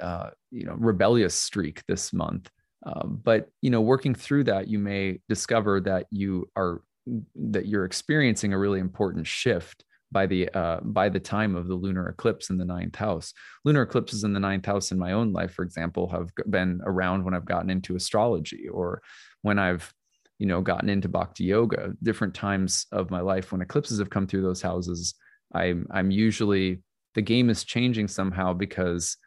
uh, 0.01 0.31
you 0.51 0.65
know, 0.65 0.73
rebellious 0.73 1.35
streak 1.35 1.83
this 1.87 2.13
month. 2.13 2.49
Um, 2.85 3.19
but 3.23 3.49
you 3.61 3.69
know, 3.69 3.81
working 3.81 4.15
through 4.15 4.45
that, 4.45 4.67
you 4.67 4.79
may 4.79 5.19
discover 5.27 5.81
that 5.81 6.07
you 6.11 6.49
are 6.55 6.81
that 7.35 7.65
you're 7.65 7.85
experiencing 7.85 8.53
a 8.53 8.57
really 8.57 8.79
important 8.79 9.25
shift 9.25 9.83
by 10.11 10.25
the 10.25 10.49
uh, 10.49 10.79
by 10.81 11.09
the 11.09 11.19
time 11.19 11.55
of 11.55 11.67
the 11.67 11.75
lunar 11.75 12.07
eclipse 12.07 12.49
in 12.49 12.57
the 12.57 12.65
ninth 12.65 12.95
house. 12.95 13.33
Lunar 13.65 13.83
eclipses 13.83 14.23
in 14.23 14.33
the 14.33 14.39
ninth 14.39 14.65
house 14.65 14.91
in 14.91 14.97
my 14.97 15.11
own 15.11 15.33
life, 15.33 15.53
for 15.53 15.63
example, 15.63 16.09
have 16.09 16.29
been 16.49 16.81
around 16.85 17.23
when 17.23 17.33
I've 17.33 17.45
gotten 17.45 17.69
into 17.69 17.95
astrology 17.95 18.67
or 18.67 19.01
when 19.41 19.59
I've 19.59 19.93
you 20.39 20.47
know 20.47 20.61
gotten 20.61 20.89
into 20.89 21.09
bhakti 21.09 21.45
yoga. 21.45 21.93
Different 22.01 22.33
times 22.33 22.85
of 22.91 23.11
my 23.11 23.21
life 23.21 23.51
when 23.51 23.61
eclipses 23.61 23.99
have 23.99 24.09
come 24.09 24.25
through 24.25 24.41
those 24.41 24.61
houses, 24.61 25.15
I'm 25.53 25.87
I'm 25.91 26.11
usually 26.11 26.81
the 27.15 27.21
game 27.21 27.49
is 27.49 27.63
changing 27.63 28.07
somehow 28.07 28.53
because 28.53 29.17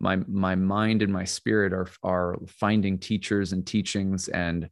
my 0.00 0.16
my 0.16 0.54
mind 0.54 1.02
and 1.02 1.12
my 1.12 1.24
spirit 1.24 1.72
are 1.72 1.88
are 2.02 2.36
finding 2.46 2.98
teachers 2.98 3.52
and 3.52 3.66
teachings 3.66 4.28
and 4.28 4.68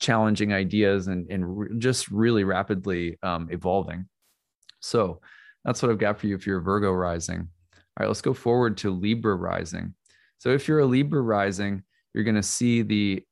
challenging 0.00 0.52
ideas 0.52 1.06
and 1.08 1.30
and 1.30 1.58
re- 1.58 1.78
just 1.78 2.10
really 2.10 2.44
rapidly 2.44 3.18
um, 3.22 3.48
evolving 3.50 4.06
so 4.80 5.20
that's 5.64 5.82
what 5.82 5.90
I've 5.90 5.98
got 5.98 6.18
for 6.18 6.28
you 6.28 6.34
if 6.36 6.46
you're 6.46 6.60
Virgo 6.60 6.92
rising. 6.92 7.40
All 7.74 7.82
right, 8.00 8.06
let's 8.06 8.20
go 8.20 8.34
forward 8.34 8.76
to 8.78 8.90
Libra 8.90 9.34
rising. 9.34 9.94
So 10.38 10.50
if 10.50 10.68
you're 10.68 10.80
a 10.80 10.86
Libra 10.86 11.20
rising, 11.20 11.82
you're 12.14 12.24
going 12.24 12.36
to 12.36 12.42
see 12.42 12.82
the 12.82 13.24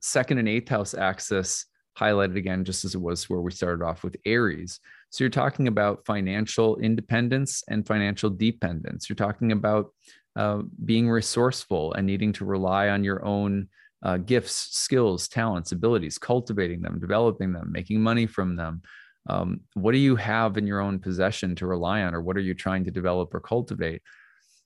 second 0.00 0.38
and 0.38 0.48
eighth 0.48 0.68
house 0.68 0.94
axis 0.94 1.66
highlighted 1.98 2.36
again, 2.36 2.64
just 2.64 2.84
as 2.84 2.94
it 2.94 3.00
was 3.00 3.28
where 3.28 3.40
we 3.40 3.50
started 3.50 3.84
off 3.84 4.04
with 4.04 4.16
Aries. 4.24 4.80
So 5.10 5.24
you're 5.24 5.30
talking 5.30 5.68
about 5.68 6.04
financial 6.04 6.76
independence 6.78 7.62
and 7.68 7.86
financial 7.86 8.30
dependence. 8.30 9.08
You're 9.08 9.16
talking 9.16 9.52
about 9.52 9.92
uh, 10.34 10.62
being 10.84 11.08
resourceful 11.08 11.94
and 11.94 12.06
needing 12.06 12.32
to 12.34 12.44
rely 12.44 12.88
on 12.88 13.04
your 13.04 13.24
own 13.24 13.68
uh, 14.02 14.18
gifts, 14.18 14.76
skills, 14.76 15.26
talents, 15.28 15.72
abilities, 15.72 16.18
cultivating 16.18 16.82
them, 16.82 17.00
developing 17.00 17.52
them, 17.52 17.72
making 17.72 18.00
money 18.00 18.26
from 18.26 18.56
them, 18.56 18.82
um, 19.28 19.60
what 19.74 19.92
do 19.92 19.98
you 19.98 20.16
have 20.16 20.56
in 20.56 20.66
your 20.66 20.80
own 20.80 20.98
possession 20.98 21.54
to 21.56 21.66
rely 21.66 22.02
on 22.02 22.14
or 22.14 22.20
what 22.20 22.36
are 22.36 22.40
you 22.40 22.54
trying 22.54 22.84
to 22.84 22.90
develop 22.90 23.34
or 23.34 23.40
cultivate? 23.40 24.02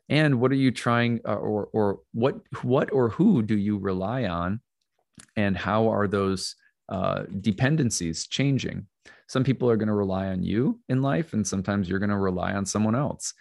And 0.09 0.41
what 0.41 0.51
are 0.51 0.57
you 0.57 0.71
trying 0.71 1.21
uh, 1.27 1.37
or 1.37 1.69
or 1.73 2.01
what 2.13 2.41
what 2.63 2.93
or 2.93 3.11
who 3.11 3.43
do 3.43 3.57
you 3.57 3.79
rely 3.79 4.25
on? 4.25 4.61
And 5.37 5.57
how 5.57 5.89
are 5.89 6.09
those 6.09 6.57
uh, 6.89 7.25
dependencies 7.41 8.27
changing 8.27 8.87
some 9.29 9.45
people 9.45 9.71
are 9.71 9.77
going 9.77 9.89
to 9.89 9.95
rely 9.95 10.27
on 10.29 10.43
you 10.43 10.81
in 10.89 11.03
life 11.03 11.33
and 11.33 11.47
sometimes 11.47 11.89
you're 11.89 11.99
going 11.99 12.11
to 12.11 12.17
rely 12.17 12.53
on 12.53 12.67
someone 12.67 12.95
else. 12.95 13.33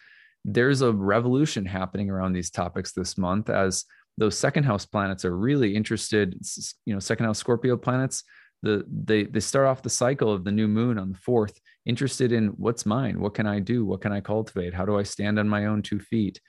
There's 0.46 0.82
a 0.82 0.92
revolution 0.92 1.66
happening 1.66 2.10
around 2.10 2.34
these 2.34 2.50
topics 2.50 2.94
this 2.94 3.18
month 3.18 3.50
as 3.50 3.86
those 4.18 4.38
second 4.38 4.66
house 4.66 4.86
planets 4.86 5.24
are 5.24 5.36
really 5.36 5.76
interested 5.76 6.38
you 6.86 6.94
know 6.94 7.00
second 7.00 7.26
house 7.26 7.40
scorpio 7.40 7.78
planets 7.78 8.24
the 8.62 8.84
they 8.92 9.24
they 9.24 9.40
start 9.40 9.66
off 9.66 9.82
the 9.82 9.90
cycle 9.90 10.32
of 10.32 10.44
the 10.44 10.52
new 10.52 10.68
moon 10.68 10.98
on 10.98 11.14
the 11.14 11.18
fourth 11.18 11.58
interested 11.86 12.34
in 12.34 12.48
what's 12.50 12.86
mine 12.86 13.20
what 13.22 13.34
can 13.34 13.48
i 13.48 13.60
do 13.60 13.86
what 13.86 14.02
can 14.02 14.12
i 14.12 14.20
cultivate 14.20 14.74
how 14.74 14.86
do 14.86 15.00
i 15.00 15.04
stand 15.04 15.40
on 15.40 15.48
my 15.48 15.66
own 15.66 15.82
two 15.82 16.00
feet? 16.00 16.42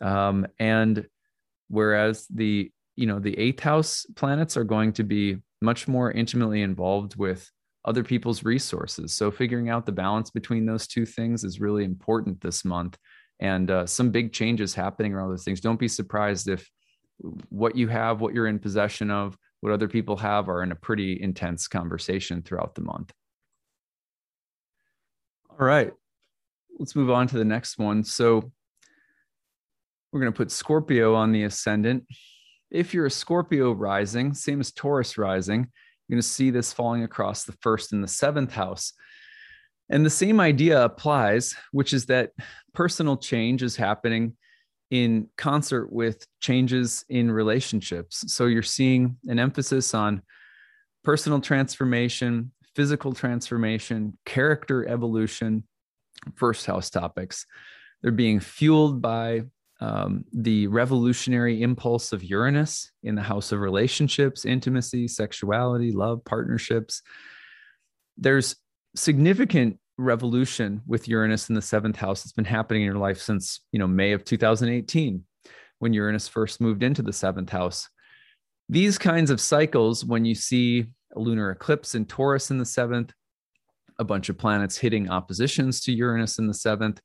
Um, 0.00 0.46
and 0.58 1.06
whereas 1.68 2.26
the 2.28 2.70
you 2.96 3.06
know 3.06 3.18
the 3.18 3.38
eighth 3.38 3.60
house 3.60 4.06
planets 4.16 4.56
are 4.56 4.64
going 4.64 4.92
to 4.94 5.04
be 5.04 5.38
much 5.62 5.88
more 5.88 6.10
intimately 6.10 6.62
involved 6.62 7.16
with 7.16 7.50
other 7.84 8.04
people's 8.04 8.44
resources 8.44 9.12
so 9.12 9.30
figuring 9.30 9.68
out 9.68 9.86
the 9.86 9.92
balance 9.92 10.30
between 10.30 10.64
those 10.64 10.86
two 10.86 11.04
things 11.04 11.44
is 11.44 11.60
really 11.60 11.84
important 11.84 12.40
this 12.40 12.64
month 12.64 12.96
and 13.40 13.70
uh, 13.70 13.86
some 13.86 14.10
big 14.10 14.32
changes 14.32 14.74
happening 14.74 15.12
around 15.12 15.30
those 15.30 15.44
things 15.44 15.60
don't 15.60 15.80
be 15.80 15.88
surprised 15.88 16.48
if 16.48 16.68
what 17.48 17.76
you 17.76 17.88
have 17.88 18.20
what 18.20 18.34
you're 18.34 18.46
in 18.46 18.58
possession 18.58 19.10
of 19.10 19.36
what 19.64 19.72
other 19.72 19.88
people 19.88 20.18
have 20.18 20.50
are 20.50 20.62
in 20.62 20.72
a 20.72 20.76
pretty 20.76 21.18
intense 21.22 21.68
conversation 21.68 22.42
throughout 22.42 22.74
the 22.74 22.82
month. 22.82 23.10
All 25.48 25.66
right, 25.66 25.90
let's 26.78 26.94
move 26.94 27.10
on 27.10 27.26
to 27.28 27.38
the 27.38 27.46
next 27.46 27.78
one. 27.78 28.04
So 28.04 28.52
we're 30.12 30.20
going 30.20 30.30
to 30.30 30.36
put 30.36 30.50
Scorpio 30.50 31.14
on 31.14 31.32
the 31.32 31.44
ascendant. 31.44 32.04
If 32.70 32.92
you're 32.92 33.06
a 33.06 33.10
Scorpio 33.10 33.72
rising, 33.72 34.34
same 34.34 34.60
as 34.60 34.70
Taurus 34.70 35.16
rising, 35.16 35.68
you're 36.08 36.16
going 36.16 36.22
to 36.22 36.28
see 36.28 36.50
this 36.50 36.72
falling 36.72 37.02
across 37.02 37.44
the 37.44 37.56
first 37.60 37.92
and 37.92 38.02
the 38.02 38.08
seventh 38.08 38.52
house. 38.52 38.92
And 39.90 40.04
the 40.04 40.10
same 40.10 40.40
idea 40.40 40.82
applies, 40.82 41.54
which 41.72 41.92
is 41.92 42.06
that 42.06 42.30
personal 42.72 43.16
change 43.16 43.62
is 43.62 43.76
happening 43.76 44.36
in 44.90 45.28
concert 45.36 45.92
with 45.92 46.26
changes 46.40 47.04
in 47.08 47.30
relationships. 47.30 48.32
So 48.32 48.46
you're 48.46 48.62
seeing 48.62 49.16
an 49.26 49.38
emphasis 49.38 49.94
on 49.94 50.22
personal 51.02 51.40
transformation, 51.40 52.52
physical 52.74 53.12
transformation, 53.12 54.16
character 54.24 54.86
evolution, 54.88 55.64
first 56.36 56.66
house 56.66 56.90
topics. 56.90 57.46
They're 58.02 58.12
being 58.12 58.40
fueled 58.40 59.00
by 59.02 59.44
um, 59.84 60.24
the 60.32 60.66
revolutionary 60.68 61.60
impulse 61.60 62.14
of 62.14 62.24
Uranus 62.24 62.90
in 63.02 63.16
the 63.16 63.22
house 63.22 63.52
of 63.52 63.60
relationships, 63.60 64.46
intimacy, 64.46 65.06
sexuality, 65.06 65.92
love, 65.92 66.24
partnerships. 66.24 67.02
There's 68.16 68.56
significant 68.96 69.78
revolution 69.98 70.80
with 70.86 71.06
Uranus 71.06 71.50
in 71.50 71.54
the 71.54 71.60
seventh 71.60 71.96
house 71.96 72.22
that's 72.22 72.32
been 72.32 72.46
happening 72.46 72.80
in 72.80 72.86
your 72.86 72.98
life 72.98 73.20
since, 73.20 73.60
you 73.72 73.78
know, 73.78 73.86
May 73.86 74.12
of 74.12 74.24
2018, 74.24 75.22
when 75.80 75.92
Uranus 75.92 76.28
first 76.28 76.62
moved 76.62 76.82
into 76.82 77.02
the 77.02 77.12
seventh 77.12 77.50
house. 77.50 77.86
These 78.70 78.96
kinds 78.96 79.30
of 79.30 79.38
cycles, 79.38 80.02
when 80.02 80.24
you 80.24 80.34
see 80.34 80.86
a 81.14 81.20
lunar 81.20 81.50
eclipse 81.50 81.94
in 81.94 82.06
Taurus 82.06 82.50
in 82.50 82.56
the 82.56 82.64
seventh, 82.64 83.12
a 83.98 84.04
bunch 84.04 84.30
of 84.30 84.38
planets 84.38 84.78
hitting 84.78 85.10
oppositions 85.10 85.82
to 85.82 85.92
Uranus 85.92 86.38
in 86.38 86.46
the 86.46 86.54
seventh, 86.54 87.02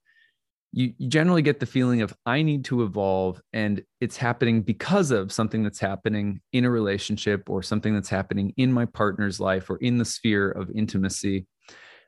you, 0.71 0.93
you 0.97 1.09
generally 1.09 1.41
get 1.41 1.59
the 1.59 1.65
feeling 1.65 2.01
of 2.01 2.13
I 2.25 2.41
need 2.41 2.65
to 2.65 2.83
evolve 2.83 3.41
and 3.53 3.83
it's 4.01 4.17
happening 4.17 4.61
because 4.61 5.11
of 5.11 5.31
something 5.31 5.63
that's 5.63 5.79
happening 5.79 6.41
in 6.53 6.65
a 6.65 6.69
relationship 6.69 7.49
or 7.49 7.63
something 7.63 7.93
that's 7.93 8.09
happening 8.09 8.53
in 8.57 8.71
my 8.71 8.85
partner's 8.85 9.39
life 9.39 9.69
or 9.69 9.77
in 9.77 9.97
the 9.97 10.05
sphere 10.05 10.51
of 10.51 10.69
intimacy. 10.71 11.47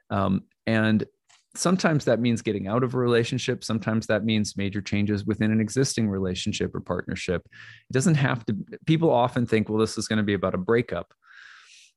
Um, 0.09 0.43
and 0.67 1.05
sometimes 1.55 2.05
that 2.05 2.19
means 2.19 2.41
getting 2.41 2.67
out 2.67 2.83
of 2.83 2.93
a 2.93 2.99
relationship. 2.99 3.63
Sometimes 3.63 4.07
that 4.07 4.23
means 4.23 4.55
major 4.55 4.81
changes 4.81 5.25
within 5.25 5.51
an 5.51 5.59
existing 5.59 6.07
relationship 6.07 6.73
or 6.75 6.81
partnership. 6.81 7.41
It 7.89 7.93
doesn't 7.93 8.15
have 8.15 8.45
to, 8.45 8.55
people 8.85 9.09
often 9.09 9.45
think, 9.45 9.69
well, 9.69 9.79
this 9.79 9.97
is 9.97 10.07
going 10.07 10.17
to 10.17 10.23
be 10.23 10.33
about 10.33 10.55
a 10.55 10.59
breakup 10.59 11.13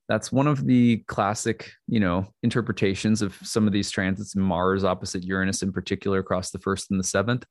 that's 0.09 0.31
one 0.31 0.47
of 0.47 0.67
the 0.67 0.99
classic 1.07 1.73
you 1.87 2.01
know 2.01 2.27
interpretations 2.43 3.23
of 3.23 3.37
some 3.43 3.67
of 3.67 3.73
these 3.73 3.91
transits. 3.91 4.37
Mars 4.37 4.85
opposite 4.85 5.25
uranus 5.25 5.63
in 5.63 5.73
particular 5.73 6.19
across 6.19 6.51
the 6.51 6.59
first 6.59 6.91
and 6.91 7.01
the 7.01 7.05
seventh 7.05 7.45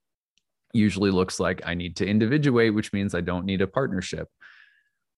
usually 0.75 1.11
looks 1.11 1.39
like 1.39 1.61
i 1.67 1.75
need 1.75 1.95
to 1.95 2.03
individuate 2.03 2.73
which 2.73 2.93
means 2.93 3.13
i 3.13 3.21
don't 3.21 3.45
need 3.45 3.61
a 3.61 3.67
partnership. 3.67 4.27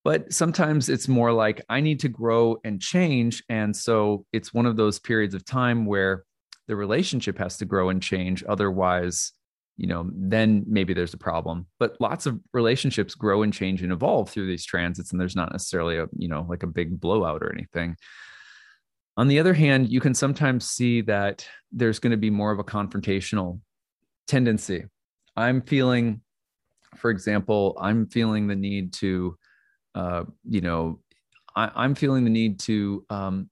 But 0.04 0.32
sometimes 0.32 0.88
it's 0.90 1.08
more 1.08 1.32
like 1.32 1.64
i 1.70 1.82
need 1.82 2.00
to 2.02 2.10
grow 2.10 2.58
and 2.64 2.82
change. 2.82 3.44
And 3.50 3.76
so 3.76 4.26
it's 4.32 4.54
one 4.54 4.66
of 4.66 4.76
those 4.76 5.00
periods 5.00 5.34
of 5.34 5.46
time 5.46 5.86
where 5.86 6.24
the 6.68 6.76
relationship 6.76 7.38
has 7.38 7.58
to 7.58 7.66
grow 7.66 7.90
and 7.90 8.02
change. 8.02 8.44
Otherwise 8.48 9.32
you 9.78 9.88
know, 9.88 10.10
then 10.14 10.64
maybe 10.68 10.94
there's 10.94 11.14
a 11.14 11.18
problem. 11.18 11.68
But 11.80 12.00
lots 12.00 12.26
of 12.26 12.40
relationships 12.54 13.14
grow 13.14 13.44
and 13.44 13.54
change 13.54 13.82
and 13.82 13.92
evolve 13.92 14.30
through 14.30 14.48
these 14.48 14.66
transits, 14.66 15.12
and 15.12 15.20
there's 15.20 15.36
not 15.36 15.52
necessarily 15.52 15.98
a, 15.98 16.08
you 16.18 16.28
know, 16.28 16.46
like 16.50 16.64
a 16.64 16.68
big 16.68 17.00
blowout 17.00 17.44
or 17.44 17.52
anything. 17.52 17.98
On 19.18 19.28
the 19.28 19.40
other 19.40 19.54
hand, 19.54 19.90
you 19.90 20.00
can 20.00 20.14
sometimes 20.14 20.70
see 20.70 21.02
that 21.02 21.48
there's 21.72 22.00
going 22.00 22.12
to 22.12 22.18
be 22.18 22.30
more 22.30 22.52
of 22.52 22.60
a 22.60 22.64
confrontational 22.64 23.60
tendency. 24.28 24.86
I'm 25.36 25.62
feeling, 25.62 26.22
for 26.96 27.12
example, 27.12 27.78
I'm 27.80 28.08
feeling 28.08 28.48
the 28.48 28.56
need 28.56 28.94
to, 28.94 29.38
uh, 29.94 30.24
you 30.48 30.62
know, 30.62 31.00
I, 31.56 31.86
am 31.86 31.96
feeling 31.96 32.24
the 32.24 32.30
need 32.30 32.60
to 32.62 33.06
um, 33.10 33.50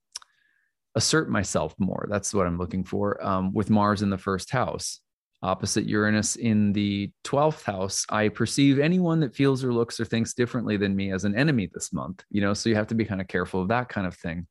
assert 0.94 1.30
myself 1.30 1.74
more. 1.78 2.06
That's 2.10 2.32
what 2.32 2.46
I'm 2.46 2.58
looking 2.58 2.84
for 2.84 3.24
um, 3.24 3.52
with 3.52 3.70
Mars 3.70 4.02
in 4.02 4.10
the 4.10 4.18
first 4.18 4.50
house 4.50 5.00
opposite 5.44 5.84
Uranus 5.86 6.36
in 6.36 6.72
the 6.72 7.12
12th 7.22 7.62
house, 7.62 8.04
I 8.08 8.28
perceive 8.28 8.78
anyone 8.78 9.20
that 9.20 9.36
feels 9.36 9.62
or 9.62 9.72
looks 9.72 10.00
or 10.00 10.04
thinks 10.04 10.34
differently 10.34 10.76
than 10.76 10.96
me 10.96 11.12
as 11.12 11.24
an 11.24 11.36
enemy 11.36 11.70
this 11.72 11.92
month, 11.92 12.24
you 12.30 12.40
know, 12.40 12.54
so 12.54 12.70
you 12.70 12.74
have 12.74 12.88
to 12.88 12.94
be 12.94 13.04
kind 13.04 13.20
of 13.20 13.28
careful 13.28 13.60
of 13.60 13.68
that 13.68 13.88
kind 13.88 14.06
of 14.06 14.16
thing. 14.16 14.46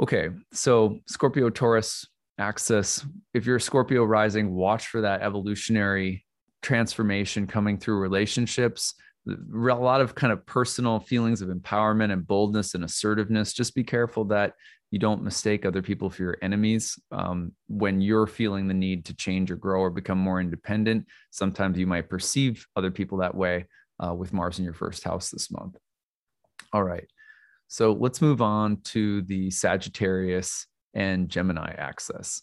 Okay, 0.00 0.30
so 0.52 0.98
Scorpio 1.06 1.50
Taurus 1.50 2.06
axis, 2.38 3.04
if 3.34 3.46
you're 3.46 3.58
Scorpio 3.58 4.04
rising, 4.04 4.54
watch 4.54 4.86
for 4.86 5.02
that 5.02 5.22
evolutionary 5.22 6.24
transformation 6.62 7.46
coming 7.46 7.78
through 7.78 7.98
relationships. 7.98 8.94
A 9.26 9.56
lot 9.56 10.00
of 10.00 10.14
kind 10.14 10.32
of 10.32 10.46
personal 10.46 11.00
feelings 11.00 11.42
of 11.42 11.50
empowerment 11.50 12.12
and 12.12 12.26
boldness 12.26 12.74
and 12.74 12.84
assertiveness. 12.84 13.52
Just 13.52 13.74
be 13.74 13.84
careful 13.84 14.24
that 14.26 14.54
you 14.90 14.98
don't 14.98 15.22
mistake 15.22 15.66
other 15.66 15.82
people 15.82 16.08
for 16.08 16.22
your 16.22 16.36
enemies. 16.40 16.98
Um, 17.12 17.52
when 17.68 18.00
you're 18.00 18.26
feeling 18.26 18.68
the 18.68 18.74
need 18.74 19.04
to 19.06 19.14
change 19.14 19.50
or 19.50 19.56
grow 19.56 19.80
or 19.80 19.90
become 19.90 20.18
more 20.18 20.40
independent 20.40 21.06
sometimes 21.30 21.78
you 21.78 21.86
might 21.86 22.08
perceive 22.08 22.66
other 22.76 22.90
people 22.90 23.18
that 23.18 23.34
way 23.34 23.66
uh, 24.04 24.14
with 24.14 24.32
mars 24.32 24.58
in 24.58 24.64
your 24.64 24.74
first 24.74 25.04
house 25.04 25.30
this 25.30 25.50
month. 25.50 25.76
All 26.72 26.84
right. 26.84 27.08
So 27.68 27.92
let's 27.92 28.22
move 28.22 28.40
on 28.40 28.80
to 28.84 29.22
the 29.22 29.50
sagittarius 29.50 30.66
and 30.94 31.28
gemini 31.28 31.72
axis. 31.76 32.42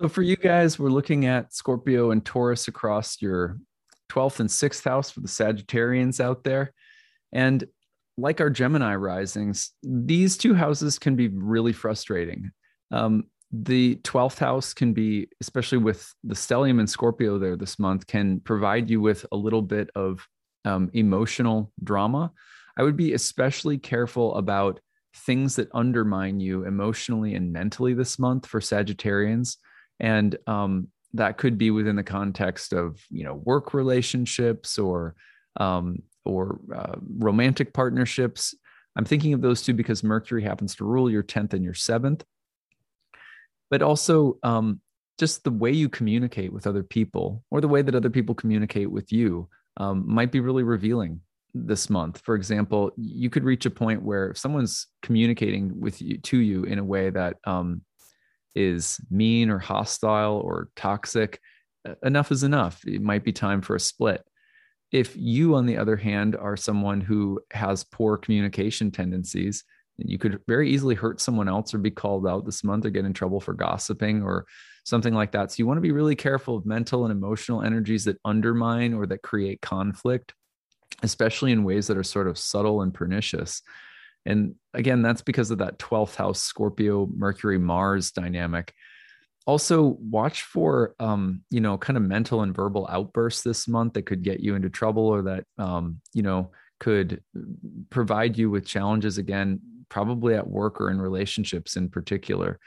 So 0.00 0.08
for 0.08 0.22
you 0.22 0.36
guys 0.36 0.78
we're 0.78 0.90
looking 0.90 1.26
at 1.26 1.54
scorpio 1.54 2.10
and 2.10 2.24
taurus 2.24 2.66
across 2.68 3.22
your 3.22 3.58
12th 4.10 4.40
and 4.40 4.48
6th 4.48 4.84
house 4.84 5.10
for 5.10 5.20
the 5.20 5.28
sagittarians 5.28 6.20
out 6.20 6.44
there. 6.44 6.72
And 7.32 7.64
like 8.16 8.40
our 8.40 8.50
Gemini 8.50 8.94
risings, 8.94 9.72
these 9.82 10.36
two 10.36 10.54
houses 10.54 10.98
can 10.98 11.16
be 11.16 11.28
really 11.28 11.72
frustrating. 11.72 12.50
Um, 12.90 13.24
the 13.52 13.96
12th 14.02 14.38
house 14.38 14.74
can 14.74 14.92
be, 14.92 15.28
especially 15.40 15.78
with 15.78 16.12
the 16.24 16.34
stellium 16.34 16.80
and 16.80 16.90
Scorpio 16.90 17.38
there 17.38 17.56
this 17.56 17.78
month, 17.78 18.06
can 18.06 18.40
provide 18.40 18.90
you 18.90 19.00
with 19.00 19.24
a 19.32 19.36
little 19.36 19.62
bit 19.62 19.90
of 19.94 20.26
um, 20.64 20.90
emotional 20.92 21.72
drama. 21.82 22.32
I 22.76 22.82
would 22.82 22.96
be 22.96 23.12
especially 23.12 23.78
careful 23.78 24.34
about 24.34 24.80
things 25.14 25.56
that 25.56 25.68
undermine 25.72 26.40
you 26.40 26.64
emotionally 26.64 27.34
and 27.34 27.52
mentally 27.52 27.94
this 27.94 28.18
month 28.18 28.46
for 28.46 28.60
Sagittarians. 28.60 29.56
And 30.00 30.36
um, 30.48 30.88
that 31.12 31.38
could 31.38 31.56
be 31.56 31.70
within 31.70 31.94
the 31.94 32.02
context 32.02 32.72
of, 32.72 33.00
you 33.10 33.22
know, 33.24 33.34
work 33.34 33.74
relationships 33.74 34.78
or 34.78 35.14
um, 35.60 35.98
or 36.24 36.60
uh, 36.74 36.96
romantic 37.18 37.72
partnerships. 37.72 38.54
I'm 38.96 39.04
thinking 39.04 39.32
of 39.32 39.40
those 39.40 39.62
two 39.62 39.74
because 39.74 40.04
Mercury 40.04 40.42
happens 40.42 40.76
to 40.76 40.84
rule 40.84 41.10
your 41.10 41.22
10th 41.22 41.52
and 41.52 41.64
your 41.64 41.74
7th. 41.74 42.22
But 43.70 43.82
also, 43.82 44.38
um, 44.42 44.80
just 45.18 45.44
the 45.44 45.50
way 45.50 45.70
you 45.70 45.88
communicate 45.88 46.52
with 46.52 46.66
other 46.66 46.82
people 46.82 47.44
or 47.50 47.60
the 47.60 47.68
way 47.68 47.82
that 47.82 47.94
other 47.94 48.10
people 48.10 48.34
communicate 48.34 48.90
with 48.90 49.12
you 49.12 49.48
um, 49.76 50.04
might 50.06 50.32
be 50.32 50.40
really 50.40 50.62
revealing 50.62 51.20
this 51.54 51.88
month. 51.88 52.20
For 52.24 52.34
example, 52.34 52.90
you 52.96 53.30
could 53.30 53.44
reach 53.44 53.64
a 53.64 53.70
point 53.70 54.02
where 54.02 54.30
if 54.30 54.38
someone's 54.38 54.88
communicating 55.02 55.80
with 55.80 56.02
you 56.02 56.18
to 56.18 56.38
you 56.38 56.64
in 56.64 56.78
a 56.78 56.84
way 56.84 57.10
that 57.10 57.36
um, 57.44 57.82
is 58.54 59.00
mean 59.10 59.50
or 59.50 59.58
hostile 59.58 60.36
or 60.38 60.68
toxic, 60.74 61.40
enough 62.02 62.32
is 62.32 62.42
enough. 62.42 62.82
It 62.86 63.00
might 63.00 63.24
be 63.24 63.32
time 63.32 63.62
for 63.62 63.76
a 63.76 63.80
split. 63.80 64.24
If 64.94 65.16
you, 65.16 65.56
on 65.56 65.66
the 65.66 65.76
other 65.76 65.96
hand, 65.96 66.36
are 66.36 66.56
someone 66.56 67.00
who 67.00 67.40
has 67.50 67.82
poor 67.82 68.16
communication 68.16 68.92
tendencies, 68.92 69.64
you 69.96 70.18
could 70.18 70.40
very 70.46 70.70
easily 70.70 70.94
hurt 70.94 71.20
someone 71.20 71.48
else 71.48 71.74
or 71.74 71.78
be 71.78 71.90
called 71.90 72.28
out 72.28 72.44
this 72.44 72.62
month 72.62 72.86
or 72.86 72.90
get 72.90 73.04
in 73.04 73.12
trouble 73.12 73.40
for 73.40 73.54
gossiping 73.54 74.22
or 74.22 74.46
something 74.84 75.12
like 75.12 75.32
that. 75.32 75.50
So 75.50 75.56
you 75.58 75.66
want 75.66 75.78
to 75.78 75.82
be 75.82 75.90
really 75.90 76.14
careful 76.14 76.56
of 76.56 76.64
mental 76.64 77.04
and 77.04 77.10
emotional 77.10 77.60
energies 77.60 78.04
that 78.04 78.20
undermine 78.24 78.94
or 78.94 79.04
that 79.06 79.22
create 79.22 79.60
conflict, 79.60 80.32
especially 81.02 81.50
in 81.50 81.64
ways 81.64 81.88
that 81.88 81.96
are 81.96 82.04
sort 82.04 82.28
of 82.28 82.38
subtle 82.38 82.82
and 82.82 82.94
pernicious. 82.94 83.62
And 84.24 84.54
again, 84.74 85.02
that's 85.02 85.22
because 85.22 85.50
of 85.50 85.58
that 85.58 85.80
12th 85.80 86.14
house 86.14 86.40
Scorpio, 86.40 87.08
Mercury, 87.12 87.58
Mars 87.58 88.12
dynamic 88.12 88.72
also 89.46 89.98
watch 90.00 90.42
for 90.42 90.94
um, 90.98 91.42
you 91.50 91.60
know 91.60 91.76
kind 91.76 91.96
of 91.96 92.02
mental 92.02 92.42
and 92.42 92.54
verbal 92.54 92.86
outbursts 92.90 93.42
this 93.42 93.68
month 93.68 93.94
that 93.94 94.06
could 94.06 94.22
get 94.22 94.40
you 94.40 94.54
into 94.54 94.70
trouble 94.70 95.06
or 95.06 95.22
that 95.22 95.44
um, 95.58 96.00
you 96.12 96.22
know 96.22 96.50
could 96.80 97.22
provide 97.90 98.36
you 98.36 98.50
with 98.50 98.66
challenges 98.66 99.18
again 99.18 99.60
probably 99.88 100.34
at 100.34 100.46
work 100.46 100.80
or 100.80 100.90
in 100.90 101.00
relationships 101.00 101.76
in 101.76 101.88
particular. 101.88 102.58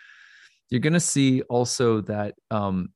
You're 0.70 0.82
going 0.82 0.94
to 0.94 1.00
see 1.00 1.42
also 1.44 2.02
that 2.02 2.36
um, 2.52 2.90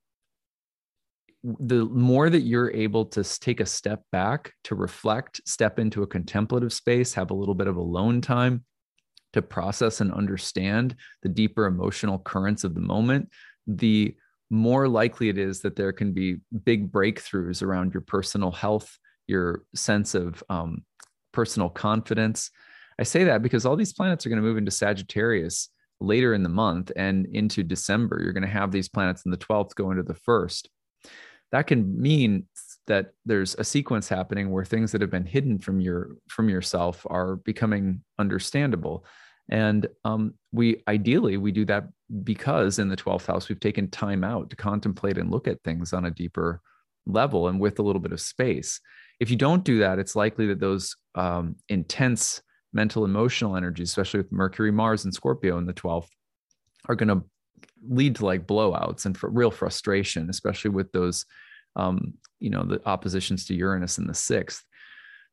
the 1.43 1.85
more 1.85 2.29
that 2.29 2.41
you're 2.41 2.71
able 2.71 3.05
to 3.05 3.23
take 3.39 3.59
a 3.59 3.65
step 3.65 4.03
back 4.11 4.53
to 4.65 4.75
reflect 4.75 5.41
step 5.45 5.79
into 5.79 6.03
a 6.03 6.07
contemplative 6.07 6.71
space 6.71 7.13
have 7.13 7.31
a 7.31 7.35
little 7.35 7.55
bit 7.55 7.67
of 7.67 7.77
alone 7.77 8.21
time 8.21 8.63
to 9.33 9.41
process 9.41 10.01
and 10.01 10.11
understand 10.13 10.95
the 11.23 11.29
deeper 11.29 11.65
emotional 11.65 12.19
currents 12.19 12.63
of 12.63 12.75
the 12.75 12.81
moment 12.81 13.29
the 13.67 14.15
more 14.49 14.87
likely 14.87 15.29
it 15.29 15.37
is 15.37 15.61
that 15.61 15.75
there 15.75 15.93
can 15.93 16.11
be 16.11 16.37
big 16.65 16.91
breakthroughs 16.91 17.63
around 17.63 17.93
your 17.93 18.01
personal 18.01 18.51
health, 18.51 18.97
your 19.27 19.63
sense 19.73 20.13
of 20.13 20.43
um, 20.49 20.83
personal 21.31 21.69
confidence. 21.69 22.51
I 22.99 23.03
say 23.03 23.23
that 23.23 23.41
because 23.41 23.65
all 23.65 23.75
these 23.75 23.93
planets 23.93 24.25
are 24.25 24.29
going 24.29 24.41
to 24.41 24.47
move 24.47 24.57
into 24.57 24.71
Sagittarius 24.71 25.69
later 26.01 26.33
in 26.33 26.43
the 26.43 26.49
month 26.49 26.91
and 26.95 27.27
into 27.33 27.63
December. 27.63 28.19
You're 28.21 28.33
going 28.33 28.43
to 28.43 28.49
have 28.49 28.71
these 28.71 28.89
planets 28.89 29.23
in 29.25 29.31
the 29.31 29.37
12th 29.37 29.75
go 29.75 29.91
into 29.91 30.03
the 30.03 30.15
first. 30.15 30.69
That 31.51 31.67
can 31.67 32.01
mean 32.01 32.47
that 32.87 33.13
there's 33.25 33.55
a 33.55 33.63
sequence 33.63 34.09
happening 34.09 34.51
where 34.51 34.65
things 34.65 34.91
that 34.91 35.01
have 35.01 35.11
been 35.11 35.25
hidden 35.25 35.59
from 35.59 35.79
your 35.79 36.17
from 36.27 36.49
yourself 36.49 37.05
are 37.09 37.37
becoming 37.37 38.03
understandable 38.19 39.05
and 39.49 39.87
um, 40.03 40.33
we 40.51 40.81
ideally 40.87 41.37
we 41.37 41.51
do 41.51 41.65
that 41.65 41.85
because 42.23 42.79
in 42.79 42.89
the 42.89 42.97
12th 42.97 43.25
house 43.25 43.49
we've 43.49 43.59
taken 43.59 43.89
time 43.89 44.23
out 44.23 44.49
to 44.49 44.55
contemplate 44.55 45.17
and 45.17 45.31
look 45.31 45.47
at 45.47 45.61
things 45.63 45.93
on 45.93 46.05
a 46.05 46.11
deeper 46.11 46.61
level 47.05 47.47
and 47.47 47.59
with 47.59 47.79
a 47.79 47.81
little 47.81 48.01
bit 48.01 48.11
of 48.11 48.21
space. 48.21 48.79
If 49.19 49.29
you 49.29 49.37
don't 49.37 49.63
do 49.63 49.79
that 49.79 49.99
it's 49.99 50.15
likely 50.15 50.47
that 50.47 50.59
those 50.59 50.95
um, 51.15 51.55
intense 51.69 52.41
mental 52.73 53.05
emotional 53.05 53.55
energies 53.55 53.89
especially 53.89 54.19
with 54.19 54.31
mercury 54.31 54.71
mars 54.71 55.03
and 55.03 55.13
scorpio 55.13 55.57
in 55.57 55.65
the 55.65 55.73
12th 55.73 56.07
are 56.85 56.95
going 56.95 57.09
to 57.09 57.23
lead 57.87 58.15
to 58.15 58.25
like 58.25 58.47
blowouts 58.47 59.05
and 59.05 59.17
for 59.17 59.29
real 59.29 59.51
frustration 59.51 60.29
especially 60.29 60.71
with 60.71 60.91
those 60.91 61.25
um, 61.75 62.13
you 62.39 62.49
know 62.49 62.63
the 62.63 62.81
oppositions 62.85 63.45
to 63.45 63.55
uranus 63.55 63.97
in 63.97 64.07
the 64.07 64.13
sixth. 64.13 64.65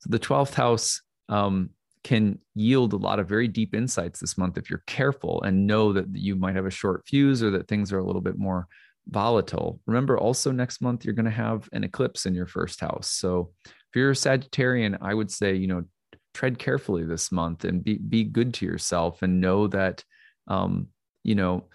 So 0.01 0.11
the 0.11 0.19
12th 0.19 0.55
house 0.55 1.03
um, 1.29 1.71
can 2.09 2.39
yield 2.55 2.95
a 2.95 2.97
lot 2.97 3.19
of 3.19 3.29
very 3.29 3.47
deep 3.47 3.75
insights 3.75 4.19
this 4.19 4.39
month 4.39 4.57
if 4.57 4.71
you're 4.71 4.83
careful 4.87 5.43
and 5.43 5.67
know 5.67 5.93
that 5.93 6.07
you 6.15 6.35
might 6.35 6.57
have 6.57 6.65
a 6.65 6.71
short 6.71 7.03
fuse 7.07 7.43
or 7.43 7.51
that 7.51 7.69
things 7.69 7.93
are 7.93 7.99
a 7.99 8.03
little 8.03 8.23
bit 8.23 8.39
more 8.39 8.67
volatile. 9.09 9.79
Remember, 9.85 10.19
also 10.19 10.51
next 10.51 10.81
month, 10.81 11.05
you're 11.05 11.13
going 11.13 11.27
to 11.27 11.31
have 11.31 11.69
an 11.73 11.85
eclipse 11.85 12.25
in 12.25 12.35
your 12.35 12.47
first 12.47 12.81
house. 12.81 13.11
So 13.11 13.53
if 13.67 13.95
you're 13.95 14.13
a 14.13 14.15
Sagittarian, 14.15 14.97
I 15.03 15.13
would 15.13 15.31
say, 15.31 15.55
you 15.55 15.67
know, 15.67 15.85
tread 16.33 16.59
carefully 16.59 17.05
this 17.05 17.31
month 17.31 17.67
and 17.67 17.85
be, 17.85 17.99
be 17.99 18.25
good 18.25 18.55
to 18.55 18.65
yourself 18.65 19.21
and 19.21 19.43
know 19.43 19.67
that, 19.67 20.03
um, 20.47 20.89
you 21.25 21.35
know, 21.35 21.67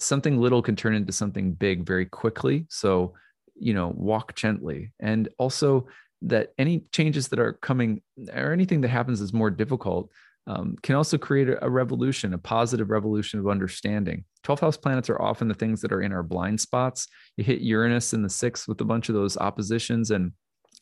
something 0.00 0.40
little 0.40 0.62
can 0.62 0.74
turn 0.74 0.96
into 0.96 1.12
something 1.12 1.52
big 1.52 1.86
very 1.86 2.06
quickly. 2.06 2.66
So, 2.70 3.14
you 3.54 3.72
know, 3.72 3.92
walk 3.94 4.34
gently. 4.34 4.92
And 4.98 5.28
also 5.38 5.86
that 6.22 6.52
any 6.58 6.84
changes 6.92 7.28
that 7.28 7.38
are 7.38 7.54
coming 7.54 8.00
or 8.34 8.52
anything 8.52 8.80
that 8.80 8.88
happens 8.88 9.20
is 9.20 9.32
more 9.32 9.50
difficult 9.50 10.10
um, 10.46 10.76
can 10.82 10.94
also 10.94 11.18
create 11.18 11.48
a, 11.60 11.68
revolution, 11.68 12.32
a 12.32 12.38
positive 12.38 12.90
revolution 12.90 13.40
of 13.40 13.48
understanding. 13.48 14.24
12th 14.44 14.60
house 14.60 14.76
planets 14.76 15.10
are 15.10 15.20
often 15.20 15.48
the 15.48 15.54
things 15.54 15.80
that 15.80 15.92
are 15.92 16.02
in 16.02 16.12
our 16.12 16.22
blind 16.22 16.60
spots. 16.60 17.08
You 17.36 17.44
hit 17.44 17.60
Uranus 17.60 18.12
in 18.12 18.22
the 18.22 18.30
sixth 18.30 18.68
with 18.68 18.80
a 18.80 18.84
bunch 18.84 19.08
of 19.08 19.16
those 19.16 19.36
oppositions, 19.36 20.12
and 20.12 20.32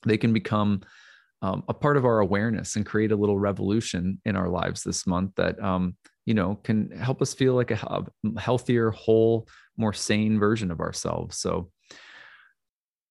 they 0.05 0.19
can 0.19 0.33
become 0.33 0.83
um, 1.41 1.65
a 1.69 1.75
part 1.75 1.97
of 1.97 2.05
our 2.05 2.21
awareness 2.21 2.77
and 2.77 2.87
create 2.87 3.13
a 3.13 3.17
little 3.17 3.39
revolution 3.39 4.21
in 4.25 4.37
our 4.37 4.49
lives 4.49 4.83
this 4.83 5.07
month 5.07 5.33
that 5.37 5.63
um, 5.63 5.97
you 6.27 6.35
know 6.35 6.57
can 6.63 6.91
help 6.91 7.21
us 7.21 7.35
feel 7.35 7.55
like 7.55 7.71
a, 7.71 8.05
a 8.27 8.41
healthier, 8.41 8.91
whole, 8.91 9.49
more 9.77 9.93
sane 9.93 10.39
version 10.39 10.71
of 10.71 10.81
ourselves. 10.81 11.39
So 11.39 11.71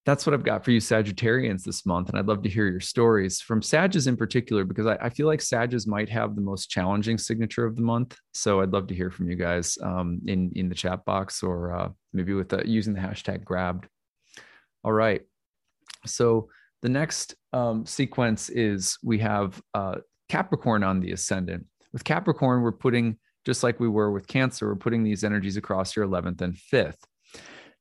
that's 0.05 0.25
what 0.25 0.33
I've 0.33 0.43
got 0.43 0.65
for 0.65 0.71
you 0.71 0.79
Sagittarians 0.79 1.63
this 1.63 1.85
month. 1.85 2.09
And 2.09 2.19
I'd 2.19 2.27
love 2.27 2.43
to 2.43 2.49
hear 2.49 2.67
your 2.67 2.81
stories 2.81 3.39
from 3.39 3.61
Sages 3.61 4.07
in 4.07 4.17
particular, 4.17 4.65
because 4.65 4.85
I, 4.85 4.97
I 5.01 5.09
feel 5.09 5.27
like 5.27 5.41
Sages 5.41 5.87
might 5.87 6.09
have 6.09 6.35
the 6.35 6.41
most 6.41 6.69
challenging 6.69 7.17
signature 7.17 7.65
of 7.65 7.75
the 7.75 7.81
month. 7.81 8.17
So 8.33 8.61
I'd 8.61 8.73
love 8.73 8.87
to 8.87 8.95
hear 8.95 9.09
from 9.09 9.29
you 9.29 9.37
guys 9.37 9.77
um, 9.81 10.19
in, 10.25 10.51
in 10.55 10.67
the 10.67 10.75
chat 10.75 11.05
box 11.05 11.41
or 11.41 11.73
uh, 11.73 11.89
maybe 12.11 12.33
with 12.33 12.49
the, 12.49 12.67
using 12.67 12.93
the 12.93 12.99
hashtag 12.99 13.45
grabbed. 13.45 13.87
All 14.83 14.91
right. 14.91 15.21
So 16.05 16.49
the 16.81 16.89
next 16.89 17.35
um, 17.53 17.85
sequence 17.85 18.49
is 18.49 18.97
we 19.03 19.19
have 19.19 19.61
uh, 19.73 19.95
Capricorn 20.27 20.83
on 20.83 20.99
the 20.99 21.13
ascendant. 21.13 21.65
With 21.93 22.03
Capricorn, 22.03 22.61
we're 22.61 22.73
putting, 22.73 23.17
just 23.45 23.63
like 23.63 23.79
we 23.79 23.87
were 23.87 24.11
with 24.11 24.27
Cancer, 24.27 24.67
we're 24.67 24.75
putting 24.75 25.03
these 25.03 25.23
energies 25.23 25.55
across 25.55 25.95
your 25.95 26.05
11th 26.05 26.41
and 26.41 26.55
5th. 26.55 26.97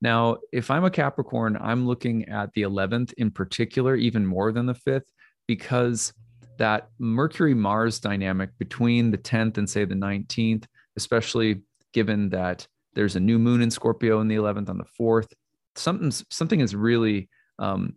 Now, 0.02 0.38
if 0.50 0.68
I'm 0.68 0.84
a 0.84 0.90
Capricorn, 0.90 1.56
I'm 1.60 1.86
looking 1.86 2.28
at 2.28 2.52
the 2.54 2.62
11th 2.62 3.14
in 3.18 3.30
particular, 3.30 3.94
even 3.94 4.26
more 4.26 4.50
than 4.50 4.66
the 4.66 4.74
5th, 4.74 5.06
because 5.46 6.12
that 6.58 6.88
Mercury 6.98 7.54
Mars 7.54 8.00
dynamic 8.00 8.50
between 8.58 9.12
the 9.12 9.18
10th 9.18 9.58
and 9.58 9.70
say 9.70 9.84
the 9.84 9.94
19th, 9.94 10.64
especially 10.96 11.62
given 11.92 12.28
that 12.30 12.66
there's 12.94 13.14
a 13.14 13.20
new 13.20 13.38
moon 13.38 13.62
in 13.62 13.70
Scorpio 13.70 14.20
in 14.20 14.26
the 14.26 14.34
11th 14.34 14.68
on 14.68 14.76
the 14.76 14.84
4th, 15.00 15.32
something's 15.76 16.24
something 16.30 16.60
is 16.60 16.74
really 16.74 17.28
um, 17.60 17.94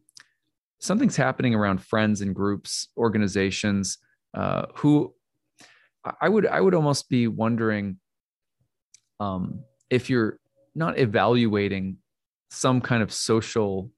something's 0.80 1.16
happening 1.16 1.56
around 1.56 1.84
friends 1.84 2.22
and 2.22 2.36
groups, 2.36 2.90
organizations 2.98 3.98
uh, 4.36 4.68
who 4.76 5.14
I 6.22 6.30
would 6.30 6.46
I 6.46 6.62
would 6.62 6.76
almost 6.76 7.10
be 7.10 7.28
wondering 7.28 8.00
um, 9.20 9.64
if 9.90 10.10
you're 10.10 10.40
not 10.76 11.00
evaluating 11.00 11.98
some 12.52 12.82
kind 12.82 13.02
of 13.02 13.12
social 13.12 13.92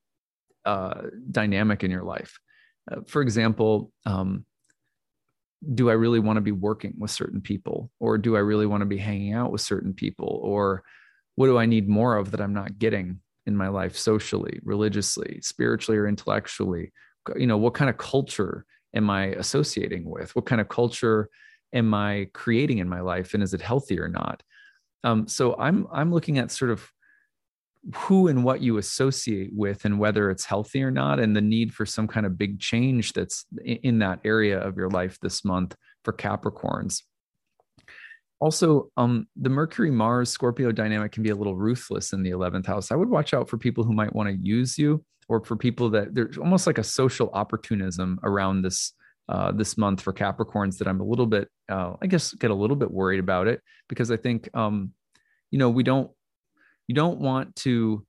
uh, 0.66 1.04
dynamic 1.32 1.84
in 1.84 1.92
your 1.92 2.04
life. 2.04 2.40
Uh, 2.92 3.02
for 3.08 3.22
example, 3.22 3.92
um, 4.06 4.46
do 5.74 5.90
I 5.90 5.94
really 5.94 6.20
want 6.20 6.38
to 6.38 6.42
be 6.42 6.52
working 6.52 6.94
with 6.98 7.12
certain 7.12 7.42
people, 7.42 7.90
or 8.00 8.18
do 8.18 8.36
I 8.36 8.40
really 8.40 8.66
want 8.66 8.82
to 8.82 8.86
be 8.86 8.98
hanging 8.98 9.34
out 9.34 9.52
with 9.52 9.62
certain 9.62 9.94
people, 9.94 10.40
or 10.44 10.84
what 11.36 11.48
do 11.48 11.58
I 11.58 11.66
need 11.66 11.90
more 11.90 12.18
of 12.18 12.32
that 12.32 12.42
I'm 12.42 12.54
not 12.54 12.78
getting 12.78 13.20
in 13.46 13.56
my 13.56 13.68
life 13.68 13.98
socially, 13.98 14.60
religiously, 14.64 15.40
spiritually, 15.42 15.98
or 15.98 16.08
intellectually? 16.08 16.92
You 17.36 17.48
know, 17.48 17.58
what 17.58 17.74
kind 17.74 17.90
of 17.90 17.98
culture 17.98 18.66
am 18.94 19.10
I 19.10 19.28
associating 19.28 20.10
with? 20.10 20.36
What 20.36 20.46
kind 20.46 20.62
of 20.62 20.70
culture 20.70 21.30
am 21.74 21.94
I 21.94 22.30
creating 22.34 22.78
in 22.78 22.88
my 22.88 23.02
life, 23.02 23.34
and 23.34 23.42
is 23.42 23.54
it 23.54 23.62
healthy 23.62 24.00
or 24.00 24.08
not? 24.08 24.44
Um, 25.04 25.28
so 25.28 25.56
I'm 25.58 25.88
I'm 25.92 26.12
looking 26.12 26.38
at 26.38 26.52
sort 26.52 26.72
of 26.72 26.92
who 27.96 28.28
and 28.28 28.44
what 28.44 28.62
you 28.62 28.78
associate 28.78 29.52
with 29.54 29.86
and 29.86 30.00
whether 30.00 30.30
it's 30.30 30.46
healthy 30.46 30.84
or 30.84 30.92
not 30.92 31.20
and 31.20 31.36
the 31.36 31.42
need 31.42 31.74
for 31.74 31.86
some 31.86 32.08
kind 32.08 32.26
of 32.26 32.38
big 32.38 32.60
change 32.60 33.14
that's 33.14 33.46
in 33.64 34.00
that 34.00 34.20
area 34.26 34.60
of 34.60 34.76
your 34.76 34.90
life 34.90 35.18
this 35.22 35.46
month 35.46 35.76
for 36.04 36.12
capricorns. 36.12 37.04
Also 38.40 38.92
um, 38.98 39.28
the 39.36 39.50
mercury 39.50 39.90
mars 39.90 40.30
scorpio 40.30 40.72
dynamic 40.72 41.12
can 41.12 41.24
be 41.24 41.30
a 41.30 41.36
little 41.36 41.56
ruthless 41.56 42.14
in 42.14 42.24
the 42.24 42.32
11th 42.32 42.66
house. 42.66 42.92
I 42.92 42.96
would 42.96 43.10
watch 43.10 43.34
out 43.34 43.48
for 43.48 43.58
people 43.58 43.84
who 43.84 43.94
might 43.94 44.14
want 44.14 44.30
to 44.30 44.36
use 44.36 44.78
you 44.78 45.04
or 45.30 45.44
for 45.44 45.56
people 45.56 45.90
that 45.92 46.14
there's 46.14 46.38
almost 46.38 46.68
like 46.68 46.78
a 46.78 46.84
social 46.84 47.30
opportunism 47.34 48.20
around 48.24 48.62
this 48.62 48.94
uh, 49.30 49.52
this 49.52 49.78
month 49.78 50.02
for 50.02 50.14
Capricorns 50.14 50.78
that 50.78 50.88
I'm 50.88 51.02
a 51.02 51.06
little 51.06 51.26
bit, 51.26 51.50
uh, 51.70 51.94
I 52.02 52.08
guess, 52.08 52.34
get 52.34 52.52
a 52.52 52.56
little 52.56 52.76
bit 52.76 52.92
worried 52.92 53.20
about 53.20 53.48
it 53.48 53.62
because 53.90 54.12
I 54.12 54.18
think, 54.18 54.50
um, 54.54 54.94
you 55.52 55.60
know, 55.60 55.70
we 55.70 55.84
don't, 55.84 56.10
you 56.88 56.96
don't 56.96 57.20
want 57.20 57.56
to 57.58 58.06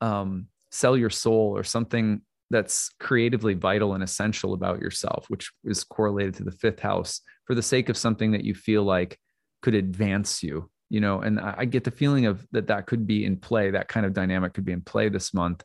um, 0.00 0.46
sell 0.70 0.96
your 0.96 1.10
soul 1.10 1.56
or 1.56 1.64
something 1.64 2.22
that's 2.50 2.90
creatively 3.00 3.54
vital 3.54 3.94
and 3.94 4.04
essential 4.04 4.54
about 4.54 4.80
yourself, 4.80 5.26
which 5.28 5.50
is 5.64 5.82
correlated 5.82 6.34
to 6.34 6.44
the 6.44 6.52
fifth 6.52 6.80
house 6.80 7.20
for 7.44 7.54
the 7.54 7.62
sake 7.62 7.88
of 7.88 7.96
something 7.96 8.32
that 8.32 8.44
you 8.44 8.54
feel 8.54 8.84
like 8.84 9.18
could 9.62 9.74
advance 9.74 10.42
you, 10.42 10.70
you 10.90 11.00
know, 11.00 11.20
and 11.20 11.40
I, 11.40 11.54
I 11.58 11.64
get 11.64 11.82
the 11.82 11.90
feeling 11.90 12.26
of 12.26 12.46
that 12.52 12.68
that 12.68 12.86
could 12.86 13.06
be 13.06 13.24
in 13.24 13.36
play. 13.36 13.70
That 13.70 13.88
kind 13.88 14.06
of 14.06 14.12
dynamic 14.12 14.54
could 14.54 14.64
be 14.64 14.72
in 14.72 14.82
play 14.82 15.08
this 15.08 15.34
month 15.34 15.64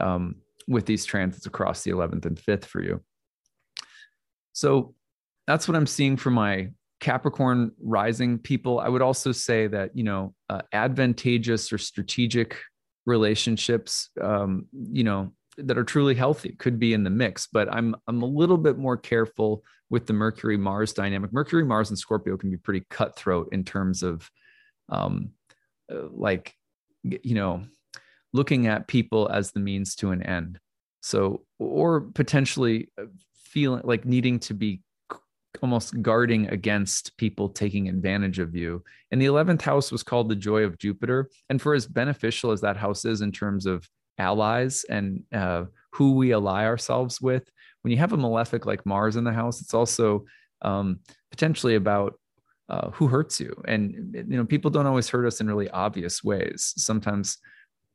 um, 0.00 0.36
with 0.66 0.86
these 0.86 1.04
transits 1.04 1.46
across 1.46 1.82
the 1.82 1.90
11th 1.90 2.24
and 2.24 2.38
5th 2.38 2.64
for 2.64 2.82
you. 2.82 3.02
So 4.54 4.94
that's 5.46 5.68
what 5.68 5.76
I'm 5.76 5.86
seeing 5.86 6.16
for 6.16 6.30
my 6.30 6.70
Capricorn 7.00 7.72
rising 7.82 8.38
people. 8.38 8.80
I 8.80 8.88
would 8.88 9.02
also 9.02 9.30
say 9.30 9.66
that, 9.66 9.94
you 9.94 10.04
know, 10.04 10.34
uh, 10.48 10.62
advantageous 10.72 11.70
or 11.70 11.76
strategic 11.76 12.56
relationships, 13.04 14.08
um, 14.22 14.66
you 14.72 15.04
know, 15.04 15.32
that 15.58 15.78
are 15.78 15.84
truly 15.84 16.14
healthy 16.14 16.50
could 16.50 16.78
be 16.78 16.94
in 16.94 17.04
the 17.04 17.10
mix, 17.10 17.46
but 17.46 17.72
I'm 17.72 17.94
I'm 18.08 18.22
a 18.22 18.26
little 18.26 18.56
bit 18.56 18.78
more 18.78 18.96
careful 18.96 19.62
with 19.90 20.06
the 20.06 20.12
Mercury 20.12 20.56
Mars 20.56 20.92
dynamic. 20.92 21.32
Mercury 21.32 21.64
Mars 21.64 21.90
and 21.90 21.98
Scorpio 21.98 22.36
can 22.36 22.50
be 22.50 22.56
pretty 22.56 22.84
cutthroat 22.90 23.50
in 23.52 23.64
terms 23.64 24.02
of 24.02 24.28
um 24.88 25.30
uh, 25.92 26.08
like 26.10 26.54
you 27.02 27.34
know 27.34 27.62
looking 28.32 28.66
at 28.66 28.88
people 28.88 29.28
as 29.28 29.52
the 29.52 29.60
means 29.60 29.94
to 29.96 30.10
an 30.10 30.22
end. 30.22 30.58
So 31.02 31.42
or 31.58 32.00
potentially 32.00 32.90
uh, 33.00 33.04
feeling 33.54 33.82
like 33.84 34.04
needing 34.04 34.40
to 34.40 34.52
be 34.52 34.80
almost 35.62 36.02
guarding 36.02 36.48
against 36.48 37.16
people 37.16 37.48
taking 37.48 37.88
advantage 37.88 38.40
of 38.40 38.56
you. 38.56 38.82
And 39.12 39.22
the 39.22 39.26
11th 39.26 39.62
house 39.62 39.92
was 39.92 40.02
called 40.02 40.28
the 40.28 40.34
joy 40.34 40.64
of 40.64 40.76
Jupiter. 40.76 41.30
And 41.48 41.62
for 41.62 41.72
as 41.72 41.86
beneficial 41.86 42.50
as 42.50 42.60
that 42.62 42.76
house 42.76 43.04
is 43.04 43.20
in 43.20 43.30
terms 43.30 43.64
of 43.64 43.88
allies 44.18 44.84
and 44.90 45.22
uh, 45.32 45.66
who 45.92 46.14
we 46.14 46.32
ally 46.32 46.64
ourselves 46.64 47.20
with, 47.20 47.48
when 47.82 47.92
you 47.92 47.98
have 47.98 48.12
a 48.12 48.16
malefic 48.16 48.66
like 48.66 48.84
Mars 48.84 49.14
in 49.14 49.22
the 49.22 49.32
house, 49.32 49.60
it's 49.60 49.74
also 49.74 50.24
um, 50.62 50.98
potentially 51.30 51.76
about 51.76 52.18
uh, 52.68 52.90
who 52.90 53.06
hurts 53.06 53.38
you. 53.38 53.54
And, 53.68 54.12
you 54.28 54.36
know, 54.36 54.44
people 54.44 54.70
don't 54.72 54.86
always 54.86 55.08
hurt 55.08 55.26
us 55.26 55.40
in 55.40 55.46
really 55.46 55.70
obvious 55.70 56.24
ways. 56.24 56.74
Sometimes 56.76 57.38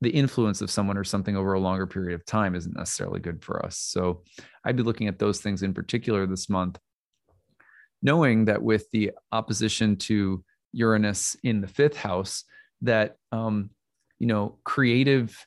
the 0.01 0.09
influence 0.09 0.61
of 0.61 0.71
someone 0.71 0.97
or 0.97 1.03
something 1.03 1.35
over 1.35 1.53
a 1.53 1.59
longer 1.59 1.85
period 1.85 2.15
of 2.15 2.25
time 2.25 2.55
isn't 2.55 2.77
necessarily 2.77 3.19
good 3.19 3.43
for 3.43 3.65
us. 3.65 3.77
So 3.77 4.23
I'd 4.63 4.77
be 4.77 4.83
looking 4.83 5.07
at 5.07 5.19
those 5.19 5.41
things 5.41 5.61
in 5.61 5.73
particular 5.73 6.25
this 6.25 6.49
month, 6.49 6.79
knowing 8.01 8.45
that 8.45 8.61
with 8.61 8.89
the 8.91 9.11
opposition 9.31 9.97
to 9.97 10.43
Uranus 10.71 11.35
in 11.43 11.61
the 11.61 11.67
fifth 11.67 11.97
house, 11.97 12.43
that 12.81 13.17
um, 13.31 13.71
you 14.19 14.27
know, 14.27 14.57
creative. 14.63 15.45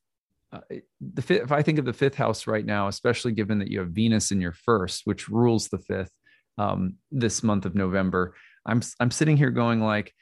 Uh, 0.52 0.60
the 1.00 1.22
fifth, 1.22 1.44
if 1.44 1.52
I 1.52 1.62
think 1.62 1.78
of 1.78 1.84
the 1.86 1.92
fifth 1.92 2.14
house 2.14 2.46
right 2.46 2.64
now, 2.64 2.88
especially 2.88 3.32
given 3.32 3.58
that 3.60 3.70
you 3.70 3.78
have 3.80 3.88
Venus 3.90 4.32
in 4.32 4.40
your 4.40 4.52
first, 4.52 5.02
which 5.04 5.28
rules 5.28 5.68
the 5.68 5.78
fifth 5.78 6.12
um, 6.58 6.96
this 7.10 7.42
month 7.42 7.64
of 7.64 7.74
November, 7.74 8.34
I'm 8.66 8.82
I'm 9.00 9.10
sitting 9.10 9.36
here 9.36 9.50
going 9.50 9.80
like, 9.80 10.12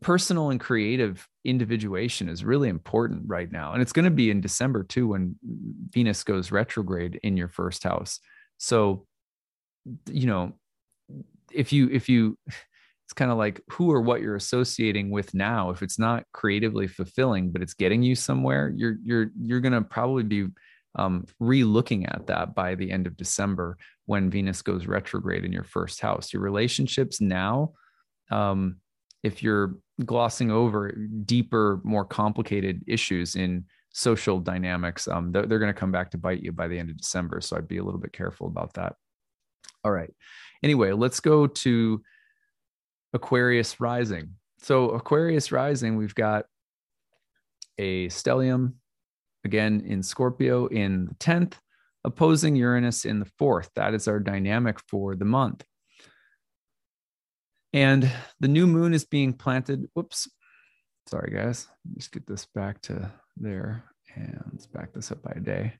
personal 0.00 0.50
and 0.50 0.60
creative 0.60 1.28
individuation 1.44 2.28
is 2.28 2.44
really 2.44 2.68
important 2.68 3.22
right 3.26 3.50
now. 3.50 3.72
And 3.72 3.82
it's 3.82 3.92
going 3.92 4.04
to 4.04 4.10
be 4.10 4.30
in 4.30 4.40
December 4.40 4.84
too 4.84 5.08
when 5.08 5.36
Venus 5.90 6.24
goes 6.24 6.50
retrograde 6.50 7.20
in 7.22 7.36
your 7.36 7.48
first 7.48 7.84
house. 7.84 8.20
So, 8.58 9.06
you 10.06 10.26
know, 10.26 10.52
if 11.52 11.72
you, 11.72 11.88
if 11.90 12.08
you, 12.08 12.38
it's 12.46 13.12
kind 13.12 13.30
of 13.30 13.36
like 13.36 13.60
who 13.70 13.90
or 13.92 14.00
what 14.00 14.22
you're 14.22 14.36
associating 14.36 15.10
with 15.10 15.34
now. 15.34 15.70
If 15.70 15.82
it's 15.82 15.98
not 15.98 16.24
creatively 16.32 16.86
fulfilling, 16.86 17.50
but 17.50 17.60
it's 17.60 17.74
getting 17.74 18.02
you 18.02 18.14
somewhere, 18.14 18.72
you're, 18.74 18.96
you're, 19.04 19.30
you're 19.38 19.60
going 19.60 19.72
to 19.72 19.82
probably 19.82 20.22
be 20.22 20.46
um, 20.94 21.26
re-looking 21.40 22.06
at 22.06 22.26
that 22.28 22.54
by 22.54 22.74
the 22.74 22.90
end 22.90 23.06
of 23.06 23.16
December 23.16 23.76
when 24.06 24.30
Venus 24.30 24.62
goes 24.62 24.86
retrograde 24.86 25.44
in 25.44 25.52
your 25.52 25.64
first 25.64 26.00
house. 26.00 26.32
Your 26.32 26.42
relationships 26.42 27.20
now, 27.20 27.72
um, 28.30 28.76
if 29.22 29.42
you're 29.42 29.76
glossing 30.04 30.50
over 30.50 30.92
deeper, 31.24 31.80
more 31.84 32.04
complicated 32.04 32.82
issues 32.86 33.36
in 33.36 33.64
social 33.90 34.40
dynamics. 34.40 35.06
Um, 35.06 35.32
they're, 35.32 35.46
they're 35.46 35.58
going 35.58 35.72
to 35.72 35.78
come 35.78 35.92
back 35.92 36.10
to 36.12 36.18
bite 36.18 36.42
you 36.42 36.52
by 36.52 36.68
the 36.68 36.78
end 36.78 36.90
of 36.90 36.96
December. 36.96 37.40
So 37.40 37.56
I'd 37.56 37.68
be 37.68 37.78
a 37.78 37.84
little 37.84 38.00
bit 38.00 38.12
careful 38.12 38.46
about 38.46 38.74
that. 38.74 38.94
All 39.84 39.92
right. 39.92 40.12
Anyway, 40.62 40.92
let's 40.92 41.20
go 41.20 41.46
to 41.46 42.02
Aquarius 43.12 43.80
rising. 43.80 44.34
So, 44.58 44.90
Aquarius 44.90 45.50
rising, 45.50 45.96
we've 45.96 46.14
got 46.14 46.46
a 47.78 48.06
stellium 48.08 48.74
again 49.44 49.82
in 49.86 50.02
Scorpio 50.02 50.66
in 50.66 51.06
the 51.06 51.14
10th, 51.16 51.54
opposing 52.04 52.54
Uranus 52.54 53.04
in 53.04 53.18
the 53.18 53.30
fourth. 53.38 53.70
That 53.74 53.92
is 53.92 54.06
our 54.06 54.20
dynamic 54.20 54.78
for 54.88 55.16
the 55.16 55.24
month. 55.24 55.64
And 57.72 58.10
the 58.40 58.48
new 58.48 58.66
moon 58.66 58.92
is 58.94 59.04
being 59.04 59.32
planted. 59.32 59.88
Whoops. 59.94 60.28
Sorry, 61.08 61.32
guys. 61.34 61.68
Let's 61.94 62.08
get 62.08 62.26
this 62.26 62.46
back 62.46 62.80
to 62.82 63.10
there. 63.36 63.84
And 64.14 64.42
let's 64.52 64.66
back 64.66 64.92
this 64.92 65.10
up 65.10 65.22
by 65.22 65.32
a 65.36 65.40
day. 65.40 65.72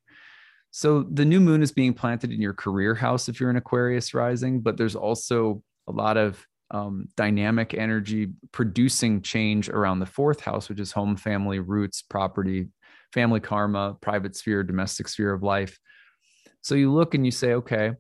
So 0.71 1.03
the 1.03 1.25
new 1.25 1.39
moon 1.39 1.63
is 1.63 1.71
being 1.71 1.93
planted 1.93 2.33
in 2.33 2.41
your 2.41 2.55
career 2.55 2.95
house 2.95 3.29
if 3.29 3.39
you're 3.39 3.51
an 3.51 3.57
Aquarius 3.57 4.15
rising, 4.15 4.61
but 4.61 4.79
there's 4.79 4.97
also 4.97 5.63
a 5.87 5.93
lot 5.93 6.17
of 6.17 6.45
um, 6.71 7.09
dynamic 7.15 7.75
energy 7.75 8.33
producing 8.53 9.21
change 9.21 9.69
around 9.69 9.99
the 9.99 10.07
fourth 10.07 10.41
house, 10.41 10.71
which 10.71 10.81
is 10.81 10.91
home, 10.91 11.17
family, 11.17 11.59
roots, 11.59 12.01
property, 12.01 12.69
family 13.13 13.41
karma, 13.41 13.99
private 14.01 14.35
sphere, 14.35 14.63
domestic 14.63 15.09
sphere 15.09 15.35
of 15.35 15.43
life. 15.43 15.79
So 16.63 16.75
you 16.75 16.91
look 16.91 17.15
and 17.15 17.27
you 17.27 17.33
say, 17.33 17.53
okay, 17.55 17.93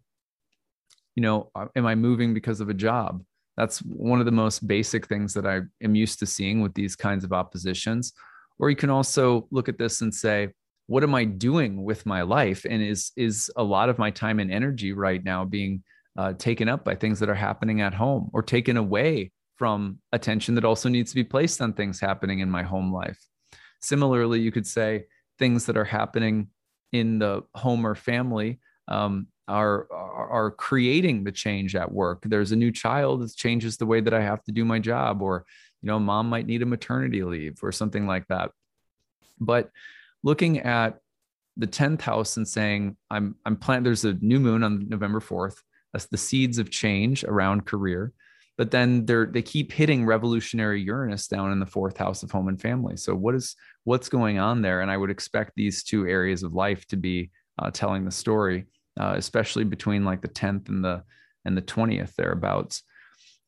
you 1.14 1.22
know, 1.22 1.50
uh, 1.54 1.66
am 1.76 1.84
I 1.84 1.94
moving 1.94 2.32
because 2.32 2.62
of 2.62 2.70
a 2.70 2.74
job? 2.74 3.22
That's 3.56 3.80
one 3.80 4.20
of 4.20 4.26
the 4.26 4.32
most 4.32 4.66
basic 4.66 5.06
things 5.06 5.34
that 5.34 5.46
I 5.46 5.60
am 5.82 5.94
used 5.94 6.18
to 6.20 6.26
seeing 6.26 6.60
with 6.62 6.74
these 6.74 6.96
kinds 6.96 7.24
of 7.24 7.32
oppositions. 7.32 8.12
Or 8.58 8.70
you 8.70 8.76
can 8.76 8.90
also 8.90 9.48
look 9.50 9.68
at 9.68 9.78
this 9.78 10.00
and 10.00 10.14
say, 10.14 10.50
what 10.86 11.02
am 11.02 11.14
I 11.14 11.24
doing 11.24 11.84
with 11.84 12.06
my 12.06 12.22
life? 12.22 12.64
And 12.68 12.82
is 12.82 13.12
is 13.16 13.50
a 13.56 13.62
lot 13.62 13.88
of 13.88 13.98
my 13.98 14.10
time 14.10 14.40
and 14.40 14.52
energy 14.52 14.92
right 14.92 15.22
now 15.22 15.44
being 15.44 15.82
uh, 16.16 16.34
taken 16.34 16.68
up 16.68 16.84
by 16.84 16.94
things 16.94 17.20
that 17.20 17.30
are 17.30 17.34
happening 17.34 17.80
at 17.80 17.94
home 17.94 18.30
or 18.32 18.42
taken 18.42 18.76
away 18.76 19.32
from 19.56 19.98
attention 20.12 20.54
that 20.56 20.64
also 20.64 20.88
needs 20.88 21.10
to 21.10 21.14
be 21.14 21.24
placed 21.24 21.60
on 21.60 21.72
things 21.72 22.00
happening 22.00 22.40
in 22.40 22.50
my 22.50 22.62
home 22.62 22.92
life? 22.92 23.18
Similarly, 23.80 24.40
you 24.40 24.52
could 24.52 24.66
say 24.66 25.06
things 25.38 25.66
that 25.66 25.76
are 25.76 25.84
happening 25.84 26.48
in 26.92 27.18
the 27.18 27.42
home 27.54 27.86
or 27.86 27.94
family 27.94 28.60
um, 28.88 29.28
are, 29.52 29.86
are, 29.92 30.50
creating 30.50 31.24
the 31.24 31.32
change 31.32 31.76
at 31.76 31.92
work. 31.92 32.22
There's 32.24 32.52
a 32.52 32.56
new 32.56 32.72
child 32.72 33.20
that 33.22 33.34
changes 33.36 33.76
the 33.76 33.86
way 33.86 34.00
that 34.00 34.14
I 34.14 34.20
have 34.20 34.42
to 34.44 34.52
do 34.52 34.64
my 34.64 34.78
job, 34.78 35.22
or 35.22 35.44
you 35.82 35.88
know, 35.88 35.98
mom 35.98 36.28
might 36.28 36.46
need 36.46 36.62
a 36.62 36.66
maternity 36.66 37.22
leave 37.24 37.58
or 37.62 37.72
something 37.72 38.06
like 38.06 38.26
that. 38.28 38.50
But 39.40 39.70
looking 40.22 40.60
at 40.60 40.98
the 41.56 41.66
10th 41.66 42.00
house 42.00 42.36
and 42.36 42.46
saying, 42.46 42.96
I'm 43.10 43.36
I'm 43.44 43.56
planning, 43.56 43.84
there's 43.84 44.04
a 44.04 44.14
new 44.14 44.40
moon 44.40 44.62
on 44.62 44.88
November 44.88 45.20
4th. 45.20 45.56
That's 45.92 46.06
the 46.06 46.16
seeds 46.16 46.58
of 46.58 46.70
change 46.70 47.24
around 47.24 47.66
career 47.66 48.12
but 48.58 48.70
then 48.70 49.04
they're 49.06 49.26
they 49.26 49.42
keep 49.42 49.72
hitting 49.72 50.04
revolutionary 50.04 50.80
uranus 50.80 51.26
down 51.26 51.52
in 51.52 51.60
the 51.60 51.66
fourth 51.66 51.96
house 51.96 52.22
of 52.22 52.30
home 52.30 52.48
and 52.48 52.60
family 52.60 52.96
so 52.96 53.14
what 53.14 53.34
is 53.34 53.56
what's 53.84 54.08
going 54.08 54.38
on 54.38 54.62
there 54.62 54.80
and 54.80 54.90
i 54.90 54.96
would 54.96 55.10
expect 55.10 55.52
these 55.56 55.82
two 55.82 56.06
areas 56.06 56.42
of 56.42 56.52
life 56.52 56.86
to 56.86 56.96
be 56.96 57.30
uh, 57.58 57.70
telling 57.70 58.04
the 58.04 58.10
story 58.10 58.66
uh, 58.98 59.14
especially 59.16 59.64
between 59.64 60.04
like 60.04 60.20
the 60.20 60.28
10th 60.28 60.68
and 60.68 60.84
the 60.84 61.02
and 61.44 61.56
the 61.56 61.62
20th 61.62 62.14
thereabouts 62.14 62.82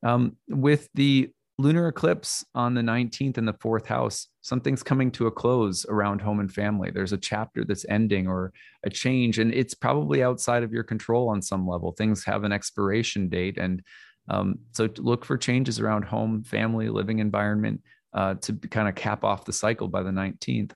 um, 0.05 0.36
with 0.49 0.88
the 0.95 1.30
lunar 1.57 1.86
eclipse 1.86 2.45
on 2.57 2.74
the 2.74 2.80
19th 2.80 3.38
in 3.38 3.45
the 3.45 3.57
fourth 3.61 3.86
house 3.86 4.26
something's 4.40 4.82
coming 4.82 5.11
to 5.11 5.28
a 5.28 5.30
close 5.30 5.86
around 5.86 6.20
home 6.20 6.40
and 6.40 6.53
family 6.53 6.90
there's 6.90 7.12
a 7.12 7.18
chapter 7.18 7.64
that's 7.64 7.86
ending 7.88 8.26
or 8.26 8.53
a 8.82 8.90
change 8.90 9.38
and 9.38 9.55
it's 9.55 9.74
probably 9.74 10.22
outside 10.22 10.64
of 10.64 10.72
your 10.72 10.82
control 10.82 11.28
on 11.28 11.40
some 11.40 11.68
level 11.68 11.92
things 11.92 12.24
have 12.24 12.42
an 12.42 12.51
expiration 12.51 13.28
date 13.28 13.57
and 13.57 13.82
um, 14.28 14.59
so 14.72 14.88
look 14.99 15.24
for 15.24 15.36
changes 15.36 15.80
around 15.80 16.05
home, 16.05 16.42
family, 16.45 16.88
living 16.88 17.18
environment 17.18 17.82
uh, 18.12 18.34
to 18.34 18.55
kind 18.55 18.88
of 18.88 18.95
cap 18.95 19.24
off 19.24 19.45
the 19.45 19.53
cycle 19.53 19.88
by 19.88 20.03
the 20.03 20.11
19th. 20.11 20.72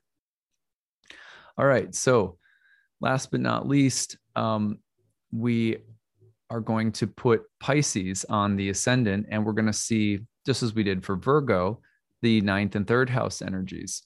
All 1.57 1.65
right. 1.65 1.93
So 1.93 2.37
last 3.01 3.31
but 3.31 3.41
not 3.41 3.67
least, 3.67 4.17
um, 4.39 4.79
we 5.31 5.77
are 6.49 6.61
going 6.61 6.91
to 6.93 7.05
put 7.05 7.43
Pisces 7.59 8.25
on 8.29 8.55
the 8.55 8.69
ascendant, 8.69 9.27
and 9.29 9.45
we're 9.45 9.53
going 9.53 9.65
to 9.65 9.73
see, 9.73 10.19
just 10.45 10.63
as 10.63 10.73
we 10.73 10.83
did 10.83 11.05
for 11.05 11.15
Virgo, 11.15 11.81
the 12.21 12.41
ninth 12.41 12.75
and 12.75 12.87
third 12.87 13.09
house 13.09 13.41
energies. 13.41 14.01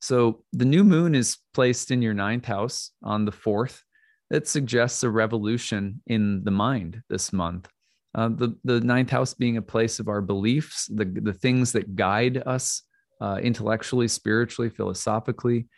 So 0.00 0.42
the 0.52 0.64
new 0.64 0.84
moon 0.84 1.14
is 1.14 1.38
placed 1.54 1.90
in 1.90 2.02
your 2.02 2.14
ninth 2.14 2.44
house 2.44 2.90
on 3.02 3.24
the 3.24 3.32
fourth. 3.32 3.82
That 4.30 4.48
suggests 4.48 5.04
a 5.04 5.10
revolution 5.10 6.02
in 6.06 6.42
the 6.42 6.50
mind 6.50 7.00
this 7.08 7.32
month. 7.32 7.68
Uh, 8.12 8.28
the, 8.28 8.56
the 8.64 8.80
ninth 8.80 9.10
house 9.10 9.34
being 9.34 9.56
a 9.56 9.62
place 9.62 10.00
of 10.00 10.08
our 10.08 10.20
beliefs, 10.20 10.86
the, 10.92 11.04
the 11.04 11.32
things 11.32 11.72
that 11.72 11.94
guide 11.94 12.42
us 12.44 12.82
uh, 13.20 13.38
intellectually, 13.42 14.08
spiritually, 14.08 14.68
philosophically, 14.68 15.68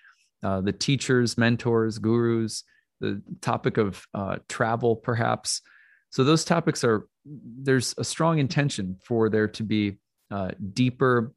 uh, 0.42 0.60
the 0.62 0.72
teachers, 0.72 1.36
mentors, 1.36 1.98
gurus, 1.98 2.64
the 3.00 3.22
topic 3.40 3.76
of 3.76 4.04
uh, 4.14 4.36
travel, 4.48 4.96
perhaps. 4.96 5.60
So, 6.10 6.24
those 6.24 6.44
topics 6.44 6.84
are, 6.84 7.06
there's 7.24 7.94
a 7.98 8.04
strong 8.04 8.38
intention 8.38 8.96
for 9.04 9.28
there 9.28 9.48
to 9.48 9.62
be 9.62 9.98
uh, 10.30 10.52
deeper 10.72 11.32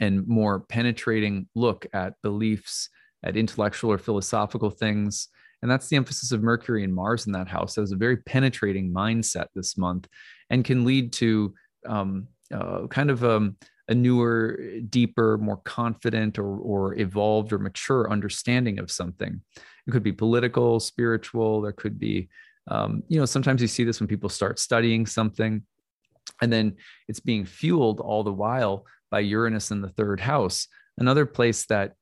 and 0.00 0.26
more 0.26 0.60
penetrating 0.60 1.48
look 1.54 1.86
at 1.92 2.14
beliefs, 2.22 2.88
at 3.22 3.36
intellectual 3.36 3.92
or 3.92 3.98
philosophical 3.98 4.70
things, 4.70 5.28
and 5.62 5.70
that's 5.70 5.88
the 5.88 5.96
emphasis 5.96 6.32
of 6.32 6.42
Mercury 6.42 6.82
and 6.82 6.94
Mars 6.94 7.26
in 7.26 7.32
that 7.32 7.48
house. 7.48 7.76
Has 7.76 7.92
a 7.92 7.96
very 7.96 8.16
penetrating 8.16 8.92
mindset 8.92 9.46
this 9.54 9.78
month 9.78 10.08
and 10.50 10.64
can 10.64 10.84
lead 10.84 11.12
to 11.14 11.54
um, 11.86 12.26
uh, 12.52 12.86
kind 12.88 13.10
of 13.10 13.24
um, 13.24 13.56
a 13.88 13.94
newer, 13.94 14.58
deeper, 14.88 15.38
more 15.38 15.58
confident 15.58 16.38
or, 16.38 16.56
or 16.58 16.98
evolved 16.98 17.52
or 17.52 17.58
mature 17.58 18.10
understanding 18.10 18.78
of 18.78 18.90
something. 18.90 19.40
It 19.86 19.90
could 19.90 20.02
be 20.02 20.12
political, 20.12 20.80
spiritual. 20.80 21.60
There 21.62 21.72
could 21.72 21.98
be, 21.98 22.28
um, 22.68 23.02
you 23.08 23.18
know, 23.18 23.26
sometimes 23.26 23.60
you 23.60 23.68
see 23.68 23.84
this 23.84 24.00
when 24.00 24.08
people 24.08 24.28
start 24.28 24.58
studying 24.58 25.06
something 25.06 25.62
and 26.40 26.52
then 26.52 26.76
it's 27.08 27.20
being 27.20 27.44
fueled 27.44 28.00
all 28.00 28.24
the 28.24 28.32
while 28.32 28.84
by 29.10 29.20
Uranus 29.20 29.70
in 29.70 29.80
the 29.80 29.88
third 29.88 30.20
house. 30.20 30.68
Another 30.98 31.26
place 31.26 31.66
that 31.66 31.94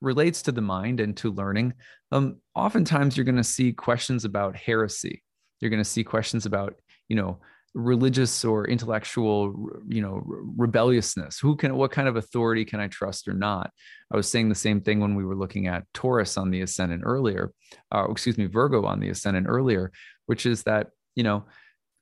relates 0.00 0.42
to 0.42 0.52
the 0.52 0.60
mind 0.60 1.00
and 1.00 1.16
to 1.18 1.32
learning, 1.32 1.74
um, 2.12 2.36
oftentimes 2.54 3.16
you're 3.16 3.24
going 3.24 3.36
to 3.36 3.44
see 3.44 3.72
questions 3.72 4.24
about 4.24 4.56
heresy. 4.56 5.22
You're 5.60 5.70
going 5.70 5.82
to 5.82 5.88
see 5.88 6.04
questions 6.04 6.46
about, 6.46 6.74
you 7.08 7.16
know, 7.16 7.38
religious 7.74 8.44
or 8.44 8.68
intellectual, 8.68 9.68
you 9.88 10.00
know, 10.00 10.22
rebelliousness. 10.56 11.38
Who 11.38 11.56
can, 11.56 11.74
what 11.76 11.90
kind 11.90 12.06
of 12.06 12.16
authority 12.16 12.64
can 12.64 12.78
I 12.78 12.86
trust 12.86 13.26
or 13.26 13.34
not? 13.34 13.70
I 14.12 14.16
was 14.16 14.28
saying 14.28 14.48
the 14.48 14.54
same 14.54 14.80
thing 14.80 15.00
when 15.00 15.16
we 15.16 15.24
were 15.24 15.34
looking 15.34 15.66
at 15.66 15.84
Taurus 15.92 16.36
on 16.36 16.50
the 16.50 16.62
ascendant 16.62 17.02
earlier, 17.04 17.52
uh, 17.92 18.06
excuse 18.08 18.38
me, 18.38 18.46
Virgo 18.46 18.84
on 18.84 19.00
the 19.00 19.08
ascendant 19.08 19.46
earlier, 19.48 19.90
which 20.26 20.46
is 20.46 20.62
that, 20.62 20.90
you 21.16 21.24
know, 21.24 21.44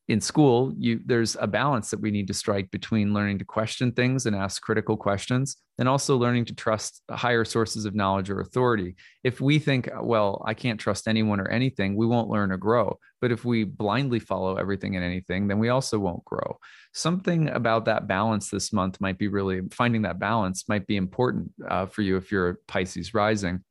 in 0.08 0.20
school 0.20 0.72
you 0.76 1.00
there's 1.06 1.36
a 1.40 1.46
balance 1.46 1.90
that 1.90 2.00
we 2.00 2.10
need 2.10 2.26
to 2.26 2.34
strike 2.34 2.70
between 2.72 3.14
learning 3.14 3.38
to 3.38 3.44
question 3.44 3.92
things 3.92 4.26
and 4.26 4.34
ask 4.34 4.60
critical 4.60 4.96
questions 4.96 5.56
and 5.78 5.88
also 5.88 6.16
learning 6.16 6.44
to 6.44 6.54
trust 6.54 7.02
higher 7.10 7.44
sources 7.44 7.84
of 7.84 7.94
knowledge 7.94 8.28
or 8.28 8.40
authority. 8.40 8.96
If 9.22 9.40
we 9.40 9.58
think 9.58 9.88
well 10.02 10.42
i 10.44 10.54
can't 10.54 10.80
trust 10.80 11.06
anyone 11.06 11.40
or 11.40 11.48
anything 11.48 11.94
we 11.94 12.06
won't 12.06 12.28
learn 12.28 12.50
or 12.50 12.56
grow. 12.56 12.98
But 13.20 13.30
if 13.30 13.44
we 13.44 13.62
blindly 13.62 14.18
follow 14.18 14.56
everything 14.56 14.96
and 14.96 15.04
anything 15.04 15.46
then 15.46 15.60
we 15.60 15.68
also 15.68 15.98
won't 15.98 16.24
grow. 16.24 16.58
Something 16.92 17.48
about 17.50 17.84
that 17.84 18.08
balance 18.08 18.50
this 18.50 18.72
month 18.72 19.00
might 19.00 19.18
be 19.18 19.28
really 19.28 19.60
finding 19.70 20.02
that 20.02 20.18
balance 20.18 20.68
might 20.68 20.86
be 20.86 20.96
important 20.96 21.52
uh, 21.68 21.86
for 21.86 22.02
you 22.02 22.16
if 22.16 22.32
you're 22.32 22.48
a 22.48 22.56
pisces 22.66 23.14
rising. 23.14 23.62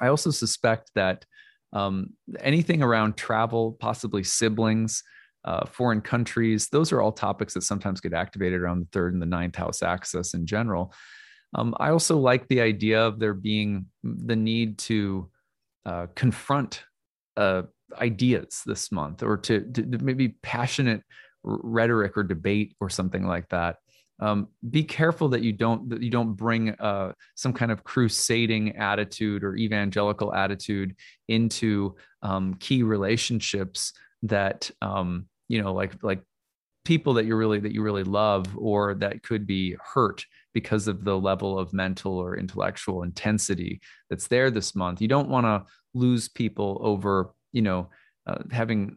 I 0.00 0.08
also 0.08 0.30
suspect 0.30 0.90
that 0.96 1.24
um, 1.72 2.10
anything 2.40 2.82
around 2.82 3.16
travel 3.16 3.76
possibly 3.80 4.22
siblings 4.22 5.02
uh, 5.44 5.66
foreign 5.66 6.00
countries. 6.00 6.68
Those 6.68 6.92
are 6.92 7.00
all 7.00 7.12
topics 7.12 7.54
that 7.54 7.62
sometimes 7.62 8.00
get 8.00 8.12
activated 8.12 8.60
around 8.60 8.80
the 8.80 8.88
third 8.92 9.12
and 9.12 9.22
the 9.22 9.26
ninth 9.26 9.56
house 9.56 9.82
axis 9.82 10.34
in 10.34 10.46
general. 10.46 10.92
Um, 11.54 11.74
I 11.78 11.90
also 11.90 12.18
like 12.18 12.48
the 12.48 12.60
idea 12.60 13.02
of 13.02 13.18
there 13.18 13.34
being 13.34 13.86
the 14.02 14.36
need 14.36 14.78
to 14.78 15.30
uh, 15.84 16.06
confront 16.14 16.84
uh, 17.36 17.62
ideas 18.00 18.62
this 18.64 18.90
month 18.92 19.22
or 19.22 19.36
to, 19.36 19.60
to, 19.60 19.98
maybe 19.98 20.28
passionate 20.42 21.02
rhetoric 21.42 22.16
or 22.16 22.22
debate 22.22 22.74
or 22.80 22.88
something 22.88 23.26
like 23.26 23.48
that. 23.50 23.76
Um, 24.20 24.48
be 24.70 24.84
careful 24.84 25.30
that 25.30 25.42
you 25.42 25.52
don't 25.52 25.88
that 25.90 26.00
you 26.00 26.10
don't 26.10 26.34
bring 26.34 26.70
uh, 26.70 27.12
some 27.34 27.52
kind 27.52 27.72
of 27.72 27.82
crusading 27.82 28.76
attitude 28.76 29.42
or 29.42 29.56
evangelical 29.56 30.32
attitude 30.32 30.94
into 31.28 31.96
um, 32.22 32.54
key 32.54 32.84
relationships 32.84 33.92
that 34.22 34.70
um, 34.80 35.26
you 35.52 35.62
know 35.62 35.74
like 35.74 35.92
like 36.02 36.22
people 36.84 37.12
that 37.14 37.26
you 37.26 37.36
really 37.36 37.60
that 37.60 37.72
you 37.72 37.82
really 37.82 38.04
love 38.04 38.46
or 38.56 38.94
that 38.94 39.22
could 39.22 39.46
be 39.46 39.76
hurt 39.94 40.24
because 40.54 40.88
of 40.88 41.04
the 41.04 41.16
level 41.16 41.58
of 41.58 41.74
mental 41.74 42.16
or 42.16 42.38
intellectual 42.38 43.02
intensity 43.02 43.80
that's 44.10 44.28
there 44.28 44.50
this 44.50 44.74
month. 44.74 45.00
You 45.00 45.08
don't 45.08 45.28
want 45.28 45.46
to 45.46 45.64
lose 45.94 46.28
people 46.28 46.80
over 46.80 47.34
you 47.52 47.60
know 47.60 47.90
uh, 48.26 48.38
having 48.50 48.96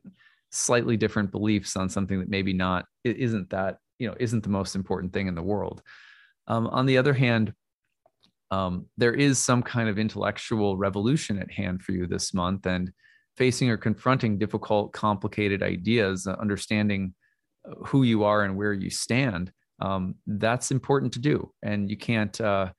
slightly 0.51 0.95
different 0.95 1.30
beliefs 1.30 1.76
on 1.76 1.89
something 1.89 2.20
that 2.20 2.30
maybe 2.30 2.53
not 2.53 2.86
isn't 3.03 3.49
that 3.49 3.80
you 3.99 4.08
know 4.08 4.16
isn't 4.18 4.43
the 4.43 4.49
most 4.49 4.76
important 4.76 5.12
thing 5.12 5.28
in 5.28 5.36
the 5.36 5.43
world. 5.43 5.82
Um, 6.47 6.68
on 6.68 6.86
the 6.86 6.97
other 6.97 7.14
hand 7.14 7.53
um, 8.51 8.86
there 8.95 9.14
is 9.14 9.39
some 9.39 9.62
kind 9.62 9.89
of 9.89 9.99
intellectual 9.99 10.78
revolution 10.78 11.38
at 11.39 11.51
hand 11.51 11.82
for 11.82 11.91
you 11.91 12.08
this 12.08 12.34
month 12.34 12.66
and 12.66 12.93
facing 13.38 13.70
or 13.70 13.78
confronting 13.78 14.38
difficult 14.38 14.94
complicated 14.94 15.62
ideas 15.62 16.28
uh, 16.28 16.36
understanding 16.40 17.14
who 17.86 18.04
you 18.04 18.24
are 18.24 18.44
and 18.44 18.56
where 18.56 18.74
you 18.74 18.90
stand 18.90 19.52
um, 19.80 20.16
that's 20.26 20.72
important 20.72 21.14
to 21.14 21.20
do. 21.20 21.52
And 21.64 21.90
you 21.90 21.98
can't 21.98 22.40
uh, 22.40 22.72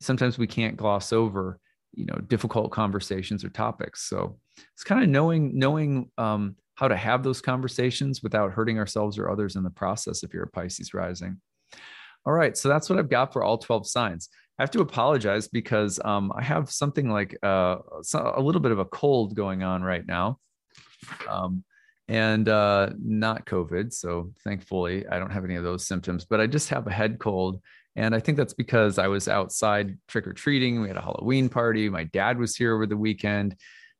sometimes 0.00 0.38
we 0.38 0.46
can't 0.46 0.76
gloss 0.76 1.12
over 1.12 1.58
you 1.92 2.06
know 2.06 2.16
difficult 2.26 2.70
conversations 2.70 3.44
or 3.44 3.50
topics. 3.50 4.08
So 4.08 4.38
it's 4.74 4.84
kind 4.84 5.02
of 5.02 5.08
knowing 5.08 5.58
knowing 5.58 6.10
um, 6.18 6.56
how 6.74 6.88
to 6.88 6.96
have 6.96 7.22
those 7.22 7.40
conversations 7.40 8.22
without 8.22 8.52
hurting 8.52 8.78
ourselves 8.78 9.18
or 9.18 9.30
others 9.30 9.56
in 9.56 9.62
the 9.62 9.70
process 9.70 10.22
if 10.22 10.32
you're 10.32 10.44
a 10.44 10.50
pisces 10.50 10.94
rising. 10.94 11.40
All 12.26 12.34
right 12.34 12.54
so 12.54 12.68
that's 12.68 12.90
what 12.90 12.98
i've 12.98 13.08
got 13.08 13.32
for 13.32 13.42
all 13.42 13.56
12 13.56 13.86
signs 13.86 14.28
i 14.60 14.62
have 14.62 14.70
to 14.70 14.80
apologize 14.80 15.48
because 15.48 15.98
um, 16.04 16.32
i 16.36 16.42
have 16.42 16.70
something 16.70 17.10
like 17.10 17.36
uh, 17.42 17.76
a 18.14 18.40
little 18.40 18.60
bit 18.60 18.72
of 18.72 18.78
a 18.78 18.84
cold 18.84 19.34
going 19.34 19.62
on 19.62 19.82
right 19.82 20.06
now 20.06 20.38
um, 21.28 21.64
and 22.10 22.48
uh, 22.48 22.90
not 23.00 23.46
COVID. 23.46 23.92
So 23.92 24.32
thankfully, 24.42 25.06
I 25.06 25.20
don't 25.20 25.30
have 25.30 25.44
any 25.44 25.54
of 25.54 25.62
those 25.62 25.86
symptoms, 25.86 26.24
but 26.24 26.40
I 26.40 26.48
just 26.48 26.68
have 26.70 26.88
a 26.88 26.92
head 26.92 27.20
cold. 27.20 27.62
And 27.94 28.16
I 28.16 28.18
think 28.18 28.36
that's 28.36 28.52
because 28.52 28.98
I 28.98 29.06
was 29.06 29.28
outside 29.28 29.96
trick 30.08 30.26
or 30.26 30.32
treating. 30.32 30.80
We 30.80 30.88
had 30.88 30.96
a 30.96 31.02
Halloween 31.02 31.48
party. 31.48 31.88
My 31.88 32.04
dad 32.04 32.36
was 32.36 32.56
here 32.56 32.74
over 32.74 32.86
the 32.86 32.96
weekend. 32.96 33.54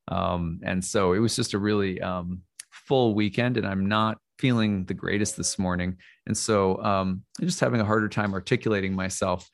Um, 0.09 0.59
and 0.65 0.85
so 0.85 1.13
it 1.13 1.21
was 1.21 1.37
just 1.37 1.55
a 1.55 1.59
really 1.59 2.01
um, 2.01 2.41
full 2.73 3.15
weekend, 3.15 3.57
and 3.57 3.67
I'm 3.67 3.87
not 3.87 4.19
feeling 4.41 4.87
the 4.87 4.95
greatest 4.95 5.37
this 5.37 5.57
morning. 5.57 5.97
And 6.27 6.37
so 6.37 6.83
um, 6.83 7.23
I'm 7.41 7.47
just 7.47 7.61
having 7.61 7.81
a 7.81 7.85
harder 7.85 8.09
time 8.09 8.35
articulating 8.35 8.93
myself 8.93 9.49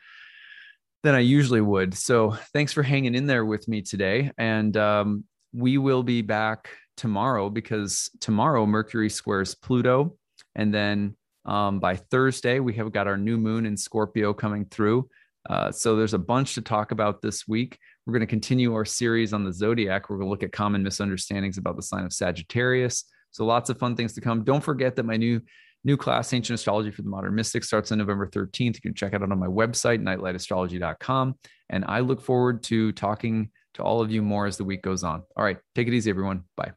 than 1.02 1.14
I 1.14 1.20
usually 1.20 1.60
would. 1.60 1.94
So 1.94 2.32
thanks 2.52 2.72
for 2.72 2.82
hanging 2.82 3.14
in 3.14 3.26
there 3.26 3.44
with 3.44 3.68
me 3.68 3.82
today. 3.82 4.32
And 4.38 4.76
um, 4.76 5.24
we 5.52 5.78
will 5.78 6.02
be 6.02 6.22
back 6.22 6.70
tomorrow 6.96 7.50
because 7.50 8.10
tomorrow 8.20 8.66
Mercury 8.66 9.10
squares 9.10 9.54
Pluto. 9.54 10.16
And 10.54 10.72
then 10.72 11.16
um, 11.44 11.78
by 11.78 11.96
Thursday, 11.96 12.58
we 12.58 12.74
have 12.74 12.92
got 12.92 13.06
our 13.06 13.16
new 13.16 13.38
moon 13.38 13.66
in 13.66 13.76
Scorpio 13.76 14.34
coming 14.34 14.64
through. 14.64 15.08
Uh, 15.48 15.70
so 15.70 15.94
there's 15.94 16.14
a 16.14 16.18
bunch 16.18 16.54
to 16.54 16.60
talk 16.60 16.90
about 16.90 17.22
this 17.22 17.46
week. 17.46 17.78
We're 18.04 18.12
going 18.12 18.20
to 18.20 18.26
continue 18.26 18.74
our 18.74 18.84
series 18.84 19.32
on 19.32 19.44
the 19.44 19.52
zodiac. 19.52 20.10
We're 20.10 20.16
going 20.16 20.26
to 20.26 20.30
look 20.30 20.42
at 20.42 20.52
common 20.52 20.82
misunderstandings 20.82 21.58
about 21.58 21.76
the 21.76 21.82
sign 21.82 22.04
of 22.04 22.12
Sagittarius. 22.12 23.04
So 23.30 23.44
lots 23.44 23.70
of 23.70 23.78
fun 23.78 23.96
things 23.96 24.14
to 24.14 24.20
come. 24.20 24.44
Don't 24.44 24.62
forget 24.62 24.96
that 24.96 25.04
my 25.04 25.16
new 25.16 25.40
new 25.86 25.96
class, 25.96 26.32
Ancient 26.32 26.58
Astrology 26.58 26.90
for 26.90 27.02
the 27.02 27.08
Modern 27.08 27.34
Mystic, 27.34 27.64
starts 27.64 27.92
on 27.92 27.98
November 27.98 28.26
13th. 28.26 28.74
You 28.74 28.80
can 28.82 28.92
check 28.92 29.14
it 29.14 29.22
out 29.22 29.30
on 29.30 29.38
my 29.38 29.46
website, 29.46 30.02
nightlightastrology.com. 30.02 31.36
And 31.70 31.84
I 31.86 32.00
look 32.00 32.20
forward 32.20 32.62
to 32.64 32.92
talking 32.92 33.50
to 33.74 33.82
all 33.82 34.02
of 34.02 34.10
you 34.10 34.20
more 34.20 34.46
as 34.46 34.56
the 34.56 34.64
week 34.64 34.82
goes 34.82 35.04
on. 35.04 35.22
All 35.36 35.44
right, 35.44 35.58
take 35.74 35.86
it 35.86 35.94
easy, 35.94 36.10
everyone. 36.10 36.42
Bye. 36.56 36.72